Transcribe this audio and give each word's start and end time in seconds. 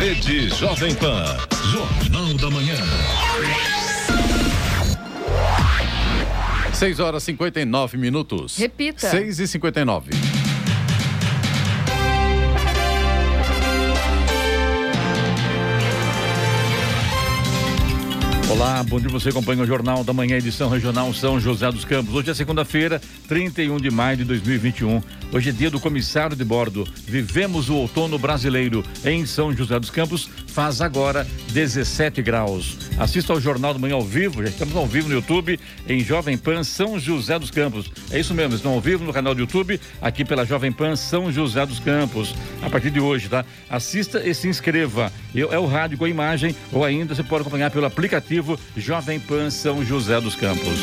Rede 0.00 0.48
Jovem 0.48 0.94
Pan. 0.94 1.36
Jornal 1.70 2.32
da 2.38 2.50
Manhã. 2.50 2.74
6 6.72 7.00
horas 7.00 7.22
e 7.24 7.26
59 7.26 7.98
minutos. 7.98 8.56
Repita. 8.56 9.10
6 9.10 9.40
e 9.40 9.46
59. 9.46 10.29
Olá, 18.50 18.82
bom 18.82 18.98
dia. 18.98 19.08
Você 19.08 19.28
acompanha 19.28 19.62
o 19.62 19.66
Jornal 19.66 20.02
da 20.02 20.12
Manhã, 20.12 20.36
edição 20.36 20.68
regional 20.68 21.14
São 21.14 21.38
José 21.38 21.70
dos 21.70 21.84
Campos. 21.84 22.12
Hoje 22.12 22.30
é 22.32 22.34
segunda-feira, 22.34 23.00
31 23.28 23.76
de 23.76 23.92
maio 23.92 24.16
de 24.16 24.24
2021. 24.24 25.00
Hoje 25.32 25.50
é 25.50 25.52
dia 25.52 25.70
do 25.70 25.78
comissário 25.78 26.34
de 26.34 26.44
bordo. 26.44 26.84
Vivemos 27.06 27.68
o 27.68 27.76
outono 27.76 28.18
brasileiro 28.18 28.84
em 29.04 29.24
São 29.24 29.54
José 29.54 29.78
dos 29.78 29.88
Campos. 29.88 30.28
Faz 30.52 30.80
agora 30.80 31.26
17 31.52 32.20
graus. 32.22 32.76
Assista 32.98 33.32
ao 33.32 33.40
Jornal 33.40 33.72
da 33.72 33.78
Manhã 33.78 33.94
ao 33.94 34.02
vivo. 34.02 34.42
Já 34.42 34.48
estamos 34.48 34.74
ao 34.76 34.86
vivo 34.86 35.08
no 35.08 35.14
YouTube, 35.14 35.58
em 35.88 36.00
Jovem 36.00 36.36
Pan 36.36 36.64
São 36.64 36.98
José 36.98 37.38
dos 37.38 37.50
Campos. 37.50 37.90
É 38.10 38.18
isso 38.18 38.34
mesmo, 38.34 38.56
estão 38.56 38.72
ao 38.72 38.80
vivo 38.80 39.04
no 39.04 39.12
canal 39.12 39.34
do 39.34 39.40
YouTube, 39.40 39.80
aqui 40.02 40.24
pela 40.24 40.44
Jovem 40.44 40.72
Pan 40.72 40.96
São 40.96 41.30
José 41.30 41.64
dos 41.64 41.78
Campos. 41.78 42.34
A 42.62 42.68
partir 42.68 42.90
de 42.90 43.00
hoje, 43.00 43.28
tá? 43.28 43.44
Assista 43.68 44.26
e 44.26 44.34
se 44.34 44.48
inscreva. 44.48 45.12
É 45.34 45.58
o 45.58 45.66
rádio 45.66 45.96
com 45.96 46.04
a 46.04 46.08
imagem, 46.08 46.54
ou 46.72 46.84
ainda 46.84 47.14
você 47.14 47.22
pode 47.22 47.42
acompanhar 47.42 47.70
pelo 47.70 47.86
aplicativo 47.86 48.58
Jovem 48.76 49.20
Pan 49.20 49.50
São 49.50 49.84
José 49.84 50.20
dos 50.20 50.34
Campos. 50.34 50.80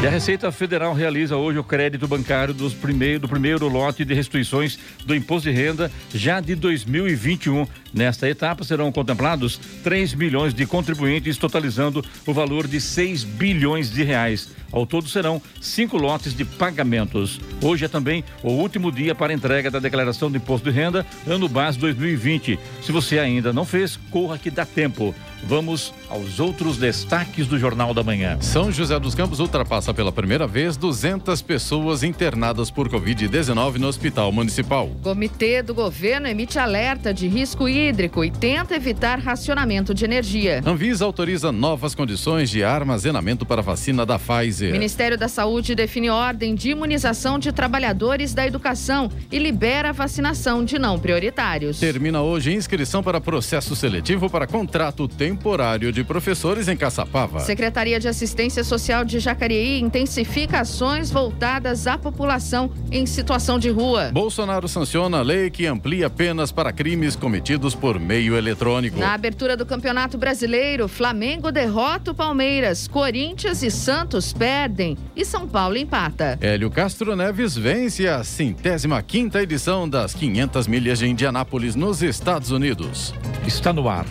E 0.00 0.06
a 0.06 0.10
Receita 0.10 0.52
Federal 0.52 0.94
realiza 0.94 1.36
hoje 1.36 1.58
o 1.58 1.64
crédito 1.64 2.06
bancário 2.06 2.54
dos 2.54 2.72
primeiro, 2.72 3.18
do 3.18 3.28
primeiro 3.28 3.66
lote 3.66 4.04
de 4.04 4.14
restituições 4.14 4.78
do 5.04 5.12
imposto 5.12 5.50
de 5.50 5.56
renda 5.56 5.90
já 6.14 6.38
de 6.38 6.54
2021. 6.54 7.66
Nesta 7.92 8.28
etapa 8.28 8.64
serão 8.64 8.92
contemplados 8.92 9.58
3 9.82 10.14
milhões 10.14 10.54
de 10.54 10.66
contribuintes, 10.66 11.36
totalizando 11.36 12.04
o 12.26 12.32
valor 12.32 12.66
de 12.66 12.80
6 12.80 13.24
bilhões 13.24 13.90
de 13.90 14.02
reais. 14.02 14.48
Ao 14.70 14.86
todo 14.86 15.08
serão 15.08 15.40
cinco 15.60 15.96
lotes 15.96 16.34
de 16.34 16.44
pagamentos. 16.44 17.40
Hoje 17.62 17.86
é 17.86 17.88
também 17.88 18.22
o 18.42 18.50
último 18.50 18.92
dia 18.92 19.14
para 19.14 19.32
entrega 19.32 19.70
da 19.70 19.78
declaração 19.78 20.30
do 20.30 20.36
imposto 20.36 20.70
de 20.70 20.76
renda 20.76 21.06
ano 21.26 21.48
base 21.48 21.78
2020. 21.78 22.58
Se 22.82 22.92
você 22.92 23.18
ainda 23.18 23.52
não 23.52 23.64
fez, 23.64 23.96
corra 24.10 24.36
que 24.36 24.50
dá 24.50 24.66
tempo. 24.66 25.14
Vamos 25.44 25.94
aos 26.10 26.40
outros 26.40 26.76
destaques 26.76 27.46
do 27.46 27.58
Jornal 27.58 27.94
da 27.94 28.02
Manhã. 28.02 28.38
São 28.40 28.72
José 28.72 28.98
dos 28.98 29.14
Campos 29.14 29.38
ultrapassa 29.38 29.94
pela 29.94 30.10
primeira 30.10 30.46
vez 30.46 30.76
200 30.76 31.40
pessoas 31.42 32.02
internadas 32.02 32.70
por 32.70 32.88
Covid-19 32.88 33.76
no 33.76 33.86
Hospital 33.86 34.32
Municipal. 34.32 34.90
Comitê 35.00 35.62
do 35.62 35.74
governo 35.74 36.26
emite 36.26 36.58
alerta 36.58 37.14
de 37.14 37.28
risco 37.28 37.68
hídrico 37.88 38.24
e 38.24 38.30
tenta 38.30 38.76
evitar 38.76 39.18
racionamento 39.18 39.94
de 39.94 40.04
energia. 40.04 40.60
Anvisa 40.64 41.04
autoriza 41.04 41.50
novas 41.50 41.94
condições 41.94 42.50
de 42.50 42.62
armazenamento 42.62 43.46
para 43.46 43.60
a 43.60 43.64
vacina 43.64 44.04
da 44.04 44.18
Pfizer. 44.18 44.72
Ministério 44.72 45.16
da 45.16 45.28
Saúde 45.28 45.74
define 45.74 46.10
ordem 46.10 46.54
de 46.54 46.70
imunização 46.70 47.38
de 47.38 47.50
trabalhadores 47.50 48.34
da 48.34 48.46
educação 48.46 49.10
e 49.32 49.38
libera 49.38 49.90
a 49.90 49.92
vacinação 49.92 50.64
de 50.64 50.78
não 50.78 50.98
prioritários. 50.98 51.78
Termina 51.78 52.22
hoje 52.22 52.52
inscrição 52.52 53.02
para 53.02 53.20
processo 53.20 53.74
seletivo 53.74 54.28
para 54.28 54.46
contrato 54.46 55.08
temporário 55.08 55.90
de 55.92 56.04
professores 56.04 56.68
em 56.68 56.76
Caçapava. 56.76 57.40
Secretaria 57.40 57.98
de 57.98 58.08
Assistência 58.08 58.62
Social 58.62 59.04
de 59.04 59.18
Jacareí 59.18 59.80
intensifica 59.80 60.60
ações 60.60 61.10
voltadas 61.10 61.86
à 61.86 61.96
população 61.96 62.70
em 62.92 63.06
situação 63.06 63.58
de 63.58 63.70
rua. 63.70 64.10
Bolsonaro 64.12 64.68
sanciona 64.68 65.18
a 65.18 65.22
lei 65.22 65.50
que 65.50 65.66
amplia 65.66 66.10
penas 66.10 66.52
para 66.52 66.72
crimes 66.72 67.16
cometidos 67.16 67.67
por 67.74 67.98
meio 67.98 68.36
eletrônico. 68.36 68.98
Na 68.98 69.14
abertura 69.14 69.56
do 69.56 69.66
Campeonato 69.66 70.18
Brasileiro, 70.18 70.88
Flamengo 70.88 71.50
derrota 71.50 72.10
o 72.10 72.14
Palmeiras, 72.14 72.88
Corinthians 72.88 73.62
e 73.62 73.70
Santos 73.70 74.32
perdem 74.32 74.96
e 75.14 75.24
São 75.24 75.46
Paulo 75.46 75.76
empata. 75.76 76.38
Hélio 76.40 76.70
Castro 76.70 77.14
Neves 77.16 77.56
vence 77.56 78.06
a 78.06 78.22
centésima 78.24 79.02
quinta 79.02 79.42
edição 79.42 79.88
das 79.88 80.14
500 80.14 80.66
milhas 80.66 80.98
de 80.98 81.08
Indianápolis 81.08 81.74
nos 81.74 82.02
Estados 82.02 82.50
Unidos. 82.50 83.14
Está 83.46 83.72
no 83.72 83.88
ar 83.88 84.06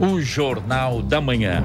o 0.00 0.20
Jornal 0.20 1.02
da 1.02 1.20
Manhã. 1.20 1.64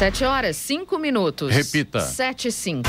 Sete 0.00 0.24
horas, 0.24 0.56
cinco 0.56 0.98
minutos. 0.98 1.54
Repita. 1.54 2.00
Sete 2.00 2.48
e 2.48 2.52
cinco. 2.52 2.88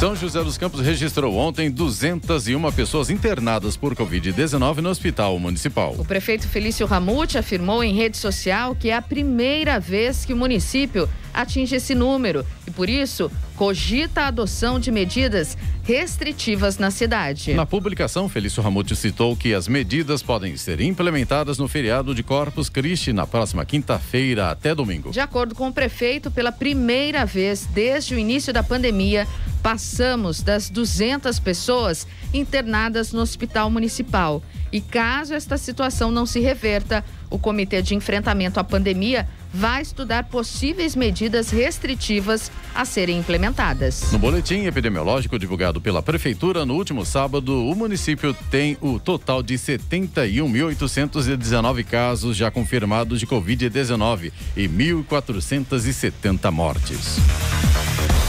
São 0.00 0.16
José 0.16 0.42
dos 0.42 0.56
Campos 0.56 0.80
registrou 0.80 1.36
ontem 1.36 1.70
201 1.70 2.72
pessoas 2.72 3.10
internadas 3.10 3.76
por 3.76 3.94
Covid-19 3.94 4.78
no 4.78 4.88
hospital 4.88 5.38
municipal. 5.38 5.94
O 5.98 6.06
prefeito 6.06 6.48
Felício 6.48 6.86
Ramute 6.86 7.36
afirmou 7.36 7.84
em 7.84 7.92
rede 7.92 8.16
social 8.16 8.74
que 8.74 8.88
é 8.88 8.96
a 8.96 9.02
primeira 9.02 9.78
vez 9.78 10.24
que 10.24 10.32
o 10.32 10.36
município 10.38 11.06
atinge 11.34 11.76
esse 11.76 11.94
número 11.94 12.46
e, 12.66 12.70
por 12.70 12.88
isso, 12.88 13.30
cogita 13.56 14.22
a 14.22 14.28
adoção 14.28 14.80
de 14.80 14.90
medidas 14.90 15.56
restritivas 15.84 16.78
na 16.78 16.90
cidade. 16.90 17.52
Na 17.52 17.66
publicação, 17.66 18.26
Felício 18.26 18.62
Ramute 18.62 18.96
citou 18.96 19.36
que 19.36 19.52
as 19.52 19.68
medidas 19.68 20.22
podem 20.22 20.56
ser 20.56 20.80
implementadas 20.80 21.58
no 21.58 21.68
feriado 21.68 22.14
de 22.14 22.22
Corpus 22.22 22.70
Christi 22.70 23.12
na 23.12 23.26
próxima 23.26 23.66
quinta-feira 23.66 24.50
até 24.50 24.74
domingo. 24.74 25.10
De 25.10 25.20
acordo 25.20 25.54
com 25.54 25.68
o 25.68 25.72
prefeito, 25.72 26.30
pela 26.30 26.50
primeira 26.50 27.26
vez 27.26 27.66
desde 27.66 28.14
o 28.14 28.18
início 28.18 28.50
da 28.50 28.62
pandemia, 28.62 29.28
passamos 29.62 30.42
das 30.42 30.70
200 30.70 31.38
pessoas 31.38 32.06
internadas 32.32 33.12
no 33.12 33.20
hospital 33.20 33.70
municipal. 33.70 34.42
E 34.72 34.80
caso 34.80 35.34
esta 35.34 35.58
situação 35.58 36.10
não 36.10 36.24
se 36.24 36.40
reverta, 36.40 37.04
o 37.28 37.38
Comitê 37.38 37.82
de 37.82 37.94
Enfrentamento 37.94 38.58
à 38.60 38.64
Pandemia 38.64 39.28
vai 39.52 39.82
estudar 39.82 40.24
possíveis 40.24 40.94
medidas 40.94 41.50
restritivas 41.50 42.52
a 42.72 42.84
serem 42.84 43.18
implementadas. 43.18 44.12
No 44.12 44.18
boletim 44.18 44.66
epidemiológico 44.66 45.36
divulgado 45.38 45.80
pela 45.80 46.00
Prefeitura 46.02 46.64
no 46.64 46.74
último 46.74 47.04
sábado, 47.04 47.68
o 47.68 47.74
município 47.74 48.32
tem 48.48 48.78
o 48.80 49.00
total 49.00 49.42
de 49.42 49.54
71.819 49.54 51.84
casos 51.84 52.36
já 52.36 52.48
confirmados 52.50 53.18
de 53.18 53.26
Covid-19 53.26 54.30
e 54.56 54.68
1.470 54.68 56.52
mortes. 56.52 57.16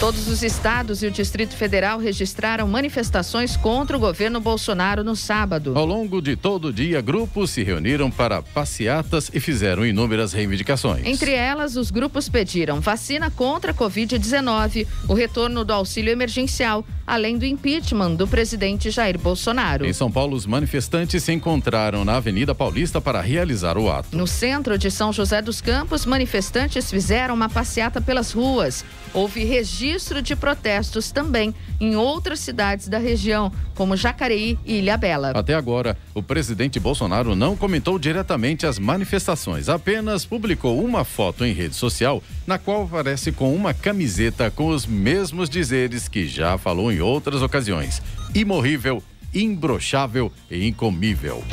Todos 0.01 0.27
os 0.27 0.41
estados 0.41 1.03
e 1.03 1.05
o 1.05 1.11
Distrito 1.11 1.55
Federal 1.55 1.99
registraram 1.99 2.67
manifestações 2.67 3.55
contra 3.55 3.95
o 3.95 3.99
governo 3.99 4.41
Bolsonaro 4.41 5.03
no 5.03 5.15
sábado. 5.15 5.73
Ao 5.77 5.85
longo 5.85 6.19
de 6.19 6.35
todo 6.35 6.69
o 6.69 6.73
dia, 6.73 6.99
grupos 7.01 7.51
se 7.51 7.61
reuniram 7.61 8.09
para 8.09 8.41
passeatas 8.41 9.29
e 9.31 9.39
fizeram 9.39 9.85
inúmeras 9.85 10.33
reivindicações. 10.33 11.05
Entre 11.05 11.33
elas, 11.33 11.75
os 11.75 11.91
grupos 11.91 12.27
pediram 12.27 12.81
vacina 12.81 13.29
contra 13.29 13.73
a 13.73 13.75
Covid-19, 13.75 14.87
o 15.07 15.13
retorno 15.13 15.63
do 15.63 15.71
auxílio 15.71 16.11
emergencial, 16.11 16.83
além 17.05 17.37
do 17.37 17.45
impeachment 17.45 18.15
do 18.15 18.27
presidente 18.27 18.89
Jair 18.89 19.19
Bolsonaro. 19.19 19.85
Em 19.85 19.93
São 19.93 20.11
Paulo, 20.11 20.35
os 20.35 20.47
manifestantes 20.47 21.23
se 21.23 21.31
encontraram 21.31 22.03
na 22.03 22.15
Avenida 22.15 22.55
Paulista 22.55 22.99
para 22.99 23.21
realizar 23.21 23.77
o 23.77 23.87
ato. 23.91 24.17
No 24.17 24.25
centro 24.25 24.79
de 24.79 24.89
São 24.89 25.13
José 25.13 25.43
dos 25.43 25.61
Campos, 25.61 26.07
manifestantes 26.07 26.89
fizeram 26.89 27.35
uma 27.35 27.49
passeata 27.49 28.01
pelas 28.01 28.31
ruas. 28.31 28.83
Houve 29.13 29.43
registro 29.43 29.90
de 30.21 30.35
protestos 30.35 31.11
também 31.11 31.53
em 31.79 31.95
outras 31.95 32.39
cidades 32.39 32.87
da 32.87 32.97
região, 32.97 33.51
como 33.75 33.97
Jacareí 33.97 34.57
e 34.65 34.79
Ilhabela. 34.79 35.31
Até 35.31 35.53
agora, 35.53 35.97
o 36.13 36.23
presidente 36.23 36.79
Bolsonaro 36.79 37.35
não 37.35 37.57
comentou 37.57 37.99
diretamente 37.99 38.65
as 38.65 38.79
manifestações, 38.79 39.67
apenas 39.67 40.25
publicou 40.25 40.83
uma 40.83 41.03
foto 41.03 41.45
em 41.45 41.53
rede 41.53 41.75
social 41.75 42.23
na 42.47 42.57
qual 42.57 42.83
aparece 42.83 43.31
com 43.31 43.53
uma 43.53 43.73
camiseta 43.73 44.49
com 44.49 44.69
os 44.69 44.85
mesmos 44.85 45.49
dizeres 45.49 46.07
que 46.07 46.27
já 46.27 46.57
falou 46.57 46.91
em 46.91 47.01
outras 47.01 47.41
ocasiões: 47.41 48.01
imorrível, 48.33 49.03
imbrochável 49.33 50.31
e 50.49 50.67
incomível. 50.67 51.43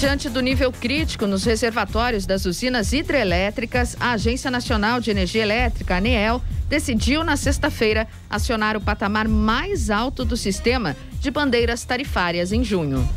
Diante 0.00 0.28
do 0.28 0.40
nível 0.40 0.70
crítico 0.70 1.26
nos 1.26 1.42
reservatórios 1.42 2.24
das 2.24 2.44
usinas 2.44 2.92
hidrelétricas, 2.92 3.96
a 3.98 4.12
Agência 4.12 4.48
Nacional 4.48 5.00
de 5.00 5.10
Energia 5.10 5.42
Elétrica, 5.42 5.96
ANEEL, 5.96 6.40
decidiu 6.68 7.24
na 7.24 7.36
sexta-feira 7.36 8.06
acionar 8.30 8.76
o 8.76 8.80
patamar 8.80 9.26
mais 9.26 9.90
alto 9.90 10.24
do 10.24 10.36
sistema 10.36 10.96
de 11.18 11.32
bandeiras 11.32 11.82
tarifárias 11.84 12.52
em 12.52 12.62
junho. 12.62 13.08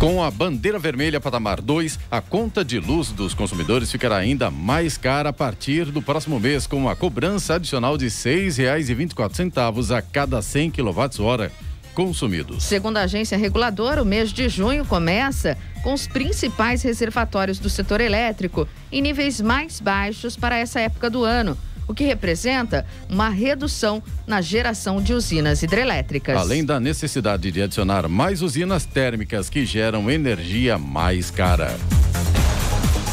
Com 0.00 0.24
a 0.24 0.30
bandeira 0.30 0.78
vermelha 0.78 1.20
patamar 1.20 1.60
2, 1.60 1.98
a 2.10 2.22
conta 2.22 2.64
de 2.64 2.80
luz 2.80 3.10
dos 3.10 3.34
consumidores 3.34 3.92
ficará 3.92 4.16
ainda 4.16 4.50
mais 4.50 4.96
cara 4.96 5.28
a 5.28 5.34
partir 5.34 5.84
do 5.84 6.00
próximo 6.00 6.40
mês, 6.40 6.66
com 6.66 6.88
a 6.88 6.96
cobrança 6.96 7.56
adicional 7.56 7.98
de 7.98 8.06
R$ 8.06 8.10
6,24 8.10 9.94
a 9.94 10.00
cada 10.00 10.40
100 10.40 10.70
kWh 10.70 11.66
consumidos. 11.96 12.62
Segundo 12.62 12.98
a 12.98 13.02
agência 13.02 13.38
reguladora, 13.38 14.02
o 14.02 14.04
mês 14.04 14.30
de 14.30 14.50
junho 14.50 14.84
começa 14.84 15.56
com 15.86 15.94
os 15.94 16.08
principais 16.08 16.82
reservatórios 16.82 17.60
do 17.60 17.70
setor 17.70 18.00
elétrico 18.00 18.68
em 18.90 19.00
níveis 19.00 19.40
mais 19.40 19.78
baixos 19.78 20.36
para 20.36 20.58
essa 20.58 20.80
época 20.80 21.08
do 21.08 21.22
ano 21.22 21.56
o 21.86 21.94
que 21.94 22.02
representa 22.02 22.84
uma 23.08 23.28
redução 23.28 24.02
na 24.26 24.40
geração 24.40 25.00
de 25.00 25.14
usinas 25.14 25.62
hidrelétricas. 25.62 26.36
Além 26.36 26.64
da 26.64 26.80
necessidade 26.80 27.52
de 27.52 27.62
adicionar 27.62 28.08
mais 28.08 28.42
usinas 28.42 28.84
térmicas 28.84 29.48
que 29.48 29.64
geram 29.64 30.10
energia 30.10 30.76
mais 30.76 31.30
cara. 31.30 31.78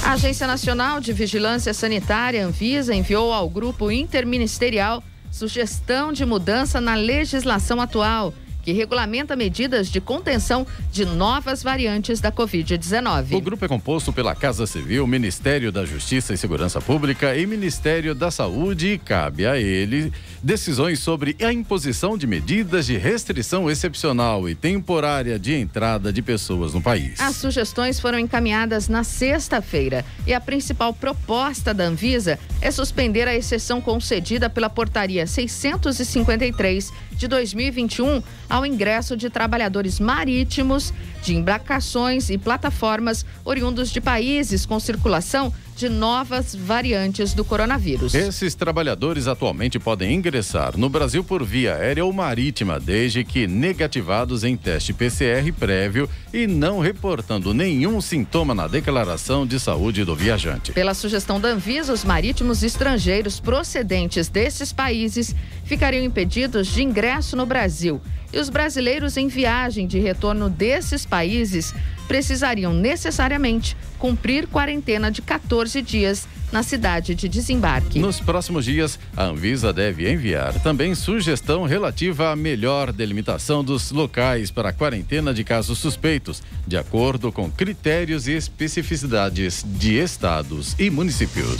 A 0.04 0.14
Agência 0.14 0.48
Nacional 0.48 1.00
de 1.00 1.14
Vigilância 1.14 1.76
Sanitária, 1.76 2.44
Anvisa, 2.44 2.96
enviou 2.96 3.32
ao 3.32 3.48
grupo 3.48 3.92
interministerial 3.92 5.04
sugestão 5.30 6.12
de 6.12 6.26
mudança 6.26 6.82
na 6.82 6.96
legislação 6.96 7.80
atual 7.80 8.34
que 8.64 8.72
regulamenta 8.72 9.36
medidas 9.36 9.90
de 9.90 10.00
contenção 10.00 10.66
de 10.92 11.06
novas 11.06 11.62
variantes 11.62 12.20
da 12.22 12.32
Covid-19. 12.32 13.34
O 13.34 13.42
grupo 13.42 13.66
é 13.66 13.68
composto 13.68 14.14
pela 14.14 14.34
Casa 14.34 14.66
Civil, 14.66 15.06
Ministério 15.06 15.72
da 15.72 15.86
Justiça 15.86 16.34
e 16.34 16.38
Segurança 16.38 16.80
Pública 16.80 17.36
e 17.36 17.46
Ministério 17.46 18.16
da 18.16 18.32
Saúde 18.32 18.94
e 18.94 18.98
cabe 18.98 19.46
a 19.46 19.60
ele 19.60 20.12
decisões 20.42 21.00
sobre 21.00 21.36
a 21.42 21.52
imposição 21.52 22.18
de 22.18 22.26
medidas 22.26 22.86
de 22.86 22.98
restrição 22.98 23.70
excepcional 23.70 24.48
e 24.48 24.56
temporária 24.56 25.38
de 25.38 25.54
entrada 25.54 26.12
de 26.12 26.22
pessoas 26.22 26.74
no 26.74 26.82
país. 26.82 27.20
As 27.20 27.36
sugestões 27.36 28.00
foram 28.00 28.18
encaminhadas 28.18 28.88
na 28.88 29.04
sexta-feira 29.04 30.06
e 30.26 30.34
a 30.34 30.40
principal 30.40 30.94
proposta 30.94 31.74
da 31.74 31.84
Anvisa 31.84 32.40
é 32.62 32.72
suspender 32.72 33.28
a 33.28 33.36
exceção 33.36 33.82
concedida 33.82 34.50
pela 34.50 34.70
Portaria 34.70 35.28
653 35.28 36.92
de 37.16 37.28
2021 37.28 38.22
ao 38.50 38.66
ingresso 38.66 39.16
de 39.16 39.30
trabalhadores 39.30 40.00
marítimos, 40.00 40.94
de 41.22 41.36
embarcações 41.36 42.30
e 42.30 42.38
plataformas 42.38 43.26
oriundos 43.46 43.92
de 43.92 44.02
países 44.02 44.66
com 44.66 44.80
circulação 44.80 45.54
de 45.76 45.90
novas 45.90 46.56
variantes 46.56 47.34
do 47.34 47.44
coronavírus. 47.44 48.14
Esses 48.14 48.56
trabalhadores 48.56 49.28
atualmente 49.28 49.80
podem 49.80 50.14
ingressar 50.14 50.78
no 50.78 50.90
Brasil 50.90 51.24
por 51.24 51.44
via 51.44 51.76
aérea 51.76 52.06
ou 52.06 52.14
marítima, 52.14 52.80
desde 52.80 53.24
que 53.24 53.48
negativados 53.48 54.44
em 54.44 54.56
teste 54.56 54.94
PCR 54.94 55.52
prévio 55.58 56.10
e 56.34 56.48
não 56.48 56.80
reportando 56.80 57.54
nenhum 57.54 58.00
sintoma 58.02 58.54
na 58.54 58.68
declaração 58.68 59.46
de 59.46 59.60
saúde 59.60 60.04
do 60.04 60.16
viajante. 60.16 60.72
Pela 60.72 60.94
sugestão 60.94 61.40
da 61.40 61.50
Anvisa, 61.50 61.94
os 61.94 62.04
marítimos 62.04 62.64
estrangeiros 62.64 63.40
procedentes 63.40 64.28
desses 64.28 64.72
países 64.72 65.36
ficariam 65.66 66.04
impedidos 66.04 66.68
de 66.68 66.84
ingresso 66.84 67.36
no 67.36 67.46
Brasil. 67.46 68.02
E 68.32 68.40
os 68.40 68.50
brasileiros 68.50 69.16
em 69.16 69.28
viagem 69.28 69.86
de 69.86 70.00
retorno 70.00 70.50
desses 70.50 71.06
países 71.06 71.74
precisariam 72.08 72.74
necessariamente 72.74 73.76
cumprir 73.98 74.48
quarentena 74.48 75.10
de 75.10 75.22
14 75.22 75.82
dias 75.82 76.28
na 76.52 76.62
cidade 76.62 77.16
de 77.16 77.28
desembarque. 77.28 78.00
Nos 78.00 78.20
próximos 78.20 78.66
dias, 78.66 79.00
a 79.18 79.24
Anvisa 79.24 79.74
deve 79.74 80.12
enviar 80.12 80.54
também 80.62 80.94
sugestão 80.94 81.64
relativa 81.64 82.32
à 82.32 82.36
melhor 82.36 82.94
delimitação 82.94 83.64
dos 83.64 83.92
locais 83.92 84.52
para 84.52 84.70
a 84.70 84.74
quarentena 84.74 85.34
de 85.34 85.44
casos 85.44 85.80
suspeitos, 85.80 86.44
de 86.68 86.78
acordo 86.78 87.32
com 87.32 87.50
critérios 87.50 88.28
e 88.28 88.34
especificidades 88.34 89.66
de 89.66 89.98
estados 89.98 90.76
e 90.78 90.92
municípios. 90.92 91.58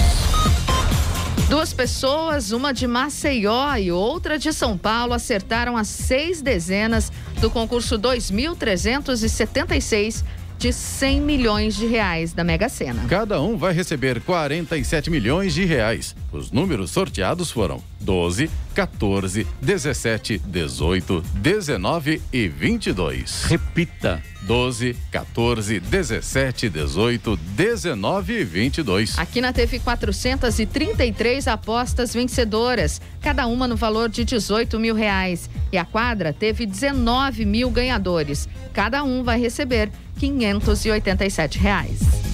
Duas 1.54 1.72
pessoas, 1.72 2.52
uma 2.52 2.74
de 2.74 2.88
Maceió 2.88 3.76
e 3.76 3.92
outra 3.92 4.40
de 4.40 4.52
São 4.52 4.76
Paulo, 4.76 5.14
acertaram 5.14 5.78
as 5.78 5.88
seis 5.88 6.42
dezenas 6.42 7.12
do 7.40 7.48
concurso 7.48 7.96
2376 7.96 10.26
de 10.58 10.74
100 10.74 11.22
milhões 11.22 11.76
de 11.76 11.86
reais 11.86 12.34
da 12.34 12.44
Mega 12.44 12.68
Sena. 12.70 13.06
Cada 13.08 13.40
um 13.40 13.56
vai 13.56 13.72
receber 13.72 14.20
47 14.22 15.12
milhões 15.12 15.54
de 15.54 15.64
reais. 15.64 16.16
Os 16.32 16.50
números 16.50 16.90
sorteados 16.90 17.52
foram 17.52 17.84
12, 18.04 18.50
14, 18.76 19.48
17, 19.62 20.40
18, 20.40 21.24
19 21.36 22.22
e 22.32 22.48
22. 22.48 23.46
Repita. 23.46 24.22
12, 24.44 24.96
14, 25.10 25.80
17, 25.80 26.70
18, 26.70 27.38
19 27.38 28.34
e 28.34 28.44
22. 28.44 29.18
Aqui 29.18 29.40
na 29.40 29.54
teve 29.54 29.80
433 29.80 31.48
apostas 31.48 32.14
vencedoras, 32.14 33.00
cada 33.22 33.48
uma 33.48 33.68
no 33.68 33.78
valor 33.78 34.10
de 34.10 34.26
18 34.26 34.78
mil 34.80 34.96
reais. 34.96 35.50
E 35.72 35.78
a 35.78 35.86
quadra 35.86 36.34
teve 36.34 36.66
19 36.66 37.46
mil 37.46 37.70
ganhadores. 37.70 38.50
Cada 38.74 39.04
um 39.04 39.24
vai 39.24 39.40
receber 39.40 39.90
587 40.20 41.58
reais. 41.58 42.33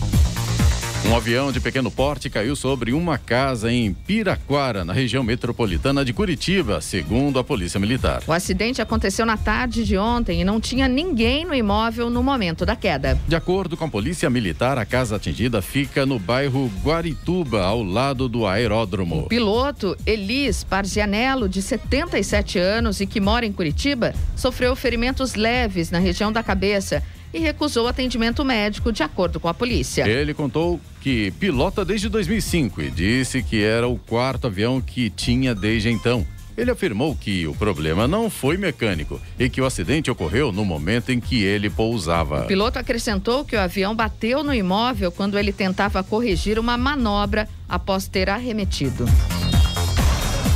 Um 1.05 1.15
avião 1.15 1.51
de 1.51 1.59
pequeno 1.59 1.89
porte 1.89 2.29
caiu 2.29 2.55
sobre 2.55 2.91
uma 2.91 3.17
casa 3.17 3.71
em 3.71 3.93
Piraquara, 3.93 4.83
na 4.83 4.93
região 4.93 5.23
metropolitana 5.23 6.03
de 6.03 6.13
Curitiba, 6.13 6.81
segundo 6.81 7.39
a 7.39 7.43
Polícia 7.43 7.79
Militar. 7.79 8.21
O 8.27 8.33
acidente 8.33 8.81
aconteceu 8.81 9.25
na 9.25 9.37
tarde 9.37 9.85
de 9.85 9.97
ontem 9.97 10.41
e 10.41 10.43
não 10.43 10.59
tinha 10.59 10.87
ninguém 10.87 11.45
no 11.45 11.55
imóvel 11.55 12.09
no 12.09 12.21
momento 12.21 12.65
da 12.65 12.75
queda. 12.75 13.17
De 13.27 13.35
acordo 13.35 13.75
com 13.75 13.85
a 13.85 13.89
Polícia 13.89 14.29
Militar, 14.29 14.77
a 14.77 14.85
casa 14.85 15.15
atingida 15.15 15.61
fica 15.61 16.05
no 16.05 16.19
bairro 16.19 16.69
Guarituba, 16.83 17.63
ao 17.63 17.81
lado 17.81 18.29
do 18.29 18.45
aeródromo. 18.45 19.21
O 19.21 19.29
piloto 19.29 19.97
Elis 20.05 20.63
Parzianello, 20.63 21.49
de 21.49 21.61
77 21.61 22.59
anos 22.59 22.99
e 22.99 23.07
que 23.07 23.21
mora 23.21 23.45
em 23.45 23.53
Curitiba, 23.53 24.13
sofreu 24.35 24.75
ferimentos 24.75 25.33
leves 25.33 25.89
na 25.89 25.97
região 25.97 26.31
da 26.31 26.43
cabeça 26.43 27.01
e 27.33 27.39
recusou 27.39 27.87
atendimento 27.87 28.43
médico, 28.43 28.91
de 28.91 29.03
acordo 29.03 29.39
com 29.39 29.47
a 29.47 29.53
polícia. 29.53 30.07
Ele 30.07 30.33
contou 30.33 30.79
que 31.01 31.31
pilota 31.31 31.85
desde 31.85 32.09
2005 32.09 32.81
e 32.81 32.91
disse 32.91 33.41
que 33.41 33.63
era 33.63 33.87
o 33.87 33.97
quarto 33.97 34.47
avião 34.47 34.81
que 34.81 35.09
tinha 35.09 35.55
desde 35.55 35.89
então. 35.89 36.25
Ele 36.57 36.71
afirmou 36.71 37.15
que 37.15 37.47
o 37.47 37.55
problema 37.55 38.05
não 38.05 38.29
foi 38.29 38.57
mecânico 38.57 39.19
e 39.39 39.49
que 39.49 39.61
o 39.61 39.65
acidente 39.65 40.11
ocorreu 40.11 40.51
no 40.51 40.65
momento 40.65 41.09
em 41.09 41.19
que 41.19 41.41
ele 41.41 41.69
pousava. 41.69 42.43
O 42.43 42.47
piloto 42.47 42.77
acrescentou 42.77 43.45
que 43.45 43.55
o 43.55 43.59
avião 43.59 43.95
bateu 43.95 44.43
no 44.43 44.53
imóvel 44.53 45.09
quando 45.09 45.39
ele 45.39 45.53
tentava 45.53 46.03
corrigir 46.03 46.59
uma 46.59 46.77
manobra 46.77 47.47
após 47.67 48.09
ter 48.09 48.29
arremetido. 48.29 49.05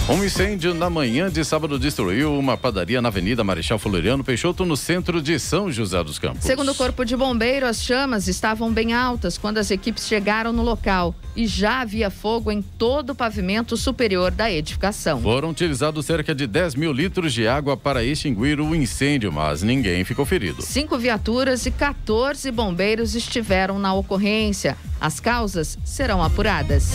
Um 0.10 0.22
incêndio 0.22 0.74
na 0.74 0.90
manhã 0.90 1.32
de 1.32 1.46
sábado 1.46 1.80
destruiu 1.80 2.38
uma 2.38 2.58
padaria 2.58 3.02
na 3.02 3.08
Avenida 3.08 3.42
Marechal 3.42 3.80
Floriano 3.80 4.22
Peixoto, 4.22 4.66
no 4.66 4.76
centro 4.76 5.22
de 5.22 5.40
São 5.40 5.72
José 5.72 6.04
dos 6.04 6.20
Campos. 6.20 6.44
Segundo 6.44 6.74
o 6.74 6.76
Corpo 6.76 7.06
de 7.06 7.16
Bombeiro, 7.16 7.66
as 7.66 7.82
chamas 7.82 8.28
estavam 8.28 8.70
bem 8.70 8.92
altas 8.92 9.38
quando 9.38 9.60
as 9.60 9.72
equipes 9.72 10.06
chegaram 10.06 10.52
no 10.52 10.62
local 10.62 11.16
e 11.38 11.48
já 11.48 11.80
havia 11.80 12.10
fogo 12.10 12.52
em 12.52 12.62
todo 12.62 13.12
o 13.12 13.16
pavimento 13.16 13.78
superior 13.78 14.30
da 14.30 14.52
edificação. 14.52 15.22
Foram 15.22 15.52
utilizados 15.52 16.06
cerca 16.06 16.36
de 16.36 16.48
10 16.48 16.76
mil 16.76 16.92
litros 16.92 17.34
de 17.34 17.48
água 17.48 17.78
para 17.78 18.04
extinguir 18.04 18.60
o 18.60 18.76
incêndio, 18.76 19.32
mas 19.32 19.64
ninguém 19.64 20.04
ficou 20.04 20.26
ferido. 20.26 20.62
Cinco 20.62 20.98
viaturas 20.98 21.66
e 21.66 21.72
14 21.72 22.52
bombeiros 22.52 23.16
estiveram 23.16 23.80
na 23.80 23.94
ocorrência. 23.94 24.76
As 25.00 25.22
causas 25.22 25.78
serão 25.86 26.22
apuradas. 26.22 26.92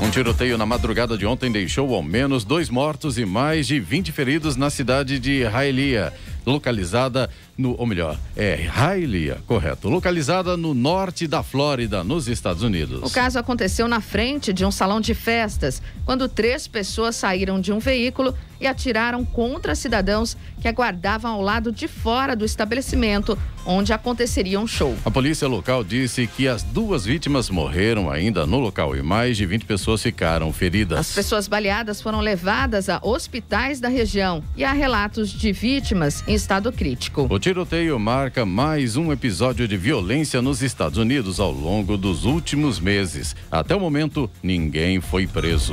Um 0.00 0.10
tiroteio 0.10 0.58
na 0.58 0.66
madrugada 0.66 1.16
de 1.16 1.24
ontem 1.24 1.50
deixou 1.50 1.94
ao 1.94 2.02
menos 2.02 2.44
dois 2.44 2.68
mortos 2.68 3.16
e 3.16 3.24
mais 3.24 3.66
de 3.66 3.80
20 3.80 4.12
feridos 4.12 4.54
na 4.54 4.68
cidade 4.68 5.18
de 5.18 5.42
Railia, 5.44 6.12
localizada 6.44 7.30
no, 7.56 7.74
ou 7.78 7.86
melhor, 7.86 8.18
é 8.36 8.54
Railia, 8.54 9.38
correto, 9.46 9.88
localizada 9.88 10.56
no 10.56 10.74
norte 10.74 11.26
da 11.26 11.42
Flórida, 11.42 12.04
nos 12.04 12.28
Estados 12.28 12.62
Unidos. 12.62 13.00
O 13.02 13.12
caso 13.12 13.38
aconteceu 13.38 13.88
na 13.88 14.00
frente 14.00 14.52
de 14.52 14.64
um 14.64 14.70
salão 14.70 15.00
de 15.00 15.14
festas, 15.14 15.80
quando 16.04 16.28
três 16.28 16.68
pessoas 16.68 17.16
saíram 17.16 17.60
de 17.60 17.72
um 17.72 17.78
veículo 17.78 18.34
e 18.60 18.66
atiraram 18.66 19.24
contra 19.24 19.74
cidadãos 19.74 20.36
que 20.60 20.68
aguardavam 20.68 21.32
ao 21.32 21.42
lado 21.42 21.70
de 21.70 21.88
fora 21.88 22.34
do 22.34 22.44
estabelecimento 22.44 23.38
onde 23.66 23.92
aconteceria 23.92 24.60
um 24.60 24.66
show. 24.66 24.96
A 25.04 25.10
polícia 25.10 25.48
local 25.48 25.82
disse 25.82 26.26
que 26.26 26.46
as 26.46 26.62
duas 26.62 27.04
vítimas 27.04 27.50
morreram 27.50 28.08
ainda 28.10 28.46
no 28.46 28.58
local 28.58 28.96
e 28.96 29.02
mais 29.02 29.36
de 29.36 29.44
20 29.44 29.64
pessoas 29.64 30.02
ficaram 30.02 30.52
feridas. 30.52 30.98
As 30.98 31.12
pessoas 31.12 31.48
baleadas 31.48 32.00
foram 32.00 32.20
levadas 32.20 32.88
a 32.88 33.00
hospitais 33.02 33.80
da 33.80 33.88
região 33.88 34.42
e 34.56 34.64
há 34.64 34.72
relatos 34.72 35.30
de 35.30 35.52
vítimas 35.52 36.22
em 36.28 36.34
estado 36.34 36.72
crítico. 36.72 37.26
O 37.28 37.38
tiroteio 37.46 37.96
marca 37.96 38.44
mais 38.44 38.96
um 38.96 39.12
episódio 39.12 39.68
de 39.68 39.76
violência 39.76 40.42
nos 40.42 40.62
Estados 40.62 40.98
Unidos 40.98 41.38
ao 41.38 41.52
longo 41.52 41.96
dos 41.96 42.24
últimos 42.24 42.80
meses. 42.80 43.36
Até 43.48 43.72
o 43.72 43.78
momento, 43.78 44.28
ninguém 44.42 45.00
foi 45.00 45.28
preso. 45.28 45.72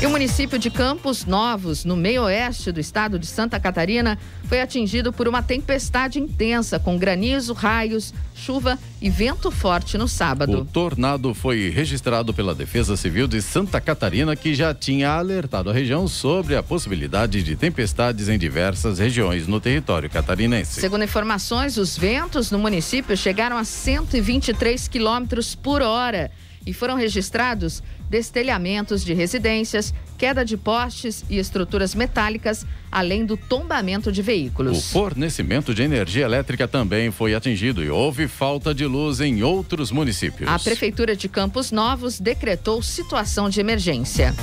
E 0.00 0.06
o 0.06 0.08
município 0.08 0.58
de 0.58 0.70
Campos 0.70 1.26
Novos, 1.26 1.84
no 1.84 1.94
meio 1.94 2.22
oeste 2.22 2.72
do 2.72 2.80
estado 2.80 3.18
de 3.18 3.26
Santa 3.26 3.60
Catarina, 3.60 4.18
foi 4.44 4.58
atingido 4.62 5.12
por 5.12 5.28
uma 5.28 5.42
tempestade 5.42 6.18
intensa, 6.18 6.78
com 6.78 6.96
granizo, 6.96 7.52
raios, 7.52 8.14
chuva 8.34 8.78
e 8.98 9.10
vento 9.10 9.50
forte 9.50 9.98
no 9.98 10.08
sábado. 10.08 10.60
O 10.60 10.64
tornado 10.64 11.34
foi 11.34 11.68
registrado 11.68 12.32
pela 12.32 12.54
Defesa 12.54 12.96
Civil 12.96 13.28
de 13.28 13.42
Santa 13.42 13.78
Catarina, 13.78 14.34
que 14.34 14.54
já 14.54 14.72
tinha 14.72 15.10
alertado 15.10 15.68
a 15.68 15.72
região 15.74 16.08
sobre 16.08 16.56
a 16.56 16.62
possibilidade 16.62 17.42
de 17.42 17.54
tempestades 17.54 18.30
em 18.30 18.38
diversas 18.38 18.98
regiões 18.98 19.46
no 19.46 19.60
território 19.60 20.08
catarinense. 20.08 20.80
Segundo 20.80 21.04
informações, 21.04 21.76
os 21.76 21.98
ventos 21.98 22.50
no 22.50 22.58
município 22.58 23.14
chegaram 23.18 23.58
a 23.58 23.64
123 23.64 24.88
quilômetros 24.88 25.54
por 25.54 25.82
hora 25.82 26.30
e 26.66 26.72
foram 26.72 26.94
registrados 26.94 27.82
destelhamentos 28.08 29.04
de 29.04 29.14
residências, 29.14 29.94
queda 30.18 30.44
de 30.44 30.56
postes 30.56 31.24
e 31.30 31.38
estruturas 31.38 31.94
metálicas, 31.94 32.66
além 32.90 33.24
do 33.24 33.36
tombamento 33.36 34.10
de 34.10 34.20
veículos. 34.20 34.78
O 34.78 34.92
fornecimento 34.92 35.72
de 35.74 35.82
energia 35.82 36.24
elétrica 36.24 36.66
também 36.66 37.10
foi 37.10 37.34
atingido 37.34 37.84
e 37.84 37.88
houve 37.88 38.26
falta 38.26 38.74
de 38.74 38.84
luz 38.84 39.20
em 39.20 39.42
outros 39.42 39.92
municípios. 39.92 40.48
A 40.48 40.58
Prefeitura 40.58 41.14
de 41.14 41.28
Campos 41.28 41.70
Novos 41.70 42.18
decretou 42.18 42.82
situação 42.82 43.48
de 43.48 43.60
emergência. 43.60 44.34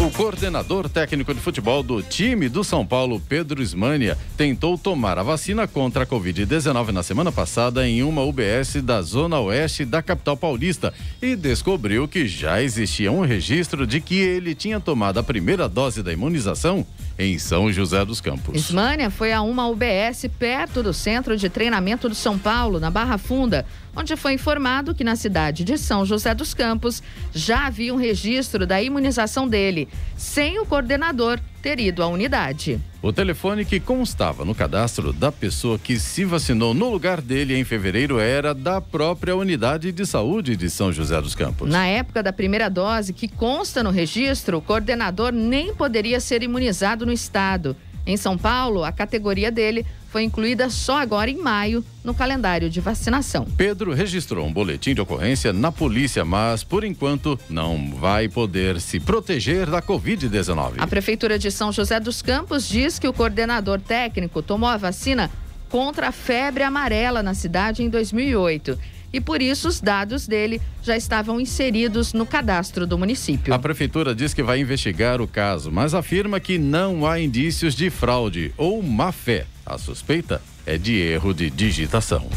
O 0.00 0.12
coordenador 0.12 0.88
técnico 0.88 1.34
de 1.34 1.40
futebol 1.40 1.82
do 1.82 2.00
time 2.00 2.48
do 2.48 2.62
São 2.62 2.86
Paulo, 2.86 3.20
Pedro 3.28 3.60
Ismânia, 3.60 4.16
tentou 4.36 4.78
tomar 4.78 5.18
a 5.18 5.24
vacina 5.24 5.66
contra 5.66 6.04
a 6.04 6.06
Covid-19 6.06 6.92
na 6.92 7.02
semana 7.02 7.32
passada 7.32 7.86
em 7.86 8.04
uma 8.04 8.22
UBS 8.22 8.80
da 8.80 9.02
Zona 9.02 9.40
Oeste 9.40 9.84
da 9.84 10.00
capital 10.00 10.36
paulista 10.36 10.94
e 11.20 11.34
descobriu 11.34 12.06
que 12.06 12.28
já 12.28 12.62
existia 12.62 13.10
um 13.10 13.22
registro 13.22 13.84
de 13.88 14.00
que 14.00 14.16
ele 14.16 14.54
tinha 14.54 14.78
tomado 14.78 15.18
a 15.18 15.22
primeira 15.22 15.68
dose 15.68 16.00
da 16.00 16.12
imunização 16.12 16.86
em 17.18 17.36
São 17.36 17.72
José 17.72 18.04
dos 18.04 18.20
Campos. 18.20 18.54
Ismânia 18.54 19.10
foi 19.10 19.32
a 19.32 19.42
uma 19.42 19.66
UBS 19.66 20.26
perto 20.38 20.80
do 20.80 20.94
Centro 20.94 21.36
de 21.36 21.48
Treinamento 21.48 22.08
do 22.08 22.14
São 22.14 22.38
Paulo, 22.38 22.78
na 22.78 22.88
Barra 22.88 23.18
Funda, 23.18 23.66
onde 23.98 24.14
foi 24.14 24.34
informado 24.34 24.94
que 24.94 25.02
na 25.02 25.16
cidade 25.16 25.64
de 25.64 25.76
São 25.76 26.06
José 26.06 26.32
dos 26.32 26.54
Campos 26.54 27.02
já 27.34 27.66
havia 27.66 27.92
um 27.92 27.96
registro 27.96 28.64
da 28.64 28.80
imunização 28.80 29.48
dele, 29.48 29.88
sem 30.16 30.60
o 30.60 30.64
coordenador 30.64 31.40
ter 31.60 31.80
ido 31.80 32.00
à 32.00 32.06
unidade. 32.06 32.80
O 33.02 33.12
telefone 33.12 33.64
que 33.64 33.80
constava 33.80 34.44
no 34.44 34.54
cadastro 34.54 35.12
da 35.12 35.32
pessoa 35.32 35.78
que 35.78 35.98
se 35.98 36.24
vacinou 36.24 36.72
no 36.72 36.88
lugar 36.88 37.20
dele 37.20 37.56
em 37.56 37.64
fevereiro 37.64 38.20
era 38.20 38.54
da 38.54 38.80
própria 38.80 39.34
unidade 39.34 39.90
de 39.90 40.06
saúde 40.06 40.56
de 40.56 40.70
São 40.70 40.92
José 40.92 41.20
dos 41.20 41.34
Campos. 41.34 41.68
Na 41.68 41.86
época 41.86 42.22
da 42.22 42.32
primeira 42.32 42.68
dose, 42.68 43.12
que 43.12 43.26
consta 43.26 43.82
no 43.82 43.90
registro, 43.90 44.58
o 44.58 44.62
coordenador 44.62 45.32
nem 45.32 45.74
poderia 45.74 46.20
ser 46.20 46.44
imunizado 46.44 47.04
no 47.04 47.12
estado. 47.12 47.76
Em 48.08 48.16
São 48.16 48.38
Paulo, 48.38 48.84
a 48.84 48.90
categoria 48.90 49.52
dele 49.52 49.84
foi 50.08 50.22
incluída 50.22 50.70
só 50.70 50.98
agora 50.98 51.30
em 51.30 51.36
maio 51.36 51.84
no 52.02 52.14
calendário 52.14 52.70
de 52.70 52.80
vacinação. 52.80 53.44
Pedro 53.54 53.92
registrou 53.92 54.46
um 54.46 54.52
boletim 54.52 54.94
de 54.94 55.00
ocorrência 55.02 55.52
na 55.52 55.70
polícia, 55.70 56.24
mas 56.24 56.64
por 56.64 56.84
enquanto 56.84 57.38
não 57.50 57.90
vai 57.94 58.26
poder 58.26 58.80
se 58.80 58.98
proteger 58.98 59.66
da 59.66 59.82
Covid-19. 59.82 60.76
A 60.78 60.86
Prefeitura 60.86 61.38
de 61.38 61.50
São 61.50 61.70
José 61.70 62.00
dos 62.00 62.22
Campos 62.22 62.66
diz 62.66 62.98
que 62.98 63.06
o 63.06 63.12
coordenador 63.12 63.78
técnico 63.78 64.40
tomou 64.40 64.70
a 64.70 64.78
vacina 64.78 65.30
contra 65.68 66.08
a 66.08 66.12
febre 66.12 66.62
amarela 66.62 67.22
na 67.22 67.34
cidade 67.34 67.82
em 67.82 67.90
2008 67.90 68.78
e 69.12 69.20
por 69.20 69.40
isso 69.40 69.68
os 69.68 69.80
dados 69.80 70.26
dele 70.26 70.60
já 70.82 70.96
estavam 70.96 71.40
inseridos 71.40 72.12
no 72.12 72.26
cadastro 72.26 72.86
do 72.86 72.98
município. 72.98 73.52
A 73.52 73.58
prefeitura 73.58 74.14
diz 74.14 74.34
que 74.34 74.42
vai 74.42 74.60
investigar 74.60 75.20
o 75.20 75.26
caso, 75.26 75.70
mas 75.70 75.94
afirma 75.94 76.40
que 76.40 76.58
não 76.58 77.06
há 77.06 77.20
indícios 77.20 77.74
de 77.74 77.90
fraude 77.90 78.52
ou 78.56 78.82
má 78.82 79.12
fé. 79.12 79.46
A 79.64 79.78
suspeita 79.78 80.40
é 80.64 80.78
de 80.78 80.94
erro 80.96 81.32
de 81.34 81.50
digitação. 81.50 82.28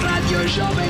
Rádio 0.00 0.48
Jovem 0.48 0.88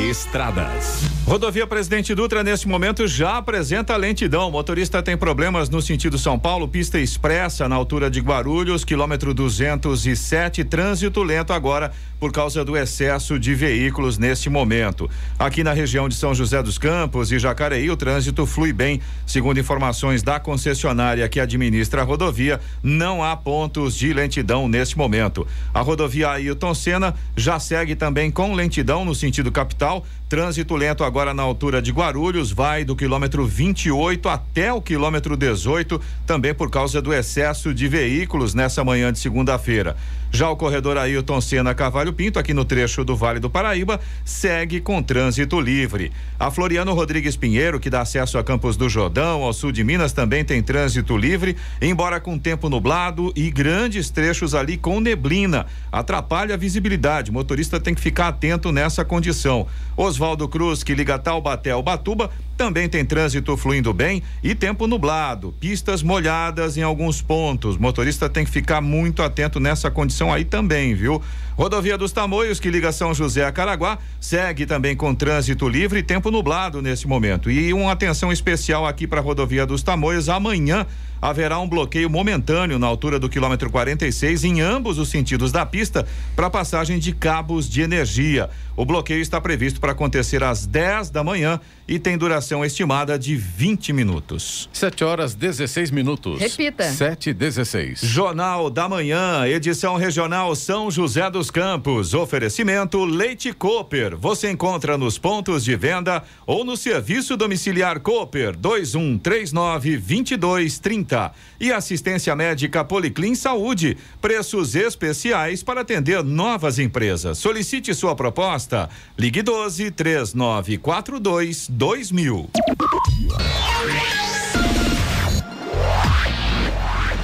Estradas. 0.00 1.04
Rodovia 1.26 1.66
Presidente 1.66 2.14
Dutra, 2.14 2.44
nesse 2.44 2.68
momento, 2.68 3.06
já 3.06 3.38
apresenta 3.38 3.96
lentidão. 3.96 4.48
O 4.48 4.52
motorista 4.52 5.02
tem 5.02 5.16
problemas 5.16 5.70
no 5.70 5.80
sentido 5.80 6.18
São 6.18 6.38
Paulo, 6.38 6.68
pista 6.68 6.98
expressa 6.98 7.66
na 7.66 7.74
altura 7.74 8.10
de 8.10 8.20
Guarulhos, 8.20 8.84
quilômetro 8.84 9.32
207, 9.32 10.64
trânsito 10.64 11.22
lento 11.22 11.54
agora 11.54 11.92
por 12.20 12.30
causa 12.30 12.64
do 12.64 12.76
excesso 12.76 13.38
de 13.38 13.54
veículos 13.54 14.18
neste 14.18 14.50
momento. 14.50 15.08
Aqui 15.38 15.64
na 15.64 15.72
região 15.72 16.08
de 16.08 16.14
São 16.14 16.34
José 16.34 16.62
dos 16.62 16.76
Campos 16.76 17.32
e 17.32 17.38
Jacareí, 17.38 17.90
o 17.90 17.96
trânsito 17.96 18.44
flui 18.44 18.72
bem. 18.72 19.00
Segundo 19.26 19.58
informações 19.58 20.22
da 20.22 20.38
concessionária 20.38 21.28
que 21.28 21.40
administra 21.40 22.02
a 22.02 22.04
rodovia, 22.04 22.60
não 22.82 23.24
há 23.24 23.34
pontos 23.34 23.96
de 23.96 24.12
lentidão 24.12 24.68
neste 24.68 24.98
momento. 24.98 25.46
A 25.72 25.80
rodovia 25.80 26.30
Ailton 26.30 26.74
Senna 26.74 27.14
já 27.36 27.58
segue 27.58 27.94
também 27.94 28.30
com 28.30 28.54
lentidão 28.54 29.04
no 29.04 29.14
sentido 29.14 29.50
capital. 29.50 29.83
Trânsito 30.28 30.74
lento 30.74 31.04
agora 31.04 31.34
na 31.34 31.42
altura 31.42 31.80
de 31.80 31.92
Guarulhos, 31.92 32.50
vai 32.50 32.84
do 32.84 32.96
quilômetro 32.96 33.46
28 33.46 34.28
até 34.28 34.72
o 34.72 34.80
quilômetro 34.80 35.36
18, 35.36 36.00
também 36.26 36.54
por 36.54 36.70
causa 36.70 37.00
do 37.00 37.12
excesso 37.12 37.74
de 37.74 37.86
veículos 37.86 38.54
nessa 38.54 38.82
manhã 38.82 39.12
de 39.12 39.18
segunda-feira. 39.18 39.96
Já 40.34 40.50
o 40.50 40.56
corredor 40.56 40.98
Ailton 40.98 41.40
Senna 41.40 41.76
Cavalho 41.76 42.12
Pinto, 42.12 42.40
aqui 42.40 42.52
no 42.52 42.64
trecho 42.64 43.04
do 43.04 43.14
Vale 43.14 43.38
do 43.38 43.48
Paraíba, 43.48 44.00
segue 44.24 44.80
com 44.80 45.00
trânsito 45.00 45.60
livre. 45.60 46.10
A 46.36 46.50
Floriano 46.50 46.92
Rodrigues 46.92 47.36
Pinheiro, 47.36 47.78
que 47.78 47.88
dá 47.88 48.00
acesso 48.00 48.36
a 48.36 48.42
Campos 48.42 48.76
do 48.76 48.88
Jordão, 48.88 49.44
ao 49.44 49.52
sul 49.52 49.70
de 49.70 49.84
Minas, 49.84 50.12
também 50.12 50.44
tem 50.44 50.60
trânsito 50.60 51.16
livre, 51.16 51.56
embora 51.80 52.18
com 52.18 52.36
tempo 52.36 52.68
nublado 52.68 53.32
e 53.36 53.48
grandes 53.48 54.10
trechos 54.10 54.56
ali 54.56 54.76
com 54.76 54.98
neblina. 54.98 55.66
Atrapalha 55.92 56.54
a 56.54 56.58
visibilidade. 56.58 57.30
O 57.30 57.34
motorista 57.34 57.78
tem 57.78 57.94
que 57.94 58.00
ficar 58.00 58.26
atento 58.26 58.72
nessa 58.72 59.04
condição. 59.04 59.68
Oswaldo 59.96 60.48
Cruz, 60.48 60.82
que 60.82 60.96
liga 60.96 61.16
Taubaté 61.16 61.70
ao 61.70 61.80
Batuba, 61.80 62.28
também 62.56 62.88
tem 62.88 63.04
trânsito 63.04 63.56
fluindo 63.56 63.92
bem 63.92 64.22
e 64.42 64.54
tempo 64.54 64.86
nublado, 64.86 65.52
pistas 65.58 66.02
molhadas 66.02 66.76
em 66.76 66.82
alguns 66.82 67.20
pontos. 67.20 67.76
Motorista 67.76 68.28
tem 68.28 68.44
que 68.44 68.50
ficar 68.50 68.80
muito 68.80 69.22
atento 69.22 69.58
nessa 69.58 69.90
condição 69.90 70.23
aí 70.32 70.44
também, 70.44 70.94
viu? 70.94 71.22
Rodovia 71.56 71.96
dos 71.96 72.10
Tamoios, 72.10 72.58
que 72.58 72.68
liga 72.68 72.90
São 72.90 73.14
José 73.14 73.44
a 73.44 73.52
Caraguá, 73.52 73.98
segue 74.20 74.66
também 74.66 74.96
com 74.96 75.14
trânsito 75.14 75.68
livre 75.68 76.00
e 76.00 76.02
tempo 76.02 76.30
nublado 76.30 76.82
nesse 76.82 77.06
momento. 77.06 77.48
E 77.48 77.72
uma 77.72 77.92
atenção 77.92 78.32
especial 78.32 78.84
aqui 78.86 79.06
para 79.06 79.20
a 79.20 79.22
Rodovia 79.22 79.64
dos 79.64 79.82
Tamoios 79.82 80.28
amanhã 80.28 80.84
haverá 81.24 81.58
um 81.58 81.66
bloqueio 81.66 82.10
momentâneo 82.10 82.78
na 82.78 82.86
altura 82.86 83.18
do 83.18 83.30
quilômetro 83.30 83.70
46 83.70 84.44
em 84.44 84.60
ambos 84.60 84.98
os 84.98 85.08
sentidos 85.08 85.50
da 85.50 85.64
pista 85.64 86.06
para 86.36 86.50
passagem 86.50 86.98
de 86.98 87.14
cabos 87.14 87.66
de 87.66 87.80
energia. 87.80 88.50
O 88.76 88.84
bloqueio 88.84 89.22
está 89.22 89.40
previsto 89.40 89.80
para 89.80 89.92
acontecer 89.92 90.42
às 90.42 90.66
10 90.66 91.08
da 91.08 91.24
manhã 91.24 91.58
e 91.88 91.98
tem 91.98 92.18
duração 92.18 92.62
estimada 92.62 93.18
de 93.18 93.36
20 93.36 93.92
minutos. 93.94 94.68
7 94.72 95.02
horas 95.02 95.34
16 95.34 95.90
minutos. 95.90 96.40
Repita. 96.40 96.84
7 96.84 97.30
e 97.30 97.34
16. 97.34 98.00
Jornal 98.02 98.68
da 98.68 98.86
Manhã, 98.86 99.46
edição 99.46 99.96
regional 99.96 100.54
São 100.54 100.90
José 100.90 101.30
dos 101.30 101.50
Campos. 101.50 102.12
Oferecimento 102.12 103.02
Leite 103.04 103.52
Cooper. 103.52 104.16
Você 104.16 104.50
encontra 104.50 104.98
nos 104.98 105.16
pontos 105.16 105.64
de 105.64 105.74
venda 105.74 106.22
ou 106.46 106.64
no 106.64 106.76
serviço 106.76 107.34
domiciliar 107.34 108.00
Cooper 108.00 108.54
2139 108.56 109.96
2230. 109.96 111.13
E 111.60 111.72
assistência 111.72 112.34
médica 112.34 112.84
Policlin 112.84 113.34
Saúde. 113.34 113.96
Preços 114.20 114.74
especiais 114.74 115.62
para 115.62 115.82
atender 115.82 116.22
novas 116.22 116.78
empresas. 116.78 117.38
Solicite 117.38 117.94
sua 117.94 118.14
proposta. 118.14 118.88
Ligue 119.18 119.42
12 119.42 119.90
3942 119.90 121.68
2000. 121.68 122.50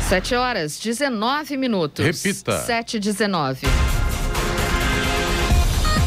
Sete 0.08 0.34
horas, 0.34 0.80
19 0.80 1.56
minutos. 1.56 2.04
Repita. 2.04 2.58
Sete 2.66 2.96
e 2.96 3.00
19. 3.00 3.99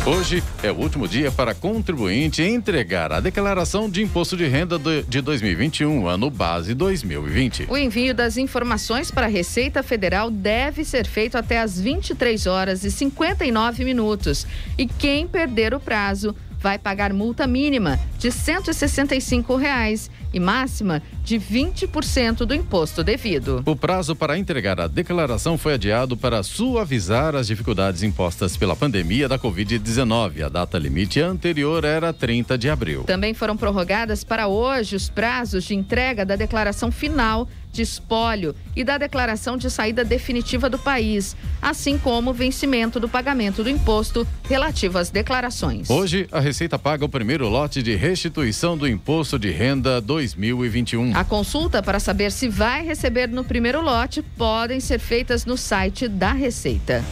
Hoje 0.05 0.43
é 0.61 0.69
o 0.69 0.75
último 0.75 1.07
dia 1.07 1.31
para 1.31 1.55
contribuinte 1.55 2.43
entregar 2.43 3.13
a 3.13 3.21
declaração 3.21 3.89
de 3.89 4.03
imposto 4.03 4.35
de 4.35 4.45
renda 4.45 4.77
de 5.07 5.21
2021, 5.21 6.05
ano 6.09 6.29
base 6.29 6.73
2020. 6.73 7.67
O 7.69 7.77
envio 7.77 8.13
das 8.13 8.35
informações 8.35 9.09
para 9.09 9.27
a 9.27 9.29
Receita 9.29 9.81
Federal 9.81 10.29
deve 10.29 10.83
ser 10.83 11.07
feito 11.07 11.37
até 11.37 11.61
às 11.61 11.79
23 11.79 12.47
horas 12.47 12.83
e 12.83 12.91
59 12.91 13.85
minutos. 13.85 14.45
E 14.77 14.85
quem 14.85 15.25
perder 15.25 15.73
o 15.73 15.79
prazo 15.79 16.35
vai 16.59 16.77
pagar 16.77 17.13
multa 17.13 17.47
mínima 17.47 17.97
de 18.19 18.29
165 18.29 19.55
reais 19.55 20.11
e 20.33 20.39
máxima 20.39 21.01
de 21.23 21.37
20% 21.37 22.45
do 22.45 22.55
imposto 22.55 23.03
devido. 23.03 23.61
O 23.65 23.75
prazo 23.75 24.15
para 24.15 24.37
entregar 24.37 24.79
a 24.79 24.87
declaração 24.87 25.57
foi 25.57 25.75
adiado 25.75 26.17
para 26.17 26.41
suavizar 26.43 27.35
as 27.35 27.47
dificuldades 27.47 28.03
impostas 28.03 28.57
pela 28.57 28.75
pandemia 28.75 29.29
da 29.29 29.37
Covid-19. 29.37 30.43
A 30.45 30.49
data 30.49 30.77
limite 30.77 31.21
anterior 31.21 31.83
era 31.85 32.11
30 32.11 32.57
de 32.57 32.69
abril. 32.69 33.03
Também 33.03 33.33
foram 33.33 33.55
prorrogadas 33.55 34.23
para 34.23 34.47
hoje 34.47 34.95
os 34.95 35.09
prazos 35.09 35.63
de 35.65 35.75
entrega 35.75 36.25
da 36.25 36.35
declaração 36.35 36.91
final 36.91 37.47
de 37.73 37.81
espólio 37.81 38.55
e 38.75 38.83
da 38.83 38.97
declaração 38.97 39.57
de 39.57 39.69
saída 39.69 40.05
definitiva 40.05 40.69
do 40.69 40.77
país, 40.77 41.35
assim 41.61 41.97
como 41.97 42.29
o 42.29 42.33
vencimento 42.33 42.99
do 42.99 43.09
pagamento 43.09 43.63
do 43.63 43.69
imposto 43.69 44.25
relativo 44.47 44.99
às 44.99 45.09
declarações. 45.09 45.89
Hoje, 45.89 46.27
a 46.31 46.39
Receita 46.39 46.77
paga 46.77 47.03
o 47.03 47.09
primeiro 47.09 47.49
lote 47.49 47.81
de 47.81 47.95
restituição 47.95 48.77
do 48.77 48.87
Imposto 48.87 49.39
de 49.39 49.49
Renda 49.49 49.99
2021. 49.99 51.17
A 51.17 51.23
consulta 51.23 51.81
para 51.81 51.99
saber 51.99 52.31
se 52.31 52.47
vai 52.47 52.85
receber 52.85 53.27
no 53.27 53.43
primeiro 53.43 53.81
lote 53.81 54.21
podem 54.21 54.79
ser 54.79 54.99
feitas 54.99 55.45
no 55.45 55.57
site 55.57 56.07
da 56.07 56.31
Receita. 56.31 57.03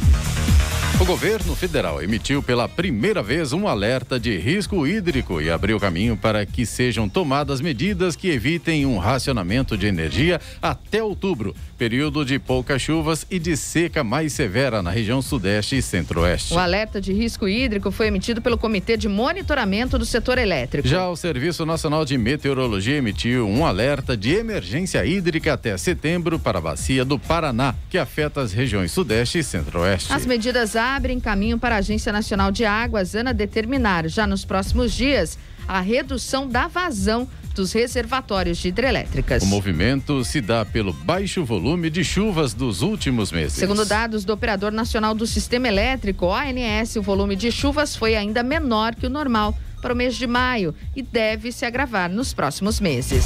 O 1.01 1.05
governo 1.11 1.55
federal 1.55 1.99
emitiu 2.03 2.43
pela 2.43 2.69
primeira 2.69 3.23
vez 3.23 3.53
um 3.53 3.67
alerta 3.67 4.19
de 4.19 4.37
risco 4.37 4.85
hídrico 4.85 5.41
e 5.41 5.49
abriu 5.49 5.79
caminho 5.79 6.15
para 6.15 6.45
que 6.45 6.63
sejam 6.63 7.09
tomadas 7.09 7.59
medidas 7.59 8.15
que 8.15 8.29
evitem 8.29 8.85
um 8.85 8.99
racionamento 8.99 9.75
de 9.75 9.87
energia 9.87 10.39
até 10.61 11.01
outubro, 11.01 11.55
período 11.75 12.23
de 12.23 12.37
poucas 12.37 12.83
chuvas 12.83 13.25
e 13.31 13.39
de 13.39 13.57
seca 13.57 14.03
mais 14.03 14.31
severa 14.33 14.83
na 14.83 14.91
região 14.91 15.23
sudeste 15.23 15.75
e 15.75 15.81
centro-oeste. 15.81 16.53
O 16.53 16.59
alerta 16.59 17.01
de 17.01 17.11
risco 17.11 17.47
hídrico 17.47 17.89
foi 17.89 18.05
emitido 18.05 18.39
pelo 18.39 18.55
Comitê 18.55 18.95
de 18.95 19.09
Monitoramento 19.09 19.97
do 19.97 20.05
Setor 20.05 20.37
Elétrico. 20.37 20.87
Já 20.87 21.09
o 21.09 21.15
Serviço 21.15 21.65
Nacional 21.65 22.05
de 22.05 22.15
Meteorologia 22.15 22.97
emitiu 22.97 23.47
um 23.47 23.65
alerta 23.65 24.15
de 24.15 24.35
emergência 24.35 25.03
hídrica 25.03 25.53
até 25.53 25.75
setembro 25.77 26.37
para 26.37 26.59
a 26.59 26.61
bacia 26.61 27.03
do 27.03 27.17
Paraná, 27.17 27.73
que 27.89 27.97
afeta 27.97 28.39
as 28.39 28.53
regiões 28.53 28.91
sudeste 28.91 29.39
e 29.39 29.43
centro-oeste. 29.43 30.13
As 30.13 30.27
medidas 30.27 30.75
abrem 30.95 31.19
caminho 31.19 31.57
para 31.57 31.75
a 31.75 31.79
Agência 31.79 32.11
Nacional 32.11 32.51
de 32.51 32.65
Águas, 32.65 33.15
ANA, 33.15 33.33
determinar 33.33 34.07
já 34.07 34.27
nos 34.27 34.45
próximos 34.45 34.93
dias 34.93 35.37
a 35.67 35.79
redução 35.79 36.47
da 36.47 36.67
vazão 36.67 37.27
dos 37.53 37.73
reservatórios 37.73 38.57
de 38.57 38.69
hidrelétricas. 38.69 39.43
O 39.43 39.47
movimento 39.47 40.23
se 40.23 40.41
dá 40.41 40.65
pelo 40.65 40.93
baixo 40.93 41.43
volume 41.43 41.89
de 41.89 42.03
chuvas 42.03 42.53
dos 42.53 42.81
últimos 42.81 43.31
meses. 43.31 43.53
Segundo 43.53 43.85
dados 43.85 44.23
do 44.23 44.33
Operador 44.33 44.71
Nacional 44.71 45.13
do 45.13 45.27
Sistema 45.27 45.67
Elétrico, 45.67 46.27
ONS, 46.27 46.95
o 46.95 47.01
volume 47.01 47.35
de 47.35 47.51
chuvas 47.51 47.95
foi 47.95 48.15
ainda 48.15 48.41
menor 48.41 48.95
que 48.95 49.05
o 49.05 49.09
normal 49.09 49.57
para 49.81 49.93
o 49.93 49.95
mês 49.95 50.15
de 50.15 50.27
maio 50.27 50.73
e 50.95 51.01
deve 51.01 51.51
se 51.51 51.65
agravar 51.65 52.09
nos 52.09 52.33
próximos 52.33 52.79
meses. 52.79 53.25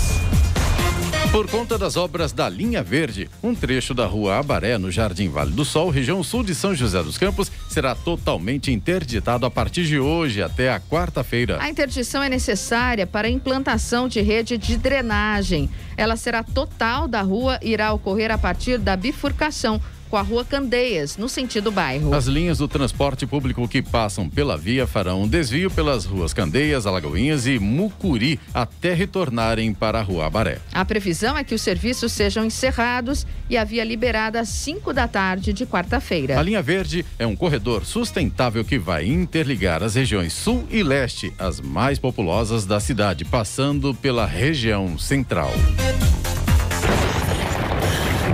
Por 1.32 1.50
conta 1.50 1.77
das 1.77 1.98
obras 1.98 2.32
da 2.32 2.48
Linha 2.48 2.82
Verde, 2.82 3.29
um 3.44 3.53
trecho 3.53 3.94
da 3.94 4.05
rua 4.05 4.38
Abaré, 4.38 4.77
no 4.77 4.89
Jardim 4.89 5.27
Vale 5.27 5.51
do 5.51 5.65
Sol, 5.65 5.89
região 5.89 6.24
sul 6.24 6.44
de 6.44 6.55
São 6.55 6.74
José 6.74 7.03
dos 7.03 7.17
Campos, 7.17 7.51
será 7.70 7.94
totalmente 7.94 8.72
interditado 8.72 9.46
a 9.46 9.51
partir 9.51 9.84
de 9.84 10.00
hoje 10.00 10.41
até 10.41 10.72
a 10.72 10.79
quarta-feira. 10.79 11.58
A 11.62 11.70
interdição 11.70 12.24
é 12.24 12.29
necessária 12.29 13.05
para 13.05 13.27
a 13.27 13.32
implantação 13.32 14.08
de 14.08 14.22
rede 14.22 14.58
de 14.58 14.77
drenagem. 14.77 15.70
Ela 15.98 16.15
será 16.15 16.41
total 16.41 17.08
da 17.08 17.22
rua 17.22 17.60
e 17.62 17.72
irá 17.72 17.91
ocorrer 17.91 18.32
a 18.32 18.38
partir 18.38 18.77
da 18.77 18.96
bifurcação 18.96 19.82
com 20.09 20.17
a 20.17 20.21
Rua 20.21 20.45
Candeias, 20.45 21.17
no 21.17 21.27
sentido 21.27 21.71
bairro. 21.71 22.13
As 22.13 22.25
linhas 22.25 22.57
do 22.59 22.67
transporte 22.67 23.25
público 23.25 23.67
que 23.67 23.81
passam 23.81 24.29
pela 24.29 24.57
via 24.57 24.88
farão 24.88 25.24
um 25.24 25.27
desvio 25.27 25.69
pelas 25.71 26.05
ruas 26.05 26.33
Candeias, 26.33 26.85
Alagoinhas 26.85 27.47
e 27.47 27.59
Mucuri 27.59 28.39
até 28.53 28.93
retornarem 28.93 29.74
para 29.74 30.00
a 30.00 30.01
Rua 30.01 30.27
Abaré. 30.27 30.59
A 30.74 30.85
previsão 30.85 31.38
é 31.38 31.43
que 31.43 31.55
os 31.55 31.62
serviços 31.62 32.12
sejam 32.12 32.45
encerrados 32.45 33.25
e 33.50 33.57
a 33.57 33.63
via 33.63 33.83
liberada 33.83 34.39
às 34.39 34.50
5 34.50 34.93
da 34.93 35.07
tarde 35.07 35.53
de 35.53 35.65
quarta-feira. 35.65 36.39
A 36.39 36.43
linha 36.43 36.62
verde 36.62 37.05
é 37.17 37.25
um 37.25 37.35
corredor 37.35 37.85
sustentável 37.85 38.63
que 38.63 38.79
vai 38.79 39.05
interligar 39.05 39.83
as 39.83 39.95
regiões 39.95 40.33
sul 40.33 40.67
e 40.69 40.83
leste, 40.83 41.33
as 41.38 41.59
mais 41.62 42.00
populosas 42.00 42.65
da 42.65 42.79
cidade, 42.79 43.25
passando 43.25 43.93
pela 43.93 44.25
região 44.25 44.97
central. 44.97 45.51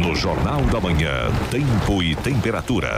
No 0.02 0.16
Jornal 0.16 0.64
da 0.64 0.80
Manhã, 0.82 1.32
Tempo 1.52 2.02
e 2.02 2.16
Temperatura. 2.16 2.90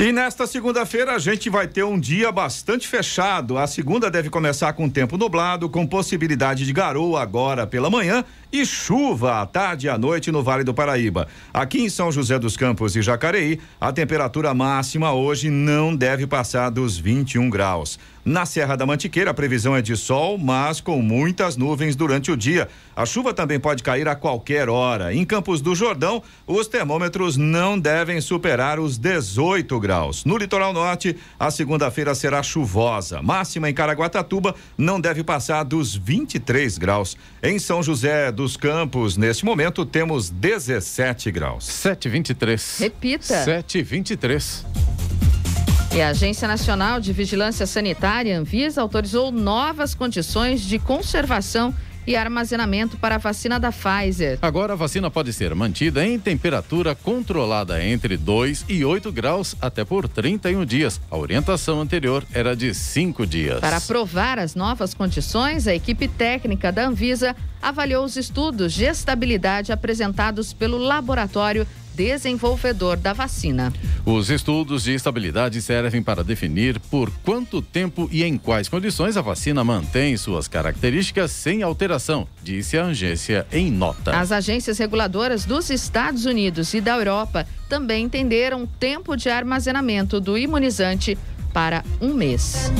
E 0.00 0.10
nesta 0.10 0.46
segunda-feira 0.46 1.14
a 1.14 1.18
gente 1.18 1.50
vai 1.50 1.68
ter 1.68 1.84
um 1.84 2.00
dia 2.00 2.32
bastante 2.32 2.88
fechado. 2.88 3.58
A 3.58 3.66
segunda 3.66 4.10
deve 4.10 4.30
começar 4.30 4.72
com 4.72 4.88
tempo 4.88 5.18
nublado, 5.18 5.68
com 5.68 5.86
possibilidade 5.86 6.64
de 6.64 6.72
garoa 6.72 7.20
agora 7.20 7.66
pela 7.66 7.90
manhã 7.90 8.24
e 8.52 8.66
chuva 8.66 9.40
à 9.40 9.46
tarde 9.46 9.86
e 9.86 9.90
à 9.90 9.96
noite 9.96 10.30
no 10.30 10.42
Vale 10.42 10.62
do 10.62 10.74
Paraíba. 10.74 11.26
Aqui 11.54 11.80
em 11.80 11.88
São 11.88 12.12
José 12.12 12.38
dos 12.38 12.56
Campos 12.56 12.94
e 12.94 13.02
Jacareí, 13.02 13.58
a 13.80 13.90
temperatura 13.92 14.52
máxima 14.52 15.12
hoje 15.12 15.48
não 15.48 15.96
deve 15.96 16.26
passar 16.26 16.68
dos 16.70 16.98
21 16.98 17.48
graus. 17.48 17.98
Na 18.24 18.46
Serra 18.46 18.76
da 18.76 18.86
Mantiqueira, 18.86 19.32
a 19.32 19.34
previsão 19.34 19.74
é 19.74 19.82
de 19.82 19.96
sol, 19.96 20.38
mas 20.38 20.80
com 20.80 21.02
muitas 21.02 21.56
nuvens 21.56 21.96
durante 21.96 22.30
o 22.30 22.36
dia. 22.36 22.68
A 22.94 23.04
chuva 23.04 23.34
também 23.34 23.58
pode 23.58 23.82
cair 23.82 24.06
a 24.06 24.14
qualquer 24.14 24.68
hora. 24.68 25.12
Em 25.12 25.24
Campos 25.24 25.60
do 25.60 25.74
Jordão, 25.74 26.22
os 26.46 26.68
termômetros 26.68 27.36
não 27.36 27.76
devem 27.76 28.20
superar 28.20 28.78
os 28.78 28.96
18 28.96 29.80
graus. 29.80 30.24
No 30.24 30.36
litoral 30.36 30.72
norte, 30.72 31.16
a 31.36 31.50
segunda-feira 31.50 32.14
será 32.14 32.44
chuvosa. 32.44 33.20
Máxima 33.20 33.68
em 33.68 33.74
Caraguatatuba 33.74 34.54
não 34.78 35.00
deve 35.00 35.24
passar 35.24 35.64
dos 35.64 35.96
23 35.96 36.78
graus. 36.78 37.16
Em 37.42 37.58
São 37.58 37.82
José 37.82 38.30
dos 38.42 38.56
Campos, 38.56 39.16
neste 39.16 39.44
momento, 39.44 39.86
temos 39.86 40.28
17 40.28 41.30
graus. 41.30 41.64
723. 41.64 42.78
Repita. 42.80 43.44
723. 43.44 44.66
E 45.94 46.02
a 46.02 46.08
Agência 46.08 46.48
Nacional 46.48 46.98
de 46.98 47.12
Vigilância 47.12 47.66
Sanitária, 47.68 48.36
Anvisa, 48.36 48.82
autorizou 48.82 49.30
novas 49.30 49.94
condições 49.94 50.60
de 50.62 50.80
conservação 50.80 51.72
e 52.04 52.16
armazenamento 52.16 52.96
para 52.96 53.14
a 53.14 53.18
vacina 53.18 53.60
da 53.60 53.70
Pfizer. 53.70 54.40
Agora 54.42 54.72
a 54.72 54.76
vacina 54.76 55.08
pode 55.08 55.32
ser 55.32 55.54
mantida 55.54 56.04
em 56.04 56.18
temperatura 56.18 56.96
controlada 56.96 57.84
entre 57.84 58.16
2 58.16 58.64
e 58.68 58.84
8 58.84 59.12
graus 59.12 59.54
até 59.60 59.84
por 59.84 60.08
31 60.08 60.64
dias. 60.64 61.00
A 61.08 61.16
orientação 61.16 61.80
anterior 61.80 62.24
era 62.32 62.56
de 62.56 62.74
5 62.74 63.24
dias. 63.24 63.60
Para 63.60 63.76
aprovar 63.76 64.40
as 64.40 64.56
novas 64.56 64.94
condições, 64.94 65.68
a 65.68 65.74
equipe 65.76 66.08
técnica 66.08 66.72
da 66.72 66.88
Anvisa 66.88 67.36
avaliou 67.62 68.04
os 68.04 68.16
estudos 68.16 68.72
de 68.72 68.84
estabilidade 68.84 69.72
apresentados 69.72 70.52
pelo 70.52 70.76
laboratório 70.76 71.66
desenvolvedor 71.94 72.96
da 72.96 73.12
vacina. 73.12 73.72
Os 74.04 74.30
estudos 74.30 74.84
de 74.84 74.94
estabilidade 74.94 75.60
servem 75.62 76.02
para 76.02 76.24
definir 76.24 76.80
por 76.90 77.10
quanto 77.22 77.62
tempo 77.62 78.08
e 78.10 78.24
em 78.24 78.36
quais 78.36 78.68
condições 78.68 79.16
a 79.16 79.22
vacina 79.22 79.62
mantém 79.62 80.16
suas 80.16 80.48
características 80.48 81.30
sem 81.30 81.62
alteração, 81.62 82.26
disse 82.42 82.78
a 82.78 82.86
agência 82.86 83.46
em 83.52 83.70
nota. 83.70 84.18
As 84.18 84.32
agências 84.32 84.78
reguladoras 84.78 85.44
dos 85.44 85.70
Estados 85.70 86.24
Unidos 86.24 86.74
e 86.74 86.80
da 86.80 86.96
Europa 86.96 87.46
também 87.68 88.04
entenderam 88.04 88.64
o 88.64 88.66
tempo 88.66 89.16
de 89.16 89.28
armazenamento 89.28 90.20
do 90.20 90.36
imunizante 90.36 91.16
para 91.52 91.84
um 92.00 92.14
mês. 92.14 92.72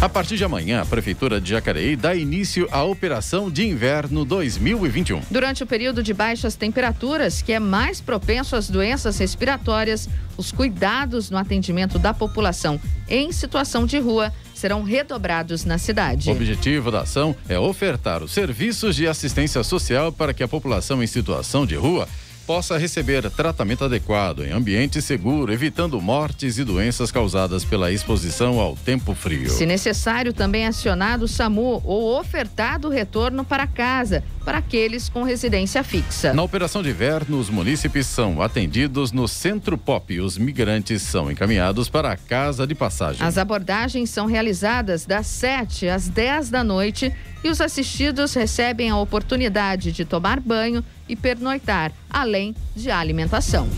A 0.00 0.08
partir 0.08 0.36
de 0.36 0.44
amanhã, 0.44 0.82
a 0.82 0.84
Prefeitura 0.84 1.40
de 1.40 1.48
Jacareí 1.48 1.96
dá 1.96 2.14
início 2.14 2.68
à 2.70 2.82
operação 2.82 3.50
de 3.50 3.66
inverno 3.66 4.22
2021. 4.22 5.22
Durante 5.30 5.62
o 5.62 5.66
período 5.66 6.02
de 6.02 6.12
baixas 6.12 6.54
temperaturas, 6.54 7.40
que 7.40 7.54
é 7.54 7.58
mais 7.58 8.02
propenso 8.02 8.54
às 8.54 8.68
doenças 8.68 9.18
respiratórias, 9.18 10.06
os 10.36 10.52
cuidados 10.52 11.30
no 11.30 11.38
atendimento 11.38 11.98
da 11.98 12.12
população 12.12 12.78
em 13.08 13.32
situação 13.32 13.86
de 13.86 13.98
rua 13.98 14.30
serão 14.54 14.82
redobrados 14.82 15.64
na 15.64 15.78
cidade. 15.78 16.28
O 16.28 16.32
objetivo 16.32 16.90
da 16.90 17.00
ação 17.00 17.34
é 17.48 17.58
ofertar 17.58 18.22
os 18.22 18.32
serviços 18.32 18.96
de 18.96 19.06
assistência 19.06 19.62
social 19.62 20.12
para 20.12 20.34
que 20.34 20.42
a 20.42 20.48
população 20.48 21.02
em 21.02 21.06
situação 21.06 21.64
de 21.64 21.76
rua 21.76 22.06
possa 22.46 22.76
receber 22.76 23.28
tratamento 23.30 23.84
adequado 23.84 24.44
em 24.44 24.52
ambiente 24.52 25.00
seguro, 25.00 25.52
evitando 25.52 26.00
mortes 26.00 26.58
e 26.58 26.64
doenças 26.64 27.10
causadas 27.10 27.64
pela 27.64 27.90
exposição 27.90 28.60
ao 28.60 28.76
tempo 28.76 29.14
frio. 29.14 29.50
Se 29.50 29.66
necessário, 29.66 30.32
também 30.32 30.66
acionado 30.66 31.24
o 31.24 31.28
SAMU 31.28 31.82
ou 31.84 32.18
ofertado 32.18 32.88
o 32.88 32.90
retorno 32.90 33.44
para 33.44 33.66
casa 33.66 34.22
para 34.44 34.58
aqueles 34.58 35.08
com 35.08 35.22
residência 35.22 35.82
fixa. 35.82 36.32
Na 36.34 36.42
operação 36.42 36.82
de 36.82 36.90
inverno, 36.90 37.38
os 37.38 37.48
munícipes 37.48 38.06
são 38.06 38.42
atendidos 38.42 39.10
no 39.10 39.26
Centro 39.26 39.78
Pop 39.78 40.12
e 40.12 40.20
os 40.20 40.36
migrantes 40.36 41.02
são 41.02 41.30
encaminhados 41.30 41.88
para 41.88 42.12
a 42.12 42.16
casa 42.16 42.66
de 42.66 42.74
passagem. 42.74 43.26
As 43.26 43.38
abordagens 43.38 44.10
são 44.10 44.26
realizadas 44.26 45.06
das 45.06 45.26
7 45.26 45.88
às 45.88 46.08
10 46.08 46.50
da 46.50 46.62
noite 46.62 47.12
e 47.42 47.48
os 47.48 47.60
assistidos 47.60 48.34
recebem 48.34 48.90
a 48.90 48.96
oportunidade 48.96 49.92
de 49.92 50.04
tomar 50.04 50.40
banho 50.40 50.84
e 51.08 51.16
pernoitar, 51.16 51.92
além 52.10 52.54
de 52.74 52.90
alimentação. 52.90 53.68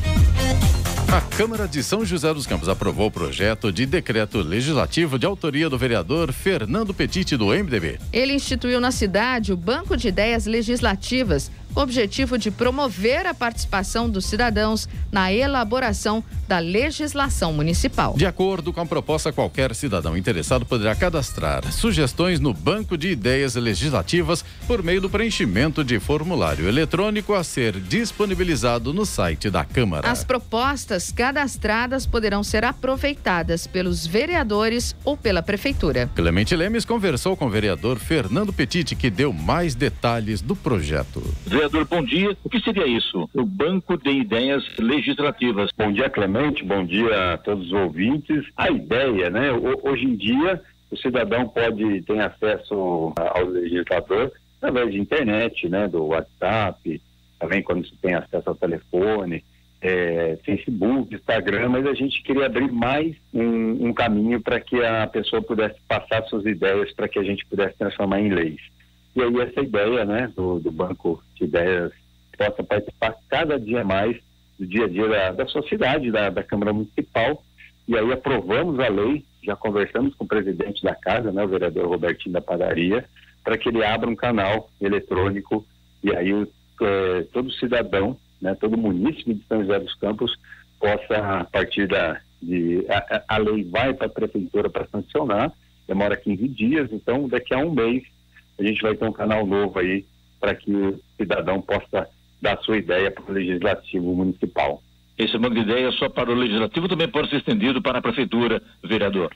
A 1.12 1.20
Câmara 1.20 1.68
de 1.68 1.84
São 1.84 2.04
José 2.04 2.34
dos 2.34 2.48
Campos 2.48 2.68
aprovou 2.68 3.06
o 3.06 3.10
projeto 3.10 3.70
de 3.70 3.86
decreto 3.86 4.38
legislativo 4.38 5.16
de 5.16 5.24
autoria 5.24 5.70
do 5.70 5.78
vereador 5.78 6.32
Fernando 6.32 6.92
Petit, 6.92 7.36
do 7.36 7.46
MDB. 7.46 8.00
Ele 8.12 8.34
instituiu 8.34 8.80
na 8.80 8.90
cidade 8.90 9.52
o 9.52 9.56
Banco 9.56 9.96
de 9.96 10.08
Ideias 10.08 10.46
Legislativas, 10.46 11.48
com 11.76 11.80
o 11.80 11.82
objetivo 11.82 12.38
de 12.38 12.50
promover 12.50 13.26
a 13.26 13.34
participação 13.34 14.08
dos 14.08 14.24
cidadãos 14.24 14.88
na 15.12 15.30
elaboração 15.30 16.24
da 16.48 16.58
legislação 16.58 17.52
municipal. 17.52 18.14
De 18.16 18.24
acordo 18.24 18.72
com 18.72 18.80
a 18.80 18.86
proposta, 18.86 19.30
qualquer 19.30 19.74
cidadão 19.74 20.16
interessado 20.16 20.64
poderá 20.64 20.94
cadastrar 20.94 21.70
sugestões 21.70 22.40
no 22.40 22.54
Banco 22.54 22.96
de 22.96 23.10
Ideias 23.10 23.56
Legislativas 23.56 24.42
por 24.66 24.82
meio 24.82 25.02
do 25.02 25.10
preenchimento 25.10 25.84
de 25.84 26.00
formulário 26.00 26.66
eletrônico 26.66 27.34
a 27.34 27.44
ser 27.44 27.78
disponibilizado 27.78 28.94
no 28.94 29.04
site 29.04 29.50
da 29.50 29.62
Câmara. 29.62 30.10
As 30.10 30.24
propostas 30.24 31.12
cadastradas 31.12 32.06
poderão 32.06 32.42
ser 32.42 32.64
aproveitadas 32.64 33.66
pelos 33.66 34.06
vereadores 34.06 34.96
ou 35.04 35.14
pela 35.14 35.42
prefeitura. 35.42 36.08
Clemente 36.14 36.56
Lemes 36.56 36.86
conversou 36.86 37.36
com 37.36 37.46
o 37.46 37.50
vereador 37.50 37.98
Fernando 37.98 38.50
Petit, 38.50 38.94
que 38.94 39.10
deu 39.10 39.30
mais 39.30 39.74
detalhes 39.74 40.40
do 40.40 40.56
projeto. 40.56 41.22
Vereador, 41.66 41.84
bom 41.86 42.04
dia. 42.04 42.36
O 42.44 42.48
que 42.48 42.60
seria 42.60 42.86
isso? 42.86 43.28
O 43.34 43.44
Banco 43.44 43.96
de 43.96 44.10
Ideias 44.10 44.64
Legislativas. 44.78 45.70
Bom 45.76 45.92
dia, 45.92 46.08
Clemente. 46.08 46.64
Bom 46.64 46.84
dia 46.84 47.34
a 47.34 47.38
todos 47.38 47.66
os 47.66 47.72
ouvintes. 47.72 48.46
A 48.56 48.70
ideia, 48.70 49.30
né? 49.30 49.50
Hoje 49.82 50.04
em 50.04 50.14
dia, 50.14 50.62
o 50.90 50.96
cidadão 50.96 51.48
pode 51.48 52.02
ter 52.02 52.20
acesso 52.20 53.12
ao 53.16 53.44
legislador 53.46 54.30
através 54.58 54.92
de 54.92 55.00
internet, 55.00 55.68
né? 55.68 55.88
Do 55.88 56.06
WhatsApp, 56.06 57.02
também 57.38 57.62
quando 57.62 57.84
se 57.84 57.96
tem 57.96 58.14
acesso 58.14 58.48
ao 58.48 58.54
telefone, 58.54 59.42
é, 59.80 60.38
Facebook, 60.44 61.14
Instagram, 61.14 61.70
mas 61.70 61.86
a 61.86 61.94
gente 61.94 62.22
queria 62.22 62.46
abrir 62.46 62.70
mais 62.70 63.16
um, 63.34 63.88
um 63.88 63.92
caminho 63.92 64.40
para 64.40 64.60
que 64.60 64.84
a 64.84 65.06
pessoa 65.08 65.42
pudesse 65.42 65.76
passar 65.88 66.22
suas 66.24 66.46
ideias 66.46 66.92
para 66.92 67.08
que 67.08 67.18
a 67.18 67.24
gente 67.24 67.44
pudesse 67.46 67.76
transformar 67.76 68.20
em 68.20 68.32
leis. 68.32 68.75
E 69.16 69.22
aí 69.22 69.40
essa 69.40 69.60
ideia 69.62 70.04
né, 70.04 70.30
do, 70.36 70.60
do 70.60 70.70
Banco 70.70 71.22
de 71.34 71.44
Ideias 71.44 71.90
possa 72.36 72.62
participar 72.62 73.16
cada 73.30 73.58
dia 73.58 73.82
mais 73.82 74.14
do 74.58 74.66
dia 74.66 74.84
a 74.84 74.88
dia 74.88 75.08
da, 75.08 75.32
da 75.32 75.46
sociedade, 75.46 76.10
da, 76.10 76.28
da 76.28 76.42
Câmara 76.42 76.72
Municipal. 76.72 77.42
E 77.88 77.96
aí 77.96 78.12
aprovamos 78.12 78.78
a 78.78 78.88
lei, 78.88 79.24
já 79.42 79.56
conversamos 79.56 80.14
com 80.14 80.24
o 80.24 80.28
presidente 80.28 80.82
da 80.82 80.94
casa, 80.94 81.32
né, 81.32 81.42
o 81.42 81.48
vereador 81.48 81.88
Robertinho 81.88 82.34
da 82.34 82.42
Padaria, 82.42 83.06
para 83.42 83.56
que 83.56 83.70
ele 83.70 83.82
abra 83.82 84.10
um 84.10 84.16
canal 84.16 84.68
eletrônico 84.80 85.64
e 86.02 86.14
aí 86.14 86.32
é, 86.82 87.22
todo 87.32 87.50
cidadão, 87.52 88.18
né, 88.40 88.54
todo 88.54 88.76
município 88.76 89.34
de 89.34 89.44
São 89.46 89.62
José 89.62 89.78
dos 89.78 89.94
Campos 89.94 90.36
possa, 90.78 91.40
a 91.40 91.44
partir 91.44 91.88
da. 91.88 92.20
De, 92.42 92.84
a, 92.90 93.22
a 93.28 93.38
lei 93.38 93.64
vai 93.64 93.94
para 93.94 94.08
a 94.08 94.10
prefeitura 94.10 94.68
para 94.68 94.86
sancionar, 94.88 95.50
demora 95.88 96.18
15 96.18 96.48
dias, 96.48 96.92
então 96.92 97.26
daqui 97.28 97.54
a 97.54 97.58
um 97.58 97.72
mês 97.72 98.02
a 98.58 98.62
gente 98.62 98.82
vai 98.82 98.94
ter 98.94 99.04
um 99.04 99.12
canal 99.12 99.46
novo 99.46 99.78
aí 99.78 100.04
para 100.40 100.54
que 100.54 100.70
o 100.70 101.00
cidadão 101.16 101.60
possa 101.60 102.08
dar 102.40 102.58
sua 102.58 102.76
ideia 102.76 103.10
para 103.10 103.24
o 103.28 103.32
legislativo 103.32 104.14
municipal. 104.14 104.82
Esse 105.18 105.38
banco 105.38 105.54
de 105.54 105.62
ideias 105.62 105.94
só 105.94 106.08
para 106.08 106.30
o 106.30 106.34
legislativo 106.34 106.88
também 106.88 107.08
pode 107.08 107.30
ser 107.30 107.36
estendido 107.36 107.80
para 107.80 107.98
a 107.98 108.02
prefeitura, 108.02 108.62
vereador? 108.84 109.34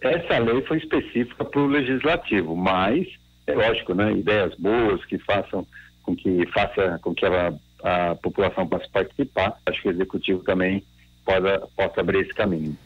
Essa 0.00 0.38
lei 0.38 0.62
foi 0.62 0.78
específica 0.78 1.44
para 1.44 1.60
o 1.60 1.66
legislativo, 1.66 2.54
mas 2.54 3.06
é 3.46 3.54
lógico, 3.54 3.94
né? 3.94 4.12
Ideias 4.12 4.54
boas 4.56 5.04
que 5.06 5.18
façam 5.18 5.66
com 6.02 6.14
que 6.14 6.46
faça 6.52 6.98
com 7.02 7.14
que 7.14 7.26
a, 7.26 7.52
a 7.82 8.14
população 8.14 8.66
possa 8.66 8.86
participar. 8.92 9.58
Acho 9.66 9.82
que 9.82 9.88
o 9.88 9.90
executivo 9.90 10.44
também 10.44 10.84
possa, 11.24 11.68
possa 11.76 12.00
abrir 12.00 12.20
esse 12.20 12.34
caminho. 12.34 12.76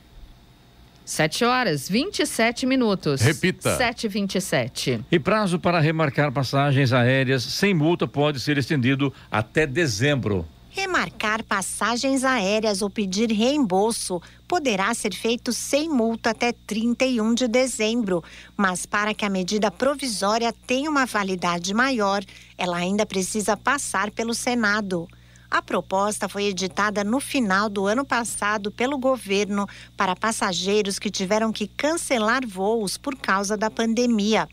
7 1.04 1.44
horas 1.44 1.88
27 1.88 2.66
minutos. 2.66 3.20
Repita. 3.20 3.76
7 3.76 4.08
27 4.08 5.00
E 5.10 5.18
prazo 5.18 5.58
para 5.58 5.80
remarcar 5.80 6.32
passagens 6.32 6.92
aéreas 6.92 7.42
sem 7.42 7.74
multa 7.74 8.06
pode 8.06 8.40
ser 8.40 8.58
estendido 8.58 9.12
até 9.30 9.66
dezembro. 9.66 10.46
Remarcar 10.70 11.44
passagens 11.44 12.24
aéreas 12.24 12.80
ou 12.80 12.88
pedir 12.88 13.30
reembolso 13.30 14.22
poderá 14.48 14.94
ser 14.94 15.14
feito 15.14 15.52
sem 15.52 15.86
multa 15.86 16.30
até 16.30 16.50
31 16.50 17.34
de 17.34 17.46
dezembro, 17.46 18.24
mas 18.56 18.86
para 18.86 19.12
que 19.12 19.24
a 19.24 19.28
medida 19.28 19.70
provisória 19.70 20.50
tenha 20.66 20.88
uma 20.88 21.04
validade 21.04 21.74
maior, 21.74 22.24
ela 22.56 22.78
ainda 22.78 23.04
precisa 23.04 23.54
passar 23.54 24.10
pelo 24.10 24.32
Senado. 24.32 25.06
A 25.52 25.60
proposta 25.60 26.30
foi 26.30 26.44
editada 26.44 27.04
no 27.04 27.20
final 27.20 27.68
do 27.68 27.86
ano 27.86 28.06
passado 28.06 28.70
pelo 28.70 28.96
governo 28.96 29.68
para 29.94 30.16
passageiros 30.16 30.98
que 30.98 31.10
tiveram 31.10 31.52
que 31.52 31.66
cancelar 31.66 32.40
voos 32.46 32.96
por 32.96 33.14
causa 33.14 33.54
da 33.54 33.70
pandemia. 33.70 34.48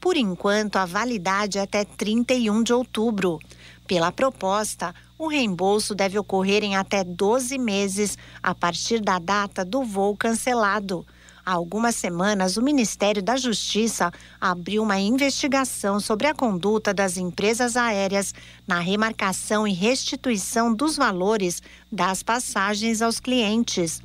Por 0.00 0.16
enquanto, 0.16 0.76
a 0.76 0.86
validade 0.86 1.58
é 1.58 1.62
até 1.62 1.84
31 1.84 2.62
de 2.62 2.72
outubro. 2.72 3.40
Pela 3.84 4.12
proposta, 4.12 4.94
o 5.18 5.26
reembolso 5.26 5.92
deve 5.92 6.20
ocorrer 6.20 6.62
em 6.62 6.76
até 6.76 7.02
12 7.02 7.58
meses 7.58 8.16
a 8.40 8.54
partir 8.54 9.00
da 9.00 9.18
data 9.18 9.64
do 9.64 9.82
voo 9.82 10.16
cancelado. 10.16 11.04
Há 11.46 11.52
algumas 11.52 11.94
semanas, 11.94 12.56
o 12.56 12.62
Ministério 12.62 13.22
da 13.22 13.36
Justiça 13.36 14.10
abriu 14.40 14.82
uma 14.82 14.98
investigação 14.98 16.00
sobre 16.00 16.26
a 16.26 16.34
conduta 16.34 16.94
das 16.94 17.18
empresas 17.18 17.76
aéreas 17.76 18.32
na 18.66 18.78
remarcação 18.78 19.68
e 19.68 19.72
restituição 19.72 20.72
dos 20.74 20.96
valores 20.96 21.60
das 21.92 22.22
passagens 22.22 23.02
aos 23.02 23.20
clientes. 23.20 24.00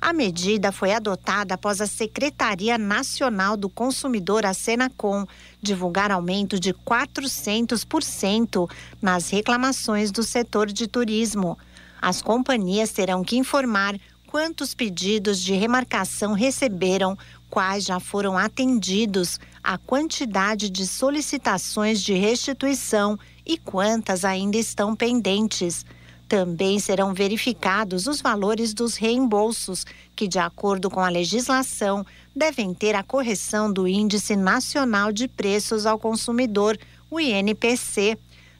A 0.00 0.14
medida 0.14 0.72
foi 0.72 0.94
adotada 0.94 1.52
após 1.52 1.82
a 1.82 1.86
Secretaria 1.86 2.78
Nacional 2.78 3.58
do 3.58 3.68
Consumidor, 3.68 4.46
a 4.46 4.54
Senacom, 4.54 5.26
divulgar 5.60 6.10
aumento 6.10 6.58
de 6.58 6.72
400% 6.72 8.70
nas 9.02 9.28
reclamações 9.28 10.10
do 10.10 10.22
setor 10.22 10.68
de 10.68 10.88
turismo. 10.88 11.58
As 12.00 12.22
companhias 12.22 12.90
terão 12.92 13.22
que 13.22 13.36
informar 13.36 13.94
quantos 14.30 14.74
pedidos 14.74 15.40
de 15.40 15.54
remarcação 15.54 16.34
receberam, 16.34 17.18
quais 17.50 17.84
já 17.84 17.98
foram 17.98 18.38
atendidos, 18.38 19.40
a 19.62 19.76
quantidade 19.76 20.70
de 20.70 20.86
solicitações 20.86 22.00
de 22.00 22.14
restituição 22.14 23.18
e 23.44 23.58
quantas 23.58 24.24
ainda 24.24 24.56
estão 24.56 24.94
pendentes. 24.94 25.84
Também 26.28 26.78
serão 26.78 27.12
verificados 27.12 28.06
os 28.06 28.20
valores 28.20 28.72
dos 28.72 28.94
reembolsos, 28.94 29.84
que, 30.14 30.28
de 30.28 30.38
acordo 30.38 30.88
com 30.88 31.00
a 31.00 31.08
legislação, 31.08 32.06
devem 32.34 32.72
ter 32.72 32.94
a 32.94 33.02
correção 33.02 33.72
do 33.72 33.88
Índice 33.88 34.36
Nacional 34.36 35.10
de 35.10 35.26
Preços 35.26 35.86
ao 35.86 35.98
Consumidor, 35.98 36.78
o 37.10 37.18
INPC. 37.18 38.16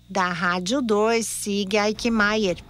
Da 0.08 0.32
Rádio 0.32 0.82
2, 0.82 1.24
siga 1.24 1.88
Eichmeier. 1.88 2.69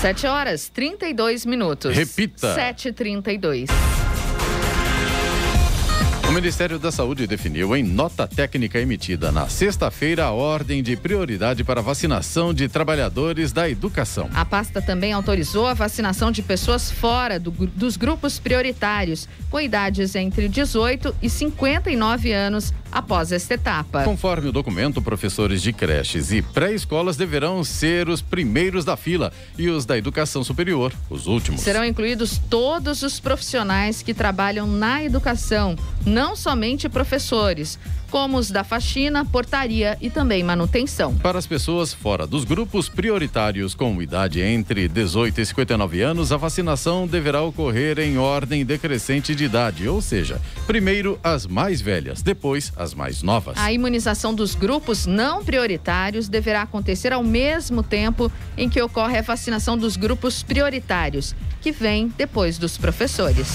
7 0.00 0.28
horas 0.28 0.70
32 0.70 1.44
minutos. 1.44 1.96
Repita. 1.96 2.54
7h32. 2.54 3.68
O 6.28 6.30
Ministério 6.30 6.78
da 6.78 6.92
Saúde 6.92 7.26
definiu 7.26 7.74
em 7.74 7.82
nota 7.82 8.28
técnica 8.28 8.78
emitida 8.78 9.32
na 9.32 9.48
sexta-feira 9.48 10.26
a 10.26 10.30
ordem 10.30 10.82
de 10.82 10.94
prioridade 10.94 11.64
para 11.64 11.80
vacinação 11.80 12.52
de 12.52 12.68
trabalhadores 12.68 13.50
da 13.50 13.66
educação. 13.66 14.28
A 14.34 14.44
pasta 14.44 14.82
também 14.82 15.14
autorizou 15.14 15.66
a 15.66 15.72
vacinação 15.72 16.30
de 16.30 16.42
pessoas 16.42 16.90
fora 16.90 17.40
do, 17.40 17.50
dos 17.50 17.96
grupos 17.96 18.38
prioritários, 18.38 19.26
com 19.50 19.58
idades 19.58 20.14
entre 20.14 20.48
18 20.48 21.16
e 21.22 21.30
59 21.30 22.30
anos 22.30 22.74
após 22.92 23.32
esta 23.32 23.54
etapa. 23.54 24.04
Conforme 24.04 24.48
o 24.48 24.52
documento, 24.52 25.00
professores 25.00 25.62
de 25.62 25.72
creches 25.72 26.30
e 26.30 26.42
pré-escolas 26.42 27.16
deverão 27.16 27.64
ser 27.64 28.08
os 28.08 28.20
primeiros 28.20 28.84
da 28.84 28.96
fila 28.96 29.32
e 29.56 29.68
os 29.68 29.86
da 29.86 29.96
educação 29.96 30.44
superior, 30.44 30.92
os 31.08 31.26
últimos. 31.26 31.62
Serão 31.62 31.84
incluídos 31.84 32.38
todos 32.50 33.02
os 33.02 33.18
profissionais 33.18 34.02
que 34.02 34.12
trabalham 34.12 34.66
na 34.66 35.02
educação, 35.02 35.76
não 36.04 36.17
somente 36.34 36.88
professores, 36.88 37.78
como 38.10 38.38
os 38.38 38.50
da 38.50 38.64
faxina, 38.64 39.24
portaria 39.24 39.96
e 40.00 40.10
também 40.10 40.42
manutenção. 40.42 41.14
Para 41.16 41.38
as 41.38 41.46
pessoas 41.46 41.92
fora 41.92 42.26
dos 42.26 42.44
grupos 42.44 42.88
prioritários 42.88 43.74
com 43.74 44.00
idade 44.02 44.40
entre 44.40 44.88
18 44.88 45.40
e 45.40 45.46
59 45.46 46.00
anos, 46.00 46.32
a 46.32 46.36
vacinação 46.36 47.06
deverá 47.06 47.42
ocorrer 47.42 47.98
em 47.98 48.18
ordem 48.18 48.64
decrescente 48.64 49.34
de 49.34 49.44
idade, 49.44 49.88
ou 49.88 50.00
seja, 50.00 50.40
primeiro 50.66 51.18
as 51.22 51.46
mais 51.46 51.80
velhas, 51.80 52.22
depois 52.22 52.72
as 52.76 52.94
mais 52.94 53.22
novas. 53.22 53.56
A 53.58 53.72
imunização 53.72 54.34
dos 54.34 54.54
grupos 54.54 55.06
não 55.06 55.44
prioritários 55.44 56.28
deverá 56.28 56.62
acontecer 56.62 57.12
ao 57.12 57.22
mesmo 57.22 57.82
tempo 57.82 58.32
em 58.56 58.68
que 58.68 58.80
ocorre 58.80 59.18
a 59.18 59.22
vacinação 59.22 59.76
dos 59.76 59.96
grupos 59.96 60.42
prioritários, 60.42 61.34
que 61.60 61.70
vem 61.70 62.12
depois 62.16 62.58
dos 62.58 62.76
professores. 62.78 63.48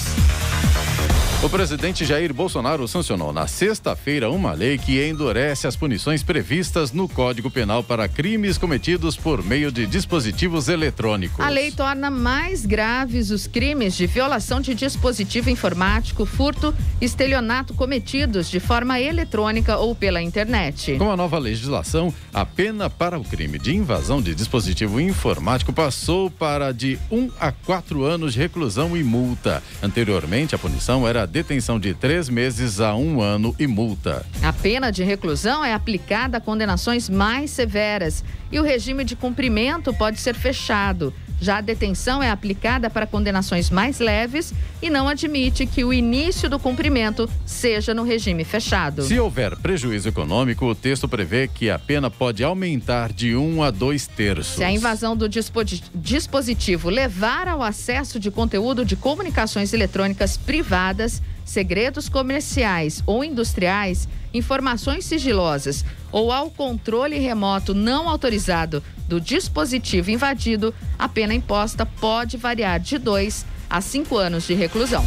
O 1.44 1.48
presidente 1.50 2.06
Jair 2.06 2.32
Bolsonaro 2.32 2.88
sancionou 2.88 3.30
na 3.30 3.46
sexta-feira 3.46 4.30
uma 4.30 4.54
lei 4.54 4.78
que 4.78 5.06
endurece 5.06 5.66
as 5.66 5.76
punições 5.76 6.22
previstas 6.22 6.90
no 6.90 7.06
Código 7.06 7.50
Penal 7.50 7.84
para 7.84 8.08
crimes 8.08 8.56
cometidos 8.56 9.14
por 9.14 9.44
meio 9.44 9.70
de 9.70 9.86
dispositivos 9.86 10.68
eletrônicos. 10.68 11.44
A 11.44 11.50
lei 11.50 11.70
torna 11.70 12.10
mais 12.10 12.64
graves 12.64 13.30
os 13.30 13.46
crimes 13.46 13.94
de 13.94 14.06
violação 14.06 14.58
de 14.58 14.74
dispositivo 14.74 15.50
informático, 15.50 16.24
furto 16.24 16.74
e 16.98 17.04
estelionato 17.04 17.74
cometidos 17.74 18.48
de 18.48 18.58
forma 18.58 18.98
eletrônica 18.98 19.76
ou 19.76 19.94
pela 19.94 20.22
internet. 20.22 20.96
Com 20.96 21.12
a 21.12 21.16
nova 21.16 21.38
legislação, 21.38 22.12
a 22.32 22.46
pena 22.46 22.88
para 22.88 23.18
o 23.18 23.24
crime 23.24 23.58
de 23.58 23.76
invasão 23.76 24.22
de 24.22 24.34
dispositivo 24.34 24.98
informático 24.98 25.74
passou 25.74 26.30
para 26.30 26.72
de 26.72 26.98
um 27.10 27.30
a 27.38 27.52
quatro 27.52 28.02
anos 28.02 28.32
de 28.32 28.38
reclusão 28.38 28.96
e 28.96 29.04
multa. 29.04 29.62
Anteriormente, 29.82 30.54
a 30.54 30.58
punição 30.58 31.06
era 31.06 31.33
detenção 31.34 31.80
de 31.80 31.92
três 31.92 32.28
meses 32.28 32.78
a 32.78 32.94
um 32.94 33.20
ano 33.20 33.56
e 33.58 33.66
multa. 33.66 34.24
A 34.40 34.52
pena 34.52 34.92
de 34.92 35.02
reclusão 35.02 35.64
é 35.64 35.74
aplicada 35.74 36.38
a 36.38 36.40
condenações 36.40 37.10
mais 37.10 37.50
severas 37.50 38.22
e 38.52 38.60
o 38.60 38.62
regime 38.62 39.02
de 39.02 39.16
cumprimento 39.16 39.92
pode 39.92 40.20
ser 40.20 40.36
fechado. 40.36 41.12
Já 41.44 41.58
a 41.58 41.60
detenção 41.60 42.22
é 42.22 42.30
aplicada 42.30 42.88
para 42.88 43.06
condenações 43.06 43.68
mais 43.68 43.98
leves 43.98 44.54
e 44.80 44.88
não 44.88 45.06
admite 45.06 45.66
que 45.66 45.84
o 45.84 45.92
início 45.92 46.48
do 46.48 46.58
cumprimento 46.58 47.28
seja 47.44 47.92
no 47.92 48.02
regime 48.02 48.44
fechado. 48.44 49.02
Se 49.02 49.20
houver 49.20 49.54
prejuízo 49.58 50.08
econômico, 50.08 50.64
o 50.64 50.74
texto 50.74 51.06
prevê 51.06 51.46
que 51.46 51.68
a 51.68 51.78
pena 51.78 52.10
pode 52.10 52.42
aumentar 52.42 53.12
de 53.12 53.36
um 53.36 53.62
a 53.62 53.70
dois 53.70 54.06
terços. 54.06 54.54
Se 54.54 54.64
a 54.64 54.72
invasão 54.72 55.14
do 55.14 55.28
dispositivo 55.28 56.88
levar 56.88 57.46
ao 57.46 57.62
acesso 57.62 58.18
de 58.18 58.30
conteúdo 58.30 58.82
de 58.82 58.96
comunicações 58.96 59.74
eletrônicas 59.74 60.38
privadas, 60.38 61.20
segredos 61.44 62.08
comerciais 62.08 63.02
ou 63.06 63.22
industriais, 63.22 64.08
informações 64.32 65.04
sigilosas 65.04 65.84
ou 66.10 66.32
ao 66.32 66.50
controle 66.50 67.18
remoto 67.18 67.74
não 67.74 68.08
autorizado 68.08 68.82
do 69.08 69.20
dispositivo 69.20 70.10
invadido, 70.10 70.74
a 70.98 71.08
pena 71.08 71.34
imposta 71.34 71.84
pode 71.84 72.36
variar 72.36 72.80
de 72.80 72.98
2 72.98 73.44
a 73.68 73.80
5 73.80 74.16
anos 74.16 74.46
de 74.46 74.54
reclusão. 74.54 75.04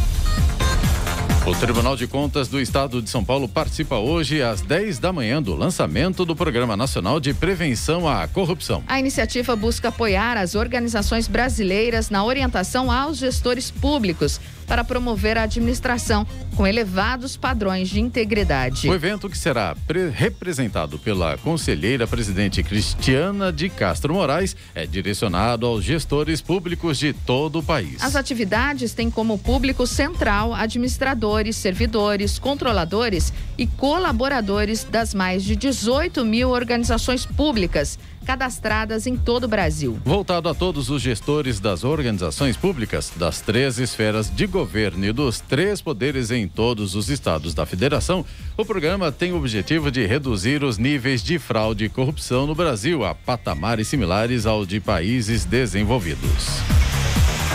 O 1.48 1.54
Tribunal 1.54 1.96
de 1.96 2.06
Contas 2.06 2.46
do 2.46 2.60
Estado 2.60 3.00
de 3.00 3.08
São 3.08 3.24
Paulo 3.24 3.48
participa 3.48 3.96
hoje 3.96 4.42
às 4.42 4.60
10 4.60 4.98
da 4.98 5.14
manhã 5.14 5.42
do 5.42 5.54
lançamento 5.54 6.26
do 6.26 6.36
Programa 6.36 6.76
Nacional 6.76 7.18
de 7.18 7.32
Prevenção 7.32 8.06
à 8.06 8.28
Corrupção. 8.28 8.84
A 8.86 9.00
iniciativa 9.00 9.56
busca 9.56 9.88
apoiar 9.88 10.36
as 10.36 10.54
organizações 10.54 11.26
brasileiras 11.26 12.10
na 12.10 12.22
orientação 12.22 12.92
aos 12.92 13.16
gestores 13.16 13.70
públicos 13.70 14.38
para 14.68 14.84
promover 14.84 15.38
a 15.38 15.42
administração 15.42 16.26
com 16.54 16.66
elevados 16.66 17.36
padrões 17.36 17.88
de 17.88 18.00
integridade. 18.00 18.88
O 18.88 18.94
evento, 18.94 19.30
que 19.30 19.38
será 19.38 19.74
representado 20.14 20.98
pela 20.98 21.38
conselheira 21.38 22.06
presidente 22.06 22.62
Cristiana 22.62 23.52
de 23.52 23.68
Castro 23.68 24.12
Moraes, 24.12 24.54
é 24.74 24.86
direcionado 24.86 25.66
aos 25.66 25.82
gestores 25.82 26.40
públicos 26.40 26.98
de 26.98 27.12
todo 27.12 27.60
o 27.60 27.62
país. 27.62 28.02
As 28.02 28.14
atividades 28.14 28.92
têm 28.92 29.10
como 29.10 29.38
público 29.38 29.86
central 29.86 30.52
administradores, 30.52 31.56
servidores, 31.56 32.38
controladores 32.38 33.32
e 33.56 33.66
colaboradores 33.66 34.84
das 34.84 35.14
mais 35.14 35.42
de 35.42 35.56
18 35.56 36.24
mil 36.24 36.50
organizações 36.50 37.24
públicas 37.24 37.98
cadastradas 38.28 39.06
em 39.06 39.16
todo 39.16 39.44
o 39.44 39.48
Brasil. 39.48 39.98
Voltado 40.04 40.50
a 40.50 40.54
todos 40.54 40.90
os 40.90 41.00
gestores 41.00 41.58
das 41.58 41.82
organizações 41.82 42.58
públicas, 42.58 43.10
das 43.16 43.40
três 43.40 43.78
esferas 43.78 44.28
de 44.28 44.46
governo 44.46 45.06
e 45.06 45.12
dos 45.12 45.40
três 45.40 45.80
poderes 45.80 46.30
em 46.30 46.46
todos 46.46 46.94
os 46.94 47.08
estados 47.08 47.54
da 47.54 47.64
federação, 47.64 48.22
o 48.54 48.66
programa 48.66 49.10
tem 49.10 49.32
o 49.32 49.38
objetivo 49.38 49.90
de 49.90 50.04
reduzir 50.04 50.62
os 50.62 50.76
níveis 50.76 51.22
de 51.22 51.38
fraude 51.38 51.86
e 51.86 51.88
corrupção 51.88 52.46
no 52.46 52.54
Brasil 52.54 53.02
a 53.02 53.14
patamares 53.14 53.88
similares 53.88 54.44
ao 54.44 54.66
de 54.66 54.78
países 54.78 55.46
desenvolvidos. 55.46 56.60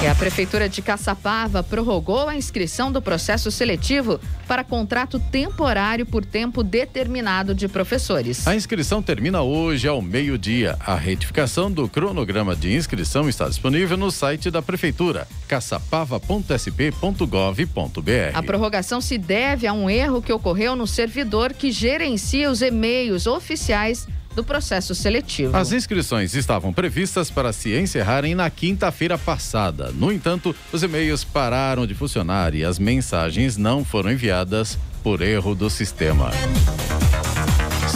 E 0.04 0.06
a 0.06 0.13
Prefeitura 0.13 0.68
de 0.68 0.82
Caçapava 0.82 1.63
prorrogou 1.63 2.28
a 2.28 2.36
inscrição 2.36 2.92
do 2.92 3.02
processo 3.02 3.50
seletivo 3.50 4.20
para 4.46 4.62
contrato 4.62 5.18
temporário 5.18 6.06
por 6.06 6.26
tempo 6.26 6.62
determinado 6.62 7.56
de 7.56 7.70
professores. 7.70 8.46
A 8.46 8.54
inscrição 8.54 9.02
termina 9.02 9.44
hoje 9.44 9.88
ao 9.88 10.02
meio-dia. 10.02 10.76
A 10.82 10.96
retificação 10.96 11.72
do 11.72 11.88
cronograma 11.88 12.54
de 12.54 12.76
inscrição 12.76 13.30
está 13.30 13.48
disponível 13.48 13.96
no 13.96 14.12
site 14.12 14.52
da 14.52 14.62
Prefeitura, 14.62 15.26
caçapava.sp.gov.br. 15.48 18.34
A 18.34 18.44
prorrogação 18.44 19.00
se 19.00 19.18
deve 19.18 19.66
a 19.66 19.72
um 19.72 19.89
erro 19.89 20.22
que 20.22 20.34
ocorreu 20.34 20.76
no 20.76 20.86
servidor 20.86 21.54
que 21.54 21.72
gerencia 21.72 22.52
os 22.52 22.62
e-mails 22.62 23.26
oficiais 23.26 24.06
do 24.36 24.43
processo 24.43 24.93
seletivo. 24.96 25.56
As 25.56 25.72
inscrições 25.72 26.34
estavam 26.34 26.74
previstas 26.74 27.30
para 27.30 27.54
se 27.54 27.76
encerrarem 27.76 28.36
na 28.36 28.50
quinta-feira 28.50 29.17
passada. 29.17 29.91
No 29.91 30.12
entanto, 30.12 30.56
os 30.72 30.84
e-mails 30.84 31.24
pararam 31.24 31.86
de 31.86 31.93
funcionar 31.93 32.54
e 32.54 32.63
as 32.63 32.80
mensagens 32.80 33.58
não 33.58 33.84
foram 33.84 34.12
enviadas 34.12 34.78
por 35.04 35.22
erro 35.22 35.54
do 35.54 35.69
sistema. 35.69 36.32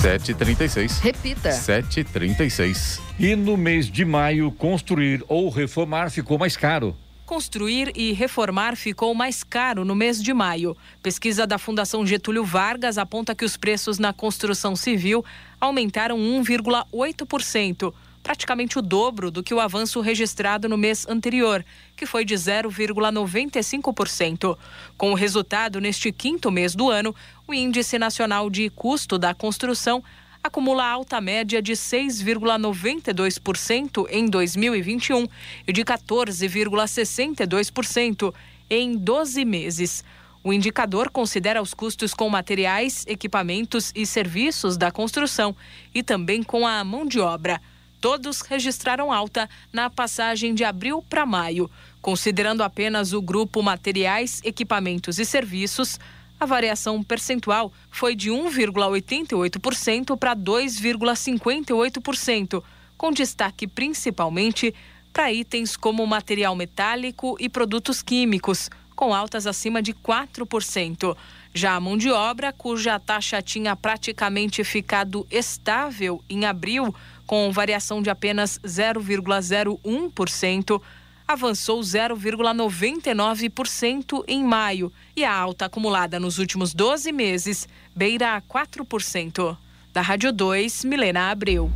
736. 0.02 1.00
Repita. 1.00 1.52
736. 1.52 3.02
E 3.20 3.36
no 3.36 3.58
mês 3.58 3.90
de 3.90 4.06
maio, 4.06 4.52
construir 4.52 5.24
ou 5.28 5.50
reformar 5.50 6.12
ficou 6.12 6.38
mais 6.38 6.56
caro. 6.56 6.96
Construir 7.28 7.92
e 7.94 8.14
reformar 8.14 8.76
ficou 8.78 9.14
mais 9.14 9.44
caro 9.44 9.84
no 9.84 9.94
mês 9.94 10.24
de 10.24 10.34
maio. 10.34 10.78
Pesquisa 11.04 11.46
da 11.46 11.58
Fundação 11.58 12.08
Getúlio 12.08 12.46
Vargas 12.46 12.98
aponta 12.98 13.36
que 13.36 13.44
os 13.44 13.58
preços 13.58 14.00
na 14.00 14.14
construção 14.14 14.78
civil 14.78 15.26
aumentaram 15.60 16.18
1,8%, 16.18 17.94
praticamente 18.24 18.80
o 18.80 18.82
dobro 18.82 19.30
do 19.30 19.44
que 19.44 19.54
o 19.54 19.60
avanço 19.60 20.00
registrado 20.00 20.70
no 20.70 20.78
mês 20.78 21.06
anterior, 21.06 21.66
que 21.98 22.06
foi 22.06 22.24
de 22.24 22.34
0,95%. 22.34 24.58
Com 24.98 25.12
o 25.12 25.16
resultado, 25.16 25.82
neste 25.82 26.14
quinto 26.14 26.50
mês 26.50 26.76
do 26.76 26.90
ano, 26.90 27.14
o 27.46 27.54
Índice 27.54 28.00
Nacional 28.00 28.50
de 28.50 28.70
Custo 28.70 29.20
da 29.20 29.34
Construção 29.34 30.02
acumula 30.48 30.86
alta 30.86 31.22
média 31.22 31.62
de 31.62 31.74
6,92% 31.74 34.08
em 34.10 34.26
2021 34.26 35.28
e 35.68 35.74
de 35.74 35.84
14,62% 35.84 38.34
em 38.70 38.98
12 38.98 39.46
meses. 39.46 40.04
O 40.44 40.54
indicador 40.54 41.10
considera 41.10 41.60
os 41.62 41.74
custos 41.74 42.14
com 42.14 42.30
materiais, 42.30 43.04
equipamentos 43.08 43.92
e 43.94 44.06
serviços 44.06 44.78
da 44.78 44.90
construção 44.92 45.54
e 45.94 46.02
também 46.02 46.42
com 46.42 46.66
a 46.66 46.82
mão 46.84 47.06
de 47.06 47.20
obra. 47.20 47.62
Todos 48.00 48.42
registraram 48.42 49.12
alta 49.12 49.50
na 49.74 49.90
passagem 49.90 50.54
de 50.54 50.64
abril 50.64 51.04
para 51.10 51.26
maio. 51.26 51.68
Considerando 52.02 52.64
apenas 52.64 53.12
o 53.12 53.22
grupo 53.22 53.62
materiais, 53.62 54.40
equipamentos 54.46 55.20
e 55.20 55.26
serviços, 55.26 56.00
a 56.40 56.46
variação 56.46 57.02
percentual 57.04 57.74
foi 57.90 58.16
de 58.16 58.30
1,88% 58.30 60.16
para 60.18 60.36
2,58%, 60.36 62.64
com 62.98 63.12
destaque 63.12 63.68
principalmente 63.68 64.74
para 65.12 65.34
itens 65.34 65.76
como 65.76 66.06
material 66.06 66.56
metálico 66.56 67.36
e 67.40 67.50
produtos 67.50 68.04
químicos, 68.04 68.70
com 68.96 69.12
altas 69.14 69.46
acima 69.48 69.82
de 69.82 69.94
4%. 69.94 71.18
Já 71.54 71.74
a 71.74 71.80
mão 71.80 71.98
de 71.98 72.12
obra, 72.12 72.52
cuja 72.54 73.00
taxa 73.00 73.42
tinha 73.42 73.76
praticamente 73.76 74.64
ficado 74.64 75.26
estável 75.32 76.24
em 76.30 76.46
abril, 76.46 76.94
com 77.26 77.52
variação 77.52 78.00
de 78.02 78.12
apenas 78.12 78.60
0,01%, 78.60 80.80
avançou 81.28 81.82
0,99% 81.82 84.24
em 84.28 84.44
maio 84.44 84.94
e 85.16 85.26
a 85.26 85.36
alta 85.36 85.66
acumulada 85.66 86.20
nos 86.20 86.40
últimos 86.40 86.74
12 86.74 87.12
meses 87.12 87.68
beira 87.96 88.36
a 88.36 88.42
4%. 88.42 89.58
Da 89.92 90.02
Rádio 90.02 90.32
2, 90.32 90.86
Milena 90.86 91.32
Abreu. 91.32 91.72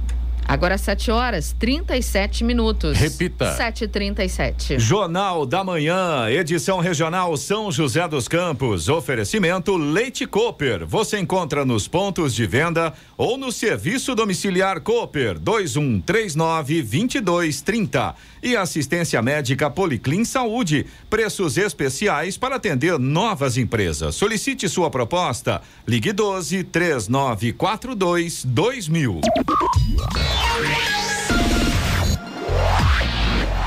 Agora 0.47 0.77
7 0.77 1.11
horas 1.11 1.55
37 1.57 2.43
minutos. 2.43 2.97
Repita. 2.97 3.55
7h37. 3.57 4.79
Jornal 4.79 5.45
da 5.45 5.63
Manhã, 5.63 6.29
edição 6.29 6.79
regional 6.79 7.35
São 7.37 7.71
José 7.71 8.05
dos 8.07 8.27
Campos. 8.27 8.89
Oferecimento 8.89 9.77
Leite 9.77 10.25
Cooper. 10.25 10.85
Você 10.85 11.19
encontra 11.19 11.63
nos 11.63 11.87
pontos 11.87 12.35
de 12.35 12.45
venda 12.45 12.93
ou 13.17 13.37
no 13.37 13.51
serviço 13.51 14.13
domiciliar 14.13 14.81
Cooper 14.81 15.39
2139 15.39 16.81
2230. 16.81 18.15
E 18.43 18.55
assistência 18.55 19.21
médica 19.21 19.69
Policlin 19.69 20.25
Saúde. 20.25 20.85
Preços 21.09 21.57
especiais 21.57 22.37
para 22.37 22.55
atender 22.55 22.97
novas 22.97 23.57
empresas. 23.57 24.15
Solicite 24.15 24.67
sua 24.67 24.89
proposta. 24.89 25.61
Ligue 25.87 26.11
12 26.11 26.63
3942 26.63 28.43
2000. 28.45 29.21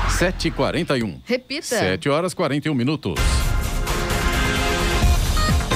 Sete 0.09 0.47
e 0.47 0.51
quarenta 0.51 0.97
e 0.97 1.03
um. 1.03 1.19
Repita. 1.25 1.65
Sete 1.65 2.07
horas 2.09 2.33
quarenta 2.33 2.67
e 2.67 2.71
um 2.71 2.75
minutos. 2.75 3.15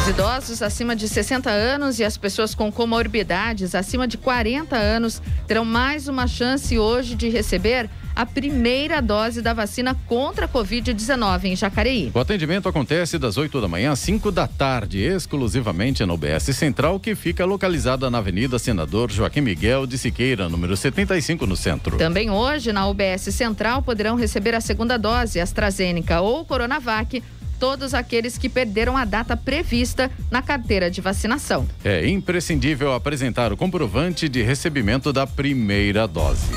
Os 0.10 0.16
idosos 0.16 0.64
acima 0.64 0.96
de 0.96 1.08
60 1.08 1.52
anos 1.52 2.00
e 2.00 2.04
as 2.04 2.18
pessoas 2.18 2.56
com 2.56 2.72
comorbidades 2.72 3.76
acima 3.76 4.08
de 4.08 4.18
40 4.18 4.76
anos 4.76 5.22
terão 5.46 5.64
mais 5.64 6.08
uma 6.08 6.26
chance 6.26 6.80
hoje 6.80 7.14
de 7.14 7.30
receber 7.30 7.88
a 8.16 8.26
primeira 8.26 9.04
dose 9.04 9.40
da 9.40 9.54
vacina 9.54 9.96
contra 10.08 10.46
a 10.46 10.50
Covid-19 10.50 11.44
em 11.44 11.56
Jacareí. 11.56 12.12
O 12.12 12.20
atendimento 12.20 12.68
acontece 12.68 13.20
das 13.20 13.38
8 13.38 13.62
da 13.62 13.68
manhã 13.68 13.92
às 13.92 14.00
5 14.00 14.32
da 14.32 14.48
tarde, 14.48 14.98
exclusivamente 14.98 16.04
na 16.04 16.14
UBS 16.16 16.56
Central, 16.56 17.00
que 17.00 17.14
fica 17.14 17.46
localizada 17.46 18.10
na 18.10 18.18
Avenida 18.18 18.58
Senador 18.58 19.12
Joaquim 19.12 19.42
Miguel 19.42 19.86
de 19.86 20.00
Siqueira, 20.00 20.50
número 20.50 20.76
75, 20.76 21.46
no 21.46 21.56
centro. 21.56 21.98
Também 22.00 22.32
hoje, 22.32 22.74
na 22.74 22.88
UBS 22.88 23.32
Central, 23.32 23.84
poderão 23.84 24.16
receber 24.16 24.56
a 24.56 24.60
segunda 24.60 24.98
dose 24.98 25.40
AstraZeneca 25.40 26.20
ou 26.20 26.44
Coronavac 26.44 27.22
todos 27.60 27.94
aqueles 27.94 28.38
que 28.38 28.48
perderam 28.48 28.96
a 28.96 29.06
data 29.06 29.36
prevista 29.36 30.10
na 30.32 30.42
carteira 30.42 30.90
de 30.90 31.02
vacinação. 31.02 31.68
É 31.84 32.08
imprescindível 32.08 32.94
apresentar 32.94 33.52
o 33.52 33.58
comprovante 33.58 34.30
de 34.30 34.42
recebimento 34.42 35.12
da 35.12 35.28
primeira 35.28 36.08
dose. 36.08 36.48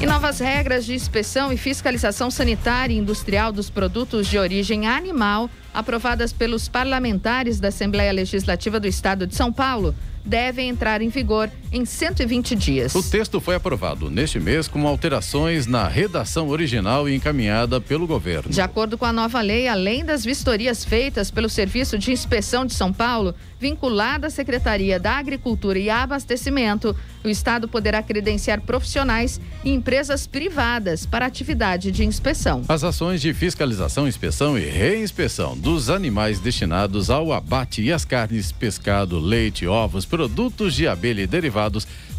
E 0.00 0.06
novas 0.06 0.40
regras 0.40 0.86
de 0.86 0.94
inspeção 0.94 1.52
e 1.52 1.58
fiscalização 1.58 2.30
sanitária 2.30 2.94
e 2.94 2.98
industrial 2.98 3.52
dos 3.52 3.68
produtos 3.68 4.26
de 4.26 4.38
origem 4.38 4.88
animal, 4.88 5.50
aprovadas 5.74 6.32
pelos 6.32 6.68
parlamentares 6.68 7.60
da 7.60 7.68
Assembleia 7.68 8.10
Legislativa 8.10 8.80
do 8.80 8.88
Estado 8.88 9.26
de 9.26 9.34
São 9.34 9.52
Paulo, 9.52 9.94
devem 10.24 10.70
entrar 10.70 11.02
em 11.02 11.10
vigor 11.10 11.50
em 11.72 11.84
120 11.84 12.56
dias. 12.56 12.94
O 12.94 13.02
texto 13.02 13.40
foi 13.40 13.54
aprovado 13.54 14.10
neste 14.10 14.40
mês 14.40 14.66
com 14.66 14.86
alterações 14.86 15.66
na 15.66 15.86
redação 15.86 16.48
original 16.48 17.08
e 17.08 17.14
encaminhada 17.14 17.80
pelo 17.80 18.06
governo. 18.06 18.50
De 18.50 18.60
acordo 18.60 18.98
com 18.98 19.04
a 19.04 19.12
nova 19.12 19.40
lei, 19.40 19.68
além 19.68 20.04
das 20.04 20.24
vistorias 20.24 20.84
feitas 20.84 21.30
pelo 21.30 21.48
Serviço 21.48 21.96
de 21.96 22.10
Inspeção 22.10 22.66
de 22.66 22.74
São 22.74 22.92
Paulo, 22.92 23.34
vinculada 23.58 24.26
à 24.26 24.30
Secretaria 24.30 24.98
da 24.98 25.18
Agricultura 25.18 25.78
e 25.78 25.90
Abastecimento, 25.90 26.96
o 27.22 27.28
Estado 27.28 27.68
poderá 27.68 28.02
credenciar 28.02 28.62
profissionais 28.62 29.40
e 29.62 29.70
empresas 29.70 30.26
privadas 30.26 31.04
para 31.04 31.26
atividade 31.26 31.92
de 31.92 32.04
inspeção. 32.04 32.62
As 32.68 32.82
ações 32.82 33.20
de 33.20 33.34
fiscalização, 33.34 34.08
inspeção 34.08 34.58
e 34.58 34.64
reinspeção 34.64 35.56
dos 35.56 35.90
animais 35.90 36.40
destinados 36.40 37.10
ao 37.10 37.32
abate 37.32 37.82
e 37.82 37.92
as 37.92 38.04
carnes, 38.04 38.50
pescado, 38.50 39.18
leite, 39.18 39.66
ovos, 39.66 40.06
produtos 40.06 40.74
de 40.74 40.88
abelha 40.88 41.22
e 41.22 41.26
derivados 41.26 41.59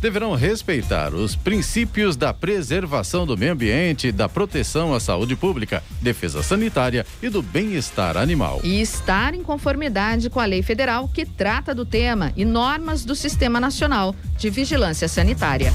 deverão 0.02 0.36
respeitar 0.36 1.14
os 1.14 1.36
princípios 1.36 2.16
da 2.16 2.34
preservação 2.34 3.26
do 3.26 3.38
meio 3.38 3.54
ambiente, 3.54 4.12
da 4.12 4.28
proteção 4.28 4.94
à 4.94 5.00
saúde 5.00 5.36
pública, 5.36 5.84
defesa 6.02 6.44
sanitária 6.44 7.06
e 7.22 7.30
do 7.30 7.42
bem-estar 7.42 8.18
animal. 8.18 8.60
E 8.64 8.82
estar 8.82 9.34
em 9.34 9.44
conformidade 9.44 10.30
com 10.30 10.40
a 10.40 10.46
lei 10.46 10.62
federal 10.62 11.08
que 11.08 11.26
trata 11.26 11.74
do 11.74 11.86
tema 11.86 12.34
e 12.36 12.44
normas 12.44 13.06
do 13.06 13.16
Sistema 13.16 13.60
Nacional 13.60 14.16
de 14.38 14.50
Vigilância 14.50 15.08
Sanitária. 15.08 15.72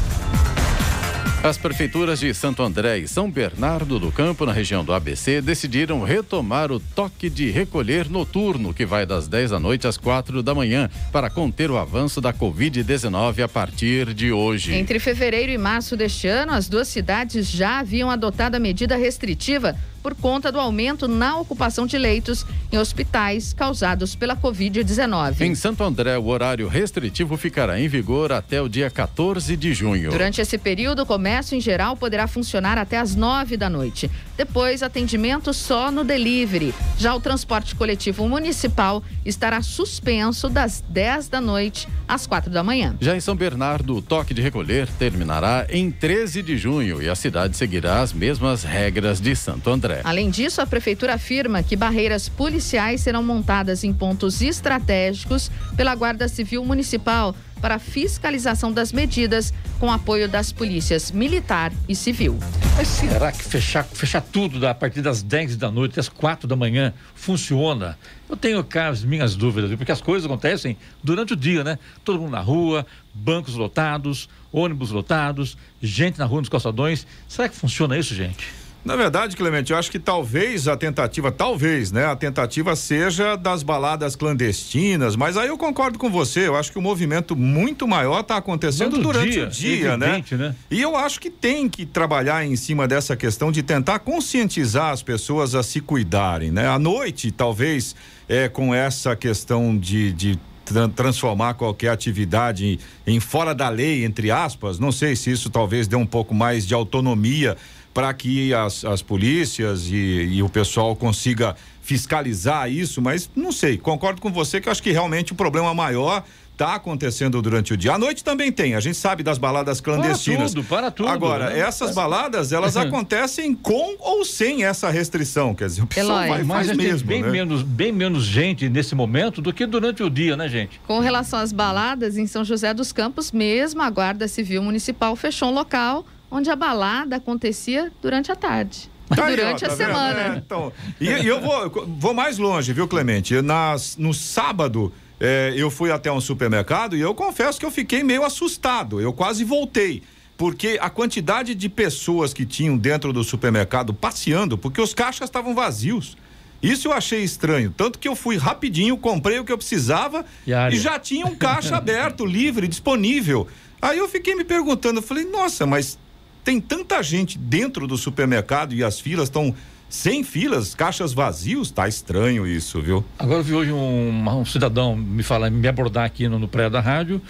As 1.43 1.57
prefeituras 1.57 2.19
de 2.19 2.35
Santo 2.35 2.63
André 2.63 2.99
e 2.99 3.07
São 3.07 3.31
Bernardo 3.31 4.01
do 4.01 4.11
Campo, 4.11 4.45
na 4.45 4.53
região 4.53 4.85
do 4.85 4.93
ABC, 4.93 5.41
decidiram 5.41 6.03
retomar 6.03 6.73
o 6.73 6.81
toque 6.81 7.31
de 7.31 7.51
recolher 7.51 8.09
noturno, 8.09 8.75
que 8.75 8.85
vai 8.85 9.07
das 9.07 9.29
10 9.29 9.51
da 9.51 9.61
noite 9.61 9.87
às 9.87 9.97
4 9.97 10.43
da 10.43 10.55
manhã, 10.55 10.91
para 11.13 11.31
conter 11.31 11.71
o 11.71 11.77
avanço 11.77 12.21
da 12.21 12.33
Covid-19 12.33 13.45
a 13.45 13.49
partir 13.49 14.13
de 14.13 14.33
hoje. 14.33 14.75
Entre 14.75 14.99
fevereiro 14.99 15.53
e 15.53 15.59
março 15.59 15.97
deste 15.97 16.27
ano, 16.27 16.53
as 16.53 16.69
duas 16.69 16.89
cidades 16.89 17.49
já 17.49 17.79
haviam 17.79 18.11
adotado 18.11 18.57
a 18.57 18.61
medida 18.61 18.97
restritiva 18.97 19.77
por 20.07 20.15
conta 20.15 20.53
do 20.53 20.61
aumento 20.61 21.09
na 21.09 21.37
ocupação 21.37 21.85
de 21.85 21.99
leitos 21.99 22.47
em 22.71 22.79
hospitais 22.79 23.53
causados 23.53 24.15
pela 24.15 24.37
Covid-19. 24.37 25.41
Em 25.41 25.53
Santo 25.57 25.83
André, 25.83 26.17
o 26.17 26.27
horário 26.27 26.69
restritivo 26.69 27.37
ficará 27.37 27.81
em 27.81 27.89
vigor 27.89 28.31
até 28.31 28.63
o 28.63 28.69
dia 28.69 28.89
14 28.89 29.57
de 29.57 29.75
junho. 29.75 30.13
Durante 30.13 30.41
esse 30.41 30.57
período, 30.59 31.03
o 31.03 31.07
comércio 31.07 31.57
em 31.57 31.61
geral 31.61 31.97
poderá 31.97 32.29
funcionar 32.29 32.79
até 32.79 32.99
às 32.99 33.17
9 33.17 33.57
da 33.57 33.69
noite. 33.69 34.09
Depois, 34.37 34.81
atendimento 34.81 35.53
só 35.53 35.91
no 35.91 36.05
delivery. 36.05 36.73
Já 36.97 37.13
o 37.13 37.19
transporte 37.19 37.75
coletivo 37.75 38.29
municipal 38.29 39.03
estará 39.25 39.61
suspenso 39.61 40.49
das 40.49 40.85
10 40.89 41.29
da 41.29 41.41
noite 41.41 41.89
às 42.07 42.29
4 42.29 42.49
da 42.49 42.63
manhã. 42.63 42.95
Já 43.01 43.17
em 43.17 43.21
São 43.21 43.35
Bernardo, 43.35 43.97
o 43.97 44.03
toque 44.03 44.33
de 44.33 44.41
recolher 44.41 44.87
terminará 44.87 45.67
em 45.69 45.91
13 45.91 46.43
de 46.45 46.57
junho 46.57 47.03
e 47.03 47.09
a 47.09 47.17
cidade 47.17 47.57
seguirá 47.57 48.03
as 48.03 48.13
mesmas 48.13 48.63
regras 48.63 49.21
de 49.21 49.35
Santo 49.35 49.69
André. 49.69 49.96
Além 50.05 50.31
disso, 50.31 50.61
a 50.61 50.67
prefeitura 50.67 51.15
afirma 51.15 51.63
que 51.63 51.77
barreiras 51.77 52.29
policiais 52.29 53.01
serão 53.01 53.23
montadas 53.23 53.85
em 53.85 53.93
pontos 53.93 54.43
estratégicos 54.43 55.51
pela 55.77 55.95
Guarda 55.95 56.29
Civil 56.29 56.65
Municipal 56.65 57.35
para 57.61 57.79
fiscalização 57.79 58.73
das 58.73 58.93
medidas 58.93 59.53
com 59.81 59.91
apoio 59.91 60.29
das 60.29 60.53
polícias 60.53 61.11
militar 61.11 61.73
e 61.89 61.95
civil. 61.95 62.39
Mas 62.77 62.89
será 62.89 63.33
que 63.33 63.43
fechar, 63.43 63.85
fechar 63.85 64.21
tudo 64.21 64.67
a 64.67 64.75
partir 64.75 65.01
das 65.03 65.23
10 65.23 65.57
da 65.57 65.71
noite 65.71 65.99
às 65.99 66.09
4 66.09 66.47
da 66.47 66.57
manhã 66.57 66.93
funciona? 67.15 67.99
Eu 68.29 68.37
tenho 68.37 68.63
cá 68.63 68.89
as 68.89 69.03
minhas 69.03 69.35
dúvidas, 69.35 69.75
porque 69.75 69.93
as 69.93 70.01
coisas 70.01 70.27
acontecem 70.27 70.77
durante 71.03 71.33
o 71.33 71.37
dia, 71.37 71.65
né? 71.65 71.79
Todo 72.05 72.21
mundo 72.21 72.33
na 72.33 72.41
rua, 72.41 72.87
bancos 73.15 73.55
lotados, 73.55 74.29
ônibus 74.53 74.91
lotados, 74.91 75.57
gente 75.81 76.19
na 76.19 76.25
rua 76.25 76.41
nos 76.41 76.49
calçadões. 76.49 77.07
Será 77.29 77.49
que 77.49 77.57
funciona 77.57 77.97
isso, 77.99 78.15
gente? 78.15 78.66
Na 78.87 78.95
verdade, 78.95 79.37
Clemente, 79.37 79.73
eu 79.73 79.79
acho 79.79 79.91
que 79.91 79.99
talvez 79.99 80.69
a 80.69 80.77
tentativa, 80.77 81.33
talvez, 81.33 81.91
né? 81.91 82.05
A 82.07 82.15
tentativa 82.15 82.77
seja 82.77 83.35
das 83.35 83.65
baladas 83.65 84.15
clandestinas, 84.15 85.17
mas 85.17 85.37
aí 85.37 85.49
eu 85.49 85.59
concordo 85.59 85.99
com 85.99 86.09
você, 86.09 86.47
eu 86.47 86.55
acho 86.55 86.71
que 86.71 86.79
o 86.79 86.83
movimento 86.83 87.35
muito 87.35 87.89
maior 87.89 88.21
está 88.21 88.37
acontecendo 88.37 88.93
Todo 88.93 89.03
durante 89.03 89.33
dia, 89.33 89.45
o 89.45 89.51
dia, 89.51 89.97
né? 89.97 90.07
evidente, 90.07 90.37
né? 90.37 90.55
E 90.71 90.81
eu 90.81 90.97
acho 90.97 91.19
que 91.19 91.31
tem 91.31 91.69
que 91.69 91.85
trabalhar 91.85 92.47
em 92.47 92.55
cima 92.55 92.87
dessa 92.87 93.17
questão 93.17 93.51
de 93.51 93.61
tentar 93.61 93.99
conscientizar 93.99 94.93
as 94.93 95.03
pessoas 95.03 95.57
a 95.57 95.65
se 95.65 95.81
cuidarem, 95.81 96.53
né? 96.53 96.69
À 96.69 96.79
noite, 96.79 97.33
talvez, 97.33 97.97
é, 98.29 98.49
com 98.49 98.73
essa 98.73 99.17
questão 99.17 99.77
de, 99.77 100.13
de 100.13 100.39
tran- 100.65 100.89
transformar 100.91 101.55
qualquer 101.55 101.89
atividade 101.89 102.79
em, 103.05 103.15
em 103.17 103.19
fora 103.19 103.53
da 103.53 103.69
lei, 103.69 104.05
entre 104.05 104.31
aspas, 104.31 104.79
não 104.79 104.93
sei 104.93 105.17
se 105.17 105.31
isso 105.33 105.51
talvez 105.51 105.89
dê 105.89 105.97
um 105.97 106.07
pouco 106.07 106.33
mais 106.33 106.65
de 106.65 106.73
autonomia 106.73 107.57
para 107.97 108.13
que 108.13 108.53
as, 108.53 108.85
as 108.85 109.01
polícias 109.01 109.87
e, 109.87 109.95
e 109.95 110.43
o 110.43 110.51
pessoal 110.51 110.95
consiga 110.95 111.57
fiscalizar 111.81 112.71
isso, 112.71 113.01
mas 113.01 113.31
não 113.35 113.51
sei, 113.51 113.79
concordo 113.79 114.21
com 114.21 114.31
você 114.31 114.61
que 114.61 114.69
eu 114.69 114.73
acho 114.73 114.83
que 114.83 114.93
realmente 114.93 115.33
o 115.33 115.35
problema 115.35 115.73
maior 115.73 116.23
está 116.53 116.75
acontecendo 116.75 117.41
durante 117.41 117.73
o 117.73 117.77
dia. 117.77 117.95
À 117.95 117.99
noite 117.99 118.23
também 118.23 118.53
tem, 118.53 118.75
a 118.75 118.81
gente 118.81 118.99
sabe 118.99 119.23
das 119.23 119.39
baladas 119.39 119.81
clandestinas. 119.81 120.53
tudo, 120.53 120.65
para 120.65 120.91
tudo, 120.91 121.09
Agora, 121.09 121.49
né? 121.49 121.59
essas 121.59 121.95
baladas, 121.95 122.53
elas 122.53 122.77
acontecem 122.77 123.55
com 123.55 123.97
ou 123.99 124.27
sem 124.27 124.67
essa 124.67 124.91
restrição, 124.91 125.55
quer 125.55 125.65
dizer, 125.65 125.83
o 125.83 125.87
pessoal 125.87 126.19
Eloy. 126.19 126.29
vai 126.29 126.43
Mas 126.43 126.67
tem 126.67 126.77
mesmo, 126.77 127.09
bem, 127.09 127.23
né? 127.23 127.31
menos, 127.31 127.63
bem 127.63 127.93
menos 127.93 128.25
gente 128.25 128.69
nesse 128.69 128.95
momento 128.95 129.41
do 129.41 129.55
que 129.55 129.65
durante 129.65 130.03
o 130.03 130.11
dia, 130.11 130.37
né, 130.37 130.51
gente? 130.51 130.79
Com 130.87 130.99
relação 131.01 131.39
às 131.39 131.51
baladas, 131.51 132.19
em 132.19 132.27
São 132.27 132.45
José 132.45 132.75
dos 132.75 132.93
Campos, 132.93 133.33
mesmo 133.33 133.81
a 133.81 133.89
Guarda 133.89 134.29
Civil 134.29 134.63
Municipal 134.63 135.17
fechou 135.17 135.49
um 135.49 135.55
local 135.55 136.05
onde 136.31 136.51
a 136.51 136.57
balada 136.57 137.17
acontecia 137.17 137.93
durante 138.03 138.31
a 138.31 138.37
tarde. 138.37 138.91
Tá 139.15 139.27
aí, 139.27 139.37
durante 139.37 139.65
ó, 139.65 139.67
a 139.67 139.71
tá 139.71 139.75
vendo? 139.75 139.87
semana. 139.87 140.35
É, 140.35 140.39
então, 140.39 140.73
e, 141.01 141.07
e 141.07 141.27
eu 141.27 141.41
vou, 141.41 141.87
vou 141.99 142.13
mais 142.15 142.39
longe, 142.39 142.73
viu, 142.73 142.89
Clemente? 142.89 143.41
Nas, 143.41 143.97
no 143.97 144.13
sábado, 144.13 144.93
é, 145.21 145.55
eu 145.57 145.71
fui 145.71 145.91
até 145.91 146.11
um 146.11 146.21
supermercado 146.21 146.97
e 146.97 147.01
eu 147.01 147.15
confesso 147.15 147.59
que 147.59 147.65
eu 147.65 147.71
fiquei 147.71 148.03
meio 148.03 148.25
assustado. 148.25 149.01
Eu 149.01 149.13
quase 149.13 149.45
voltei. 149.45 150.03
Porque 150.37 150.77
a 150.83 150.91
quantidade 150.91 151.55
de 151.55 151.69
pessoas 151.69 152.35
que 152.35 152.45
tinham 152.45 152.77
dentro 152.77 153.13
do 153.13 153.25
supermercado 153.25 153.95
passeando, 153.95 154.59
porque 154.59 154.81
os 154.81 154.93
caixas 154.93 155.29
estavam 155.29 155.55
vazios. 155.55 156.17
Isso 156.63 156.89
eu 156.89 156.93
achei 156.93 157.23
estranho. 157.23 157.73
Tanto 157.75 157.99
que 157.99 158.09
eu 158.09 158.17
fui 158.17 158.37
rapidinho, 158.37 158.97
comprei 158.99 159.39
o 159.39 159.45
que 159.45 159.53
eu 159.53 159.59
precisava 159.59 160.25
E 160.47 160.53
a 160.53 160.69
e 160.69 160.77
já 160.77 160.99
tinha 160.99 161.27
um 161.27 161.35
caixa 161.35 161.77
aberto, 161.79 162.27
livre, 162.27 162.67
disponível. 162.69 163.47
Aí 163.81 163.99
eu 163.99 164.09
fiquei 164.09 164.35
me 164.35 164.45
perguntando, 164.45 164.99
eu 164.99 165.03
falei, 165.03 165.25
nossa, 165.25 165.67
mas 165.67 165.99
tem 166.47 166.61
tanta 166.61 167.03
gente 167.03 167.37
dentro 167.37 167.89
do 167.89 167.99
supermercado 167.99 168.73
e 168.73 168.85
as 168.85 169.01
filas 169.01 169.25
estão 169.25 169.53
sem 169.89 170.23
filas, 170.23 170.77
caixas 170.77 171.13
vazios, 171.13 171.73
tá 171.73 171.89
estranho 171.89 172.47
isso, 172.47 172.81
viu? 172.81 173.05
Agora 173.19 173.41
eu 173.41 173.43
vi 173.43 173.53
hoje 173.53 173.73
um, 173.73 174.29
um 174.29 174.45
cidadão 174.45 174.95
me 174.95 175.25
falar, 175.25 175.51
me 175.51 175.67
abordar 175.67 176.05
aqui 176.05 176.29
no, 176.29 176.39
no 176.39 176.47
prédio 176.47 176.71
da 176.71 176.81
rádio 176.81 177.21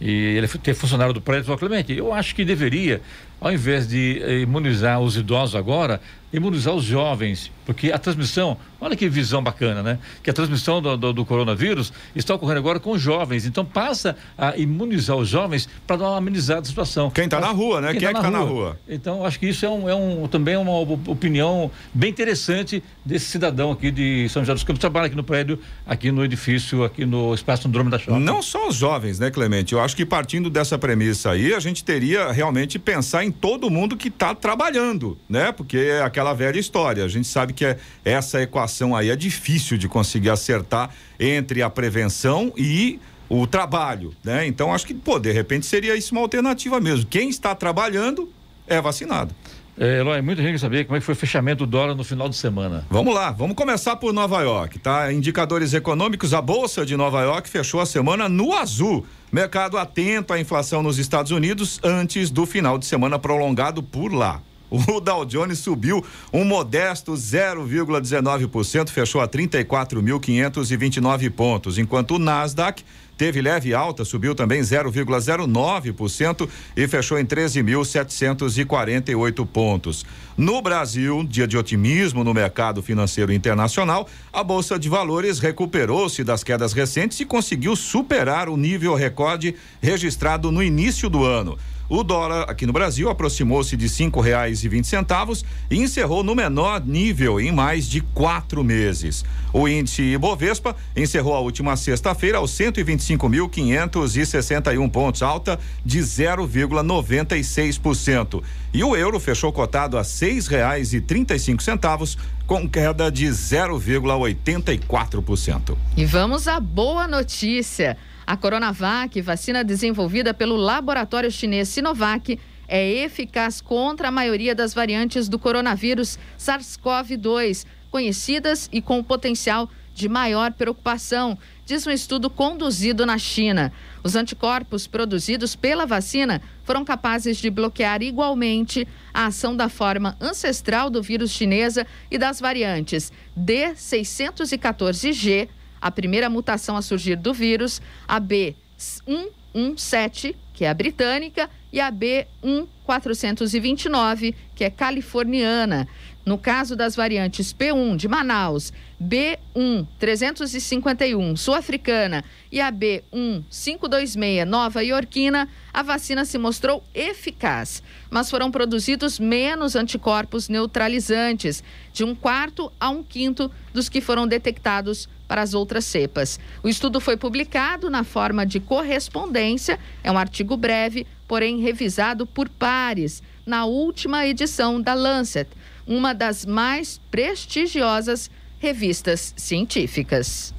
e 0.00 0.10
ele 0.10 0.46
é 0.46 0.74
funcionário 0.74 1.12
do 1.12 1.20
prédio 1.20 1.44
falou, 1.44 1.58
Clemente, 1.58 1.92
eu 1.92 2.14
acho 2.14 2.34
que 2.34 2.46
deveria, 2.46 3.02
ao 3.42 3.52
invés 3.52 3.88
de 3.88 4.22
eh, 4.22 4.40
imunizar 4.40 5.00
os 5.00 5.16
idosos 5.16 5.56
agora, 5.56 6.00
imunizar 6.32 6.74
os 6.74 6.84
jovens, 6.84 7.50
porque 7.66 7.92
a 7.92 7.98
transmissão, 7.98 8.56
olha 8.80 8.96
que 8.96 9.08
visão 9.08 9.42
bacana, 9.42 9.82
né? 9.82 9.98
Que 10.22 10.30
a 10.30 10.32
transmissão 10.32 10.80
do, 10.80 10.96
do, 10.96 11.12
do 11.12 11.24
coronavírus 11.26 11.92
está 12.16 12.34
ocorrendo 12.34 12.58
agora 12.58 12.80
com 12.80 12.92
os 12.92 13.02
jovens. 13.02 13.44
Então 13.44 13.64
passa 13.64 14.16
a 14.36 14.56
imunizar 14.56 15.16
os 15.16 15.28
jovens 15.28 15.68
para 15.86 15.96
dar 15.96 16.08
uma 16.10 16.18
amenizada 16.18 16.62
da 16.62 16.66
situação. 16.66 17.10
Quem 17.10 17.24
está 17.24 17.38
na 17.38 17.50
rua, 17.50 17.80
né? 17.80 17.90
Quem, 17.90 18.00
Quem 18.00 18.06
tá 18.06 18.10
é 18.10 18.12
que 18.14 18.18
está 18.26 18.30
na 18.30 18.44
rua? 18.44 18.78
Então 18.88 19.26
acho 19.26 19.38
que 19.38 19.46
isso 19.48 19.66
é, 19.66 19.68
um, 19.68 19.88
é 19.88 19.94
um, 19.94 20.26
também 20.26 20.56
uma 20.56 20.72
opinião 20.72 21.70
bem 21.92 22.10
interessante 22.10 22.82
desse 23.04 23.26
cidadão 23.26 23.70
aqui 23.70 23.90
de 23.90 24.28
São 24.30 24.42
José 24.42 24.54
dos 24.54 24.64
Campos, 24.64 24.80
trabalha 24.80 25.06
aqui 25.06 25.16
no 25.16 25.24
prédio, 25.24 25.58
aqui 25.86 26.10
no 26.10 26.24
edifício, 26.24 26.82
aqui 26.82 27.04
no 27.04 27.34
Espaço 27.34 27.68
Andrômeda 27.68 27.98
Shopping. 27.98 28.20
Não 28.20 28.40
só 28.40 28.68
os 28.68 28.76
jovens, 28.76 29.18
né, 29.18 29.30
Clemente? 29.30 29.74
Eu 29.74 29.80
acho 29.80 29.94
que 29.94 30.06
partindo 30.06 30.48
dessa 30.48 30.78
premissa 30.78 31.32
aí, 31.32 31.52
a 31.52 31.60
gente 31.60 31.84
teria 31.84 32.32
realmente 32.32 32.78
pensar 32.78 33.24
em 33.24 33.31
todo 33.32 33.70
mundo 33.70 33.96
que 33.96 34.08
está 34.08 34.34
trabalhando, 34.34 35.18
né? 35.28 35.50
Porque 35.50 35.76
é 35.78 36.02
aquela 36.02 36.32
velha 36.32 36.58
história. 36.58 37.04
A 37.04 37.08
gente 37.08 37.26
sabe 37.26 37.52
que 37.52 37.64
é, 37.64 37.78
essa 38.04 38.40
equação 38.42 38.94
aí 38.94 39.10
é 39.10 39.16
difícil 39.16 39.76
de 39.76 39.88
conseguir 39.88 40.30
acertar 40.30 40.90
entre 41.18 41.62
a 41.62 41.70
prevenção 41.70 42.52
e 42.56 43.00
o 43.28 43.46
trabalho, 43.46 44.14
né? 44.22 44.46
Então 44.46 44.74
acho 44.74 44.86
que, 44.86 44.94
pô, 44.94 45.18
de 45.18 45.32
repente 45.32 45.66
seria 45.66 45.96
isso 45.96 46.14
uma 46.14 46.20
alternativa 46.20 46.78
mesmo. 46.78 47.06
Quem 47.06 47.30
está 47.30 47.54
trabalhando 47.54 48.30
é 48.66 48.80
vacinado. 48.80 49.34
É, 49.78 50.00
Eloy, 50.00 50.20
muita 50.20 50.42
gente 50.42 50.52
quer 50.52 50.58
saber 50.58 50.84
como 50.84 50.96
é 50.96 51.00
que 51.00 51.06
foi 51.06 51.14
o 51.14 51.16
fechamento 51.16 51.64
do 51.64 51.70
dólar 51.70 51.94
no 51.94 52.04
final 52.04 52.28
de 52.28 52.36
semana. 52.36 52.86
Vamos 52.90 53.14
lá, 53.14 53.30
vamos 53.30 53.56
começar 53.56 53.96
por 53.96 54.12
Nova 54.12 54.42
York, 54.42 54.78
tá? 54.78 55.10
Indicadores 55.12 55.72
econômicos, 55.72 56.34
a 56.34 56.42
Bolsa 56.42 56.84
de 56.84 56.96
Nova 56.96 57.22
York 57.22 57.48
fechou 57.48 57.80
a 57.80 57.86
semana 57.86 58.28
no 58.28 58.52
azul. 58.52 59.06
Mercado 59.32 59.78
atento 59.78 60.34
à 60.34 60.38
inflação 60.38 60.82
nos 60.82 60.98
Estados 60.98 61.32
Unidos 61.32 61.80
antes 61.82 62.30
do 62.30 62.44
final 62.44 62.76
de 62.76 62.84
semana 62.84 63.18
prolongado 63.18 63.82
por 63.82 64.12
lá. 64.12 64.42
O 64.72 65.00
Dow 65.00 65.26
Jones 65.26 65.58
subiu 65.58 66.02
um 66.32 66.46
modesto 66.46 67.12
0,19%, 67.12 68.88
fechou 68.88 69.20
a 69.20 69.28
34.529 69.28 71.30
pontos, 71.30 71.76
enquanto 71.76 72.14
o 72.14 72.18
Nasdaq 72.18 72.82
teve 73.16 73.40
leve 73.40 73.72
alta, 73.74 74.04
subiu 74.04 74.34
também 74.34 74.60
0,09% 74.60 76.48
e 76.76 76.88
fechou 76.88 77.18
em 77.18 77.24
13.748 77.24 79.46
pontos. 79.46 80.04
No 80.36 80.60
Brasil, 80.62 81.24
dia 81.28 81.46
de 81.46 81.56
otimismo 81.56 82.24
no 82.24 82.34
mercado 82.34 82.82
financeiro 82.82 83.32
internacional, 83.32 84.08
a 84.32 84.42
Bolsa 84.42 84.76
de 84.78 84.88
Valores 84.88 85.38
recuperou-se 85.38 86.24
das 86.24 86.42
quedas 86.42 86.72
recentes 86.72 87.20
e 87.20 87.24
conseguiu 87.24 87.76
superar 87.76 88.48
o 88.48 88.56
nível 88.56 88.94
recorde 88.94 89.54
registrado 89.80 90.50
no 90.50 90.62
início 90.62 91.10
do 91.10 91.24
ano. 91.24 91.58
O 91.94 92.02
dólar 92.02 92.48
aqui 92.48 92.64
no 92.64 92.72
Brasil 92.72 93.10
aproximou-se 93.10 93.76
de 93.76 93.86
cinco 93.86 94.22
reais 94.22 94.64
e 94.64 94.68
vinte 94.70 94.88
centavos 94.88 95.44
e 95.70 95.76
encerrou 95.76 96.24
no 96.24 96.34
menor 96.34 96.82
nível 96.86 97.38
em 97.38 97.52
mais 97.52 97.86
de 97.86 98.00
quatro 98.00 98.64
meses. 98.64 99.22
O 99.52 99.68
índice 99.68 100.00
Ibovespa 100.00 100.74
encerrou 100.96 101.34
a 101.34 101.40
última 101.40 101.76
sexta-feira 101.76 102.38
aos 102.38 102.50
125.561 102.52 104.90
pontos, 104.90 105.22
alta 105.22 105.60
de 105.84 105.98
0,96%. 105.98 108.42
E 108.72 108.82
o 108.82 108.96
euro 108.96 109.20
fechou 109.20 109.52
cotado 109.52 109.98
a 109.98 110.04
seis 110.04 110.46
reais 110.46 110.94
e 110.94 111.00
trinta 111.02 111.34
e 111.34 111.38
cinco 111.38 111.62
centavos, 111.62 112.16
com 112.46 112.66
queda 112.66 113.12
de 113.12 113.26
0,84%. 113.26 115.76
E 115.94 116.06
vamos 116.06 116.48
à 116.48 116.58
boa 116.58 117.06
notícia. 117.06 117.98
A 118.26 118.36
Coronavac, 118.36 119.20
vacina 119.20 119.64
desenvolvida 119.64 120.32
pelo 120.32 120.56
laboratório 120.56 121.30
chinês 121.30 121.68
Sinovac, 121.68 122.38
é 122.68 123.04
eficaz 123.04 123.60
contra 123.60 124.08
a 124.08 124.12
maioria 124.12 124.54
das 124.54 124.72
variantes 124.72 125.28
do 125.28 125.38
coronavírus 125.38 126.18
SARS-CoV-2, 126.38 127.66
conhecidas 127.90 128.68
e 128.72 128.80
com 128.80 129.02
potencial 129.02 129.68
de 129.94 130.08
maior 130.08 130.52
preocupação, 130.52 131.36
diz 131.66 131.86
um 131.86 131.90
estudo 131.90 132.30
conduzido 132.30 133.04
na 133.04 133.18
China. 133.18 133.70
Os 134.02 134.16
anticorpos 134.16 134.86
produzidos 134.86 135.54
pela 135.54 135.84
vacina 135.84 136.40
foram 136.64 136.82
capazes 136.84 137.36
de 137.36 137.50
bloquear 137.50 138.02
igualmente 138.02 138.88
a 139.12 139.26
ação 139.26 139.54
da 139.54 139.68
forma 139.68 140.16
ancestral 140.20 140.88
do 140.88 141.02
vírus 141.02 141.30
chinesa 141.30 141.86
e 142.10 142.16
das 142.16 142.40
variantes 142.40 143.12
D614G 143.38 145.48
a 145.82 145.90
primeira 145.90 146.30
mutação 146.30 146.76
a 146.76 146.82
surgir 146.82 147.16
do 147.16 147.34
vírus, 147.34 147.82
a 148.06 148.20
B117, 148.20 150.36
que 150.54 150.64
é 150.64 150.70
a 150.70 150.74
britânica, 150.74 151.50
e 151.72 151.80
a 151.80 151.90
B1429, 151.90 154.32
que 154.54 154.62
é 154.62 154.70
californiana. 154.70 155.88
No 156.24 156.38
caso 156.38 156.76
das 156.76 156.94
variantes 156.94 157.52
P1 157.52 157.96
de 157.96 158.06
Manaus, 158.06 158.72
B1351 159.02 161.36
sul-africana 161.36 162.22
e 162.50 162.58
a 162.60 162.70
B1526 162.70 164.44
nova 164.44 164.84
iorquina, 164.84 165.48
a 165.74 165.82
vacina 165.82 166.24
se 166.24 166.38
mostrou 166.38 166.80
eficaz, 166.94 167.82
mas 168.08 168.30
foram 168.30 168.52
produzidos 168.52 169.18
menos 169.18 169.74
anticorpos 169.74 170.48
neutralizantes, 170.48 171.64
de 171.92 172.04
um 172.04 172.14
quarto 172.14 172.72
a 172.78 172.88
um 172.88 173.02
quinto 173.02 173.50
dos 173.74 173.88
que 173.88 174.00
foram 174.00 174.28
detectados 174.28 175.08
para 175.26 175.42
as 175.42 175.54
outras 175.54 175.86
cepas. 175.86 176.38
O 176.62 176.68
estudo 176.68 177.00
foi 177.00 177.16
publicado 177.16 177.90
na 177.90 178.04
forma 178.04 178.46
de 178.46 178.60
correspondência, 178.60 179.76
é 180.04 180.12
um 180.12 180.18
artigo 180.18 180.56
breve, 180.56 181.04
porém 181.26 181.58
revisado 181.58 182.24
por 182.26 182.48
pares, 182.48 183.24
na 183.44 183.64
última 183.64 184.24
edição 184.26 184.80
da 184.80 184.94
Lancet, 184.94 185.48
uma 185.86 186.14
das 186.14 186.44
mais 186.44 187.00
prestigiosas 187.10 188.30
revistas 188.58 189.34
científicas. 189.36 190.54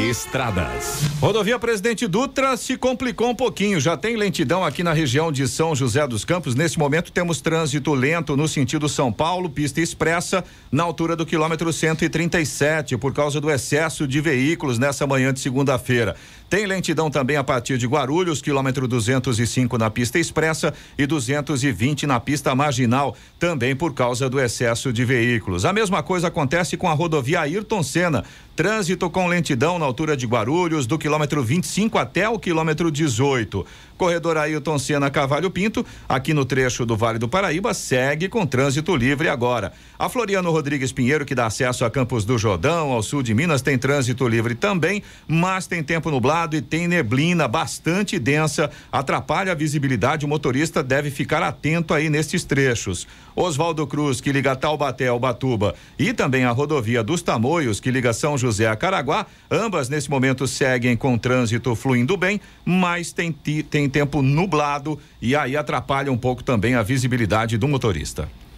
Estradas. 0.00 1.02
Rodovia 1.20 1.58
Presidente 1.58 2.06
Dutra 2.06 2.56
se 2.56 2.76
complicou 2.76 3.30
um 3.30 3.34
pouquinho. 3.34 3.80
Já 3.80 3.96
tem 3.96 4.16
lentidão 4.16 4.64
aqui 4.64 4.82
na 4.82 4.92
região 4.92 5.32
de 5.32 5.48
São 5.48 5.74
José 5.74 6.06
dos 6.06 6.24
Campos. 6.24 6.54
Nesse 6.54 6.78
momento 6.78 7.10
temos 7.10 7.40
trânsito 7.40 7.92
lento 7.94 8.36
no 8.36 8.46
sentido 8.46 8.88
São 8.88 9.12
Paulo, 9.12 9.50
pista 9.50 9.80
expressa, 9.80 10.44
na 10.70 10.82
altura 10.82 11.16
do 11.16 11.26
quilômetro 11.26 11.72
137, 11.72 12.96
por 12.96 13.12
causa 13.12 13.40
do 13.40 13.50
excesso 13.50 14.06
de 14.06 14.20
veículos 14.20 14.78
nessa 14.78 15.06
manhã 15.06 15.32
de 15.32 15.40
segunda-feira. 15.40 16.14
Tem 16.48 16.64
lentidão 16.64 17.10
também 17.10 17.36
a 17.36 17.42
partir 17.42 17.76
de 17.76 17.88
Guarulhos, 17.88 18.40
quilômetro 18.40 18.86
205 18.86 19.76
na 19.76 19.90
pista 19.90 20.16
expressa 20.16 20.72
e 20.96 21.04
220 21.04 22.06
na 22.06 22.20
pista 22.20 22.54
marginal, 22.54 23.16
também 23.36 23.74
por 23.74 23.92
causa 23.92 24.30
do 24.30 24.38
excesso 24.38 24.92
de 24.92 25.04
veículos. 25.04 25.64
A 25.64 25.72
mesma 25.72 26.04
coisa 26.04 26.28
acontece 26.28 26.76
com 26.76 26.88
a 26.88 26.92
rodovia 26.92 27.40
Ayrton 27.40 27.82
Senna. 27.82 28.24
Trânsito 28.54 29.10
com 29.10 29.26
lentidão 29.26 29.78
na 29.78 29.84
altura 29.84 30.16
de 30.16 30.24
Guarulhos, 30.24 30.86
do 30.86 30.96
quilômetro 30.96 31.42
25 31.42 31.98
até 31.98 32.28
o 32.28 32.38
quilômetro 32.38 32.90
18. 32.92 33.66
Corredor 33.96 34.36
Ailton 34.36 34.78
Senna 34.78 35.10
Cavalho 35.10 35.50
Pinto, 35.50 35.84
aqui 36.08 36.34
no 36.34 36.44
trecho 36.44 36.84
do 36.84 36.96
Vale 36.96 37.18
do 37.18 37.28
Paraíba, 37.28 37.72
segue 37.74 38.28
com 38.28 38.46
trânsito 38.46 38.94
livre 38.94 39.28
agora. 39.28 39.72
A 39.98 40.08
Floriano 40.08 40.50
Rodrigues 40.50 40.92
Pinheiro, 40.92 41.24
que 41.24 41.34
dá 41.34 41.46
acesso 41.46 41.84
a 41.84 41.90
Campos 41.90 42.24
do 42.24 42.36
Jordão, 42.36 42.92
ao 42.92 43.02
sul 43.02 43.22
de 43.22 43.34
Minas, 43.34 43.62
tem 43.62 43.78
trânsito 43.78 44.28
livre 44.28 44.54
também, 44.54 45.02
mas 45.26 45.66
tem 45.66 45.82
tempo 45.82 46.10
nublado 46.10 46.56
e 46.56 46.62
tem 46.62 46.86
neblina 46.86 47.48
bastante 47.48 48.18
densa, 48.18 48.70
atrapalha 48.90 49.52
a 49.52 49.54
visibilidade. 49.54 50.24
O 50.24 50.28
motorista 50.28 50.82
deve 50.82 51.10
ficar 51.10 51.42
atento 51.42 51.94
aí 51.94 52.10
nestes 52.10 52.44
trechos. 52.44 53.06
Oswaldo 53.36 53.86
Cruz, 53.86 54.20
que 54.20 54.32
liga 54.32 54.56
Taubaté 54.56 55.08
ao 55.08 55.20
Batuba, 55.20 55.74
e 55.98 56.14
também 56.14 56.44
a 56.44 56.50
rodovia 56.50 57.04
dos 57.04 57.20
Tamoios, 57.20 57.78
que 57.78 57.90
liga 57.90 58.14
São 58.14 58.38
José 58.38 58.66
a 58.66 58.74
Caraguá, 58.74 59.26
ambas 59.50 59.90
nesse 59.90 60.10
momento 60.10 60.48
seguem 60.48 60.96
com 60.96 61.18
trânsito 61.18 61.76
fluindo 61.76 62.16
bem, 62.16 62.40
mas 62.64 63.12
tem, 63.12 63.30
tem 63.30 63.90
tempo 63.90 64.22
nublado 64.22 64.98
e 65.20 65.36
aí 65.36 65.56
atrapalha 65.56 66.10
um 66.10 66.16
pouco 66.16 66.42
também 66.42 66.74
a 66.74 66.82
visibilidade 66.82 67.58
do 67.58 67.68
motorista. 67.68 68.26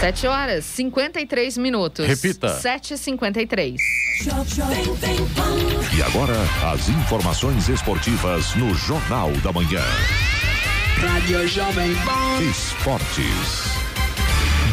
7 0.00 0.26
horas 0.28 0.64
53 0.64 1.58
minutos. 1.58 2.06
Repita. 2.06 2.56
7h53. 2.60 3.76
E 5.96 6.02
agora, 6.02 6.36
as 6.72 6.88
informações 6.88 7.68
esportivas 7.68 8.54
no 8.54 8.72
Jornal 8.74 9.32
da 9.42 9.52
Manhã. 9.52 9.82
Rádio 11.00 11.46
Jovem 11.48 11.92
Pan. 11.96 12.42
Esportes. 12.48 13.67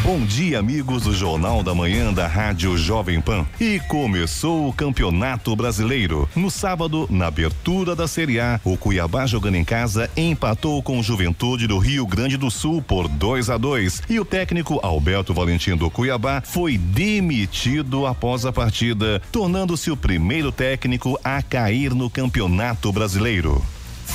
Bom 0.06 0.24
dia, 0.24 0.60
amigos 0.60 1.02
do 1.02 1.12
Jornal 1.12 1.64
da 1.64 1.74
Manhã 1.74 2.14
da 2.14 2.28
Rádio 2.28 2.78
Jovem 2.78 3.20
Pan. 3.20 3.44
E 3.60 3.80
começou 3.88 4.68
o 4.68 4.72
Campeonato 4.72 5.56
Brasileiro. 5.56 6.28
No 6.36 6.48
sábado, 6.48 7.08
na 7.10 7.26
abertura 7.26 7.96
da 7.96 8.06
Série 8.06 8.38
A, 8.38 8.60
o 8.62 8.76
Cuiabá 8.76 9.26
jogando 9.26 9.56
em 9.56 9.64
casa 9.64 10.08
empatou 10.16 10.80
com 10.80 11.00
o 11.00 11.02
Juventude 11.02 11.66
do 11.66 11.76
Rio 11.78 12.06
Grande 12.06 12.36
do 12.36 12.52
Sul 12.52 12.80
por 12.80 13.08
2 13.08 13.50
a 13.50 13.58
2 13.58 14.02
e 14.08 14.20
o 14.20 14.24
técnico 14.24 14.78
Alberto 14.80 15.34
Valentim 15.34 15.74
do 15.74 15.90
Cuiabá 15.90 16.40
foi 16.40 16.78
demitido 16.78 18.06
após 18.06 18.46
a 18.46 18.52
partida, 18.52 19.20
tornando-se 19.32 19.90
o 19.90 19.96
primeiro 19.96 20.52
técnico 20.52 21.18
a 21.24 21.42
cair 21.42 21.92
no 21.92 22.08
Campeonato 22.08 22.92
Brasileiro. 22.92 23.60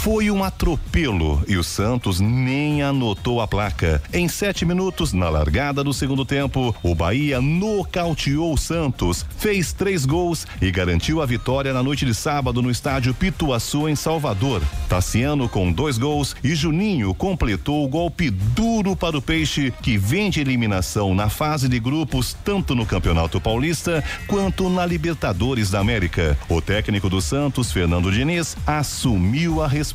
Foi 0.02 0.32
um 0.32 0.44
atropelo 0.44 1.44
e 1.48 1.58
o 1.58 1.64
Santos 1.64 2.20
nem 2.20 2.82
anotou 2.82 3.40
a 3.40 3.48
placa. 3.48 4.02
Em 4.12 4.28
sete 4.28 4.66
minutos, 4.66 5.14
na 5.14 5.30
largada 5.30 5.84
do 5.84 5.94
segundo 5.94 6.26
tempo, 6.26 6.76
o 6.82 6.96
Bahia 6.96 7.40
nocauteou 7.40 8.52
o 8.52 8.58
Santos, 8.58 9.24
fez 9.38 9.74
três 9.74 10.04
gols 10.04 10.48
e 10.60 10.72
garantiu 10.72 11.22
a 11.22 11.26
vitória 11.28 11.72
na 11.72 11.84
noite 11.84 12.04
de 12.04 12.16
sábado 12.16 12.64
no 12.64 12.72
estádio 12.72 13.14
Pituaçu, 13.14 13.88
em 13.88 13.96
Salvador. 13.96 14.64
Tassiano 14.90 15.48
com 15.48 15.72
dois 15.72 16.00
gols 16.00 16.36
e 16.44 16.56
Juninho 16.56 17.14
completou 17.14 17.86
o 17.86 17.88
golpe 17.88 18.32
duro 18.32 18.96
para 18.96 19.16
o 19.16 19.22
Peixe, 19.22 19.72
que 19.84 20.00
vem 20.00 20.32
de 20.32 20.42
eliminação 20.42 21.14
na 21.14 21.30
fase 21.30 21.70
de 21.70 21.80
grupos, 21.80 22.36
tanto 22.44 22.74
no 22.74 22.88
Campeonato 22.88 23.40
Paulista 23.40 24.04
quanto 24.26 24.68
na 24.68 24.84
Libertadores 24.84 25.70
da 25.70 25.80
América. 25.80 26.36
O 26.50 26.60
técnico 26.60 27.08
do 27.08 27.22
Santos, 27.22 27.72
Fernando 27.72 28.12
Diniz, 28.12 28.58
assumiu 28.66 29.62
a 29.62 29.68
responsabilidade 29.68 29.91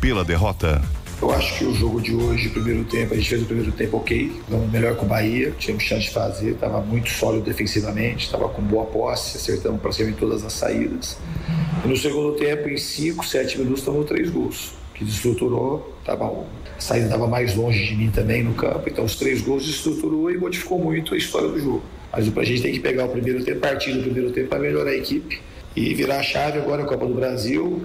pela 0.00 0.24
derrota. 0.24 0.82
Eu 1.20 1.30
acho 1.30 1.58
que 1.58 1.64
o 1.64 1.74
jogo 1.74 2.00
de 2.00 2.14
hoje, 2.14 2.48
primeiro 2.50 2.84
tempo, 2.84 3.14
a 3.14 3.16
gente 3.16 3.28
fez 3.28 3.42
o 3.42 3.46
primeiro 3.46 3.72
tempo 3.72 3.96
ok, 3.96 4.30
vamos 4.48 4.70
melhor 4.70 4.94
com 4.96 5.06
o 5.06 5.08
Bahia, 5.08 5.52
tínhamos 5.58 5.84
chance 5.84 6.02
de 6.02 6.10
fazer, 6.10 6.50
estava 6.50 6.80
muito 6.80 7.08
sólido 7.08 7.44
defensivamente, 7.44 8.26
estava 8.26 8.48
com 8.48 8.60
boa 8.60 8.84
posse, 8.84 9.36
acertamos 9.36 9.80
praticamente 9.80 10.18
todas 10.18 10.44
as 10.44 10.52
saídas. 10.52 11.16
E 11.84 11.88
no 11.88 11.96
segundo 11.96 12.32
tempo, 12.36 12.68
em 12.68 12.76
5, 12.76 13.24
7 13.24 13.58
minutos, 13.58 13.82
tomou 13.82 14.04
três 14.04 14.28
gols, 14.28 14.74
que 14.94 15.04
desestruturou, 15.04 15.96
tava, 16.04 16.26
a 16.26 16.80
saída 16.80 17.06
estava 17.06 17.26
mais 17.26 17.54
longe 17.54 17.86
de 17.86 17.96
mim 17.96 18.10
também 18.10 18.42
no 18.42 18.52
campo, 18.54 18.82
então 18.86 19.04
os 19.04 19.16
três 19.16 19.40
gols 19.40 19.64
desestruturou 19.64 20.30
e 20.30 20.36
modificou 20.36 20.78
muito 20.78 21.14
a 21.14 21.16
história 21.16 21.48
do 21.48 21.58
jogo. 21.58 21.82
Mas 22.12 22.28
a 22.36 22.44
gente 22.44 22.62
tem 22.62 22.72
que 22.72 22.80
pegar 22.80 23.06
o 23.06 23.08
primeiro 23.08 23.42
tempo, 23.42 23.60
partir 23.60 23.92
do 23.92 24.02
primeiro 24.02 24.30
tempo 24.30 24.48
para 24.48 24.58
melhorar 24.58 24.90
a 24.90 24.94
equipe 24.94 25.40
e 25.74 25.94
virar 25.94 26.18
a 26.18 26.22
chave 26.22 26.58
agora 26.58 26.82
a 26.82 26.86
Copa 26.86 27.06
do 27.06 27.14
Brasil, 27.14 27.82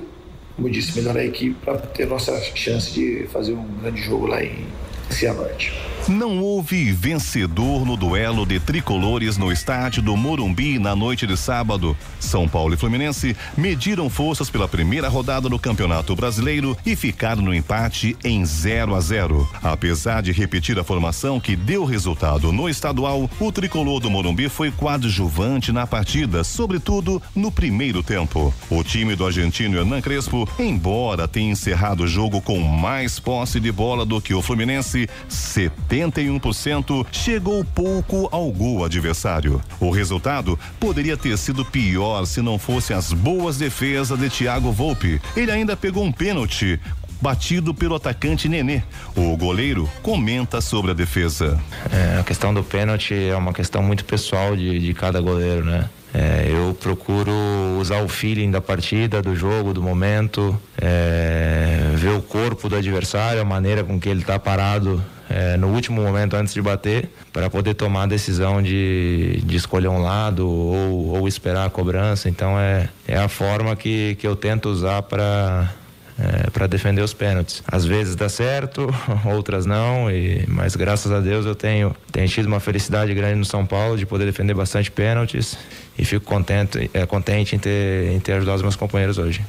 como 0.60 0.70
disse, 0.70 1.00
melhorar 1.00 1.22
a 1.22 1.26
equipe 1.26 1.56
para 1.64 1.78
ter 1.78 2.06
nossa 2.06 2.38
chance 2.54 2.92
de 2.92 3.26
fazer 3.32 3.54
um 3.54 3.66
grande 3.82 4.02
jogo 4.02 4.28
lá 4.28 4.44
em 4.44 4.66
Cianorte. 5.10 5.90
Não 6.10 6.40
houve 6.40 6.92
vencedor 6.92 7.86
no 7.86 7.96
duelo 7.96 8.44
de 8.44 8.60
tricolores 8.60 9.38
no 9.38 9.52
estádio 9.52 10.02
do 10.02 10.18
Morumbi 10.18 10.80
na 10.80 10.96
noite 10.96 11.28
de 11.28 11.38
sábado. 11.38 11.96
São 12.20 12.48
Paulo 12.48 12.74
e 12.74 12.78
Fluminense 12.78 13.38
mediram 13.56 14.10
forças 14.10 14.50
pela 14.50 14.68
primeira 14.68 15.08
rodada 15.08 15.48
do 15.48 15.60
Campeonato 15.60 16.16
Brasileiro 16.16 16.76
e 16.84 16.96
ficaram 16.96 17.44
no 17.44 17.54
empate 17.54 18.18
em 18.24 18.44
0 18.44 18.96
a 18.96 19.00
0. 19.00 19.48
Apesar 19.62 20.24
de 20.24 20.32
repetir 20.32 20.80
a 20.80 20.84
formação 20.84 21.40
que 21.40 21.56
deu 21.56 21.86
resultado 21.86 22.52
no 22.52 22.68
estadual, 22.68 23.30
o 23.40 23.52
tricolor 23.52 24.00
do 24.00 24.10
Morumbi 24.10 24.50
foi 24.50 24.72
coadjuvante 24.72 25.72
na 25.72 25.86
partida, 25.86 26.44
sobretudo 26.44 27.22
no 27.36 27.52
primeiro 27.52 28.02
tempo. 28.02 28.52
O 28.68 28.84
time 28.84 29.16
do 29.16 29.28
argentino 29.28 29.78
Hernan 29.78 30.02
Crespo, 30.02 30.50
embora 30.58 31.28
tenha 31.28 31.52
encerrado 31.52 32.04
o 32.04 32.08
jogo 32.08 32.42
com 32.42 32.60
mais 32.60 33.20
posse 33.20 33.60
de 33.60 33.72
bola 33.72 34.06
do 34.08 34.20
que 34.20 34.34
o 34.34 34.42
Fluminense, 34.42 34.99
71%, 35.30 37.06
chegou 37.12 37.64
pouco 37.64 38.28
ao 38.32 38.52
gol 38.52 38.84
adversário. 38.84 39.62
O 39.80 39.90
resultado 39.90 40.58
poderia 40.80 41.16
ter 41.16 41.38
sido 41.38 41.64
pior 41.64 42.26
se 42.26 42.42
não 42.42 42.58
fossem 42.58 42.96
as 42.96 43.14
boas 43.14 43.58
defesas 43.58 44.18
de 44.18 44.30
Thiago 44.30 44.72
Volpe. 44.72 45.22
Ele 45.36 45.52
ainda 45.52 45.78
pegou 45.78 46.04
um 46.04 46.12
pênalti 46.12 46.80
batido 47.22 47.74
pelo 47.74 47.96
atacante 47.96 48.48
Nenê. 48.48 48.82
O 49.16 49.36
goleiro 49.36 49.90
comenta 50.02 50.62
sobre 50.62 50.92
a 50.92 50.94
defesa. 50.94 51.60
É, 51.92 52.20
a 52.20 52.24
questão 52.24 52.54
do 52.54 52.64
pênalti 52.64 53.14
é 53.14 53.36
uma 53.36 53.54
questão 53.54 53.84
muito 53.84 54.06
pessoal 54.06 54.56
de, 54.56 54.80
de 54.80 54.94
cada 54.94 55.20
goleiro, 55.20 55.66
né? 55.66 55.90
É, 56.14 56.48
eu 56.50 56.74
procuro 56.74 57.32
usar 57.80 58.02
o 58.02 58.08
feeling 58.08 58.50
da 58.50 58.60
partida, 58.60 59.22
do 59.22 59.36
jogo, 59.36 59.74
do 59.74 59.82
momento, 59.82 60.60
é, 60.82 61.92
ver 61.96 62.14
o 62.14 62.22
corpo 62.22 62.68
do 62.68 62.76
adversário, 62.76 63.40
a 63.40 63.46
maneira 63.46 63.84
com 63.84 64.00
que 64.00 64.10
ele 64.10 64.22
está 64.22 64.40
parado 64.40 65.04
é, 65.30 65.56
no 65.58 65.68
último 65.68 66.02
momento 66.02 66.36
antes 66.36 66.54
de 66.56 66.62
bater, 66.62 67.10
para 67.32 67.48
poder 67.48 67.76
tomar 67.76 68.04
a 68.04 68.08
decisão 68.08 68.60
de, 68.60 69.40
de 69.46 69.56
escolher 69.56 69.90
um 69.90 70.02
lado 70.02 70.50
ou, 70.50 71.20
ou 71.20 71.28
esperar 71.28 71.68
a 71.68 71.70
cobrança. 71.70 72.28
Então 72.28 72.60
é, 72.60 72.90
é 73.08 73.18
a 73.18 73.28
forma 73.28 73.76
que, 73.76 74.16
que 74.16 74.26
eu 74.26 74.36
tento 74.36 74.68
usar 74.70 75.04
para 75.04 75.72
é, 76.20 76.50
para 76.50 76.68
defender 76.68 77.02
os 77.02 77.14
pênaltis. 77.14 77.64
Às 77.66 77.86
vezes 77.86 78.16
dá 78.16 78.28
certo, 78.28 78.94
outras 79.26 79.66
não, 79.66 80.12
e, 80.12 80.44
mas 80.48 80.76
graças 80.76 81.12
a 81.12 81.20
Deus 81.20 81.46
eu 81.46 81.56
tenho, 81.56 81.96
tenho 82.12 82.28
tido 82.28 82.48
uma 82.48 82.60
felicidade 82.60 83.14
grande 83.14 83.36
no 83.36 83.46
São 83.46 83.66
Paulo 83.66 83.98
de 83.98 84.06
poder 84.06 84.26
defender 84.26 84.54
bastante 84.54 84.92
pênaltis 84.92 85.58
e 85.98 86.04
fico 86.04 86.26
contente, 86.26 86.90
é, 86.94 87.06
contente 87.06 87.56
em 87.56 87.60
ter, 87.60 88.12
em 88.12 88.20
ter 88.20 88.34
ajudado 88.34 88.58
os 88.58 88.62
meus 88.64 88.76
companheiros 88.76 89.18
hoje. 89.18 89.42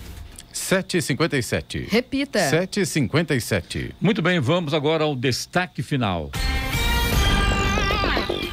7h57. 0.54 1.88
Repita. 1.90 2.38
7h57. 2.38 3.92
Muito 4.00 4.22
bem, 4.22 4.38
vamos 4.40 4.74
agora 4.74 5.04
ao 5.04 5.16
destaque 5.16 5.82
final. 5.82 6.30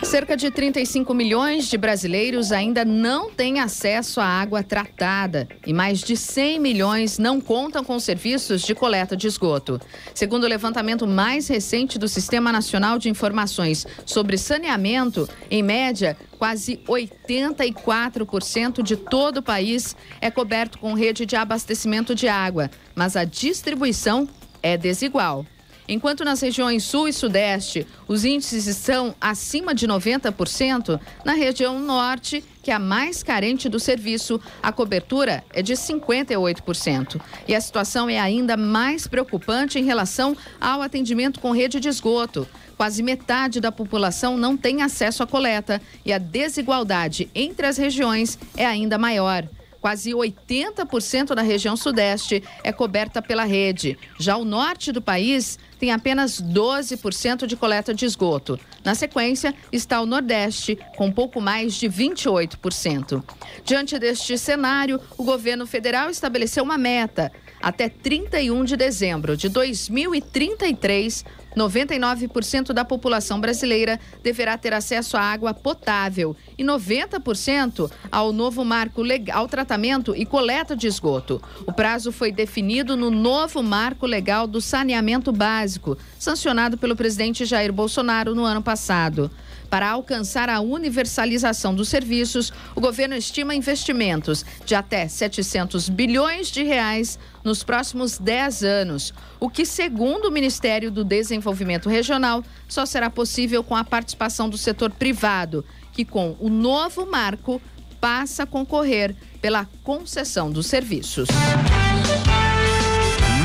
Cerca 0.07 0.37
de 0.37 0.49
35 0.49 1.13
milhões 1.13 1.67
de 1.67 1.77
brasileiros 1.77 2.53
ainda 2.53 2.85
não 2.85 3.29
têm 3.29 3.59
acesso 3.59 4.21
à 4.21 4.25
água 4.25 4.63
tratada 4.63 5.49
e 5.65 5.73
mais 5.73 5.99
de 5.99 6.15
100 6.15 6.61
milhões 6.61 7.19
não 7.19 7.41
contam 7.41 7.83
com 7.83 7.99
serviços 7.99 8.61
de 8.61 8.73
coleta 8.73 9.17
de 9.17 9.27
esgoto. 9.27 9.81
Segundo 10.15 10.45
o 10.45 10.47
levantamento 10.47 11.05
mais 11.05 11.49
recente 11.49 11.99
do 11.99 12.07
Sistema 12.07 12.53
Nacional 12.53 12.97
de 12.97 13.09
Informações 13.09 13.85
sobre 14.05 14.37
Saneamento, 14.37 15.27
em 15.51 15.61
média, 15.61 16.15
quase 16.39 16.77
84% 16.87 18.81
de 18.81 18.95
todo 18.95 19.39
o 19.39 19.43
país 19.43 19.93
é 20.21 20.31
coberto 20.31 20.79
com 20.79 20.93
rede 20.93 21.25
de 21.25 21.35
abastecimento 21.35 22.15
de 22.15 22.29
água, 22.29 22.71
mas 22.95 23.17
a 23.17 23.25
distribuição 23.25 24.25
é 24.63 24.77
desigual. 24.77 25.45
Enquanto 25.87 26.25
nas 26.25 26.41
regiões 26.41 26.83
Sul 26.83 27.07
e 27.07 27.13
Sudeste 27.13 27.87
os 28.07 28.25
índices 28.25 28.67
estão 28.67 29.15
acima 29.21 29.73
de 29.73 29.87
90%, 29.87 30.99
na 31.23 31.33
região 31.33 31.79
Norte, 31.79 32.43
que 32.61 32.69
é 32.69 32.73
a 32.73 32.79
mais 32.79 33.23
carente 33.23 33.69
do 33.69 33.79
serviço, 33.79 34.41
a 34.61 34.71
cobertura 34.71 35.43
é 35.53 35.61
de 35.61 35.73
58%. 35.73 37.21
E 37.47 37.55
a 37.55 37.61
situação 37.61 38.09
é 38.09 38.19
ainda 38.19 38.57
mais 38.57 39.07
preocupante 39.07 39.79
em 39.79 39.85
relação 39.85 40.35
ao 40.59 40.81
atendimento 40.81 41.39
com 41.39 41.51
rede 41.51 41.79
de 41.79 41.87
esgoto. 41.87 42.45
Quase 42.75 43.01
metade 43.01 43.61
da 43.61 43.71
população 43.71 44.37
não 44.37 44.57
tem 44.57 44.81
acesso 44.81 45.23
à 45.23 45.27
coleta 45.27 45.81
e 46.05 46.11
a 46.11 46.17
desigualdade 46.17 47.29
entre 47.33 47.65
as 47.65 47.77
regiões 47.77 48.37
é 48.55 48.65
ainda 48.65 48.97
maior. 48.97 49.47
Quase 49.87 50.11
80% 50.11 51.33
da 51.33 51.41
região 51.41 51.77
sudeste 51.77 52.43
é 52.61 52.73
coberta 52.73 53.21
pela 53.21 53.45
rede. 53.45 53.97
Já 54.19 54.35
o 54.35 54.43
norte 54.43 54.91
do 54.91 55.01
país 55.01 55.57
tem 55.79 55.93
apenas 55.93 56.41
12% 56.41 57.47
de 57.47 57.55
coleta 57.55 57.93
de 57.93 58.03
esgoto. 58.03 58.59
Na 58.83 58.93
sequência, 58.93 59.55
está 59.71 60.01
o 60.01 60.05
Nordeste, 60.05 60.77
com 60.97 61.09
pouco 61.09 61.39
mais 61.39 61.75
de 61.75 61.87
28%. 61.87 63.23
Diante 63.63 63.97
deste 63.97 64.37
cenário, 64.37 64.99
o 65.17 65.23
governo 65.23 65.65
federal 65.65 66.09
estabeleceu 66.09 66.65
uma 66.65 66.77
meta. 66.77 67.31
Até 67.61 67.87
31 67.87 68.65
de 68.65 68.75
dezembro 68.75 69.37
de 69.37 69.47
2033, 69.47 71.23
99% 71.57 72.71
da 72.71 72.85
população 72.85 73.41
brasileira 73.41 73.99
deverá 74.23 74.57
ter 74.57 74.73
acesso 74.73 75.17
à 75.17 75.21
água 75.21 75.53
potável 75.53 76.35
e 76.57 76.63
90% 76.63 77.91
ao 78.11 78.31
novo 78.31 78.63
marco 78.63 79.01
legal, 79.01 79.47
tratamento 79.47 80.15
e 80.15 80.25
coleta 80.25 80.75
de 80.75 80.87
esgoto. 80.87 81.41
O 81.65 81.73
prazo 81.73 82.11
foi 82.11 82.31
definido 82.31 82.95
no 82.95 83.09
novo 83.09 83.63
marco 83.63 84.05
legal 84.05 84.45
do 84.45 84.61
saneamento 84.61 85.31
básico, 85.31 85.97
sancionado 86.19 86.77
pelo 86.77 86.95
presidente 86.95 87.45
Jair 87.45 87.73
Bolsonaro 87.73 88.35
no 88.35 88.45
ano 88.45 88.61
passado. 88.61 89.31
Para 89.69 89.89
alcançar 89.89 90.49
a 90.49 90.61
universalização 90.61 91.75
dos 91.75 91.89
serviços, 91.89 92.53
o 92.73 92.79
governo 92.79 93.15
estima 93.15 93.53
investimentos 93.53 94.45
de 94.65 94.75
até 94.75 95.07
700 95.07 95.89
bilhões 95.89 96.49
de 96.49 96.63
reais 96.63 97.19
nos 97.47 97.63
próximos 97.63 98.17
10 98.17 98.63
anos, 98.63 99.13
o 99.39 99.49
que, 99.49 99.65
segundo 99.65 100.25
o 100.25 100.31
Ministério 100.31 100.91
do 100.91 101.03
Desenvolvimento 101.03 101.87
Regional, 101.87 102.43
só 102.67 102.85
será 102.85 103.09
possível 103.09 103.63
com 103.63 103.73
a 103.73 103.85
participação 103.85 104.49
do 104.49 104.57
setor 104.57 104.91
privado, 104.91 105.63
que 105.93 106.03
com 106.03 106.35
o 106.41 106.49
novo 106.49 107.09
marco 107.09 107.61
passa 108.01 108.43
a 108.43 108.45
concorrer 108.45 109.15
pela 109.41 109.65
concessão 109.81 110.51
dos 110.51 110.67
serviços. 110.67 111.29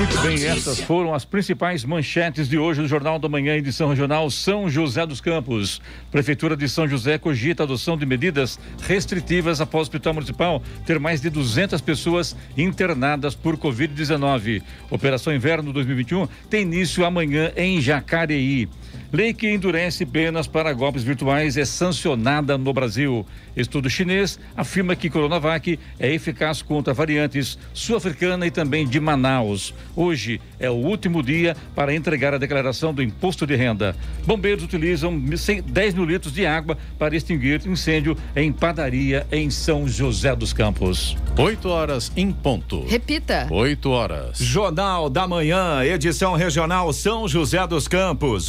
Muito 0.03 0.21
bem, 0.21 0.45
essas 0.47 0.81
foram 0.81 1.15
as 1.15 1.25
principais 1.25 1.85
manchetes 1.85 2.49
de 2.49 2.59
hoje 2.59 2.83
do 2.83 2.89
Jornal 2.89 3.21
da 3.21 3.29
Manhã, 3.29 3.55
edição 3.55 3.89
regional 3.89 4.29
São 4.33 4.69
José 4.69 5.07
dos 5.07 5.21
Campos. 5.21 5.81
Prefeitura 6.11 6.57
de 6.57 6.69
São 6.69 6.89
José 6.89 7.19
cogita 7.19 7.63
a 7.63 7.65
adoção 7.65 7.97
de 7.97 8.05
medidas 8.05 8.59
restritivas 8.83 9.61
após 9.61 9.83
o 9.83 9.83
Hospital 9.83 10.15
Municipal 10.15 10.61
ter 10.85 10.99
mais 10.99 11.21
de 11.21 11.31
200 11.31 11.81
pessoas 11.81 12.35
internadas 12.57 13.37
por 13.37 13.57
Covid-19. 13.57 14.61
Operação 14.91 15.33
Inverno 15.33 15.73
2021 15.73 16.27
tem 16.51 16.63
início 16.63 17.05
amanhã 17.05 17.53
em 17.57 17.81
Jacareí. 17.81 18.69
Lei 19.13 19.35
que 19.35 19.51
endurece 19.51 20.07
penas 20.07 20.47
para 20.47 20.73
golpes 20.73 21.03
virtuais 21.03 21.57
é 21.57 21.65
sancionada 21.65 22.57
no 22.57 22.73
Brasil. 22.73 23.27
Estudo 23.55 23.91
chinês 23.91 24.39
afirma 24.57 24.97
que 24.97 25.11
Coronavac 25.11 25.79
é 25.99 26.13
eficaz 26.13 26.63
contra 26.63 26.95
variantes 26.95 27.59
sul-africana 27.75 28.47
e 28.47 28.51
também 28.51 28.87
de 28.87 28.99
Manaus. 28.99 29.75
Hoje 29.95 30.41
é 30.59 30.71
o 30.71 30.75
último 30.75 31.23
dia 31.23 31.55
para 31.75 31.95
entregar 31.95 32.33
a 32.33 32.39
declaração 32.39 32.95
do 32.95 33.03
imposto 33.03 33.47
de 33.47 33.55
renda. 33.55 33.95
Bombeiros 34.25 34.65
utilizam 34.65 35.19
10 35.19 35.95
mil 35.95 36.05
litros 36.05 36.33
de 36.33 36.47
água 36.47 36.79
para 36.99 37.15
extinguir 37.15 37.61
incêndio 37.67 38.17
em 38.35 38.51
padaria 38.51 39.27
em 39.31 39.51
São 39.51 39.87
José 39.87 40.35
dos 40.35 40.53
Campos. 40.53 41.17
8 41.37 41.69
horas 41.69 42.13
em 42.17 42.33
ponto. 42.33 42.87
Repita. 42.87 43.47
8 43.51 43.91
horas. 43.91 44.39
Jornal 44.39 45.11
da 45.11 45.27
Manhã, 45.29 45.85
edição 45.85 46.35
regional 46.35 46.93
São 46.93 47.29
José 47.29 47.67
dos 47.67 47.87
Campos. 47.87 48.49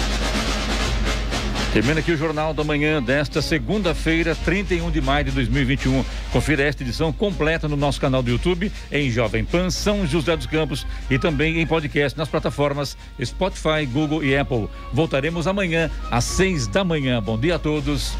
Termina 1.73 2.01
aqui 2.01 2.11
o 2.11 2.17
Jornal 2.17 2.53
da 2.53 2.65
Manhã 2.65 3.01
desta 3.01 3.41
segunda-feira, 3.41 4.35
31 4.35 4.91
de 4.91 4.99
maio 4.99 5.23
de 5.23 5.31
2021. 5.31 6.03
Confira 6.33 6.63
esta 6.63 6.83
edição 6.83 7.13
completa 7.13 7.65
no 7.65 7.77
nosso 7.77 7.99
canal 8.01 8.21
do 8.21 8.29
YouTube, 8.29 8.69
em 8.91 9.09
Jovem 9.09 9.45
Pan 9.45 9.69
São 9.69 10.05
José 10.05 10.35
dos 10.35 10.45
Campos 10.45 10.85
e 11.09 11.17
também 11.17 11.61
em 11.61 11.65
podcast 11.65 12.17
nas 12.17 12.27
plataformas 12.27 12.97
Spotify, 13.23 13.85
Google 13.89 14.21
e 14.21 14.35
Apple. 14.37 14.67
Voltaremos 14.91 15.47
amanhã 15.47 15.89
às 16.11 16.25
seis 16.25 16.67
da 16.67 16.83
manhã. 16.83 17.23
Bom 17.23 17.39
dia 17.39 17.55
a 17.55 17.59
todos 17.59 18.15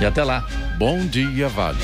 e 0.00 0.04
até 0.04 0.24
lá. 0.24 0.44
Bom 0.76 1.06
dia, 1.06 1.48
Vale. 1.48 1.78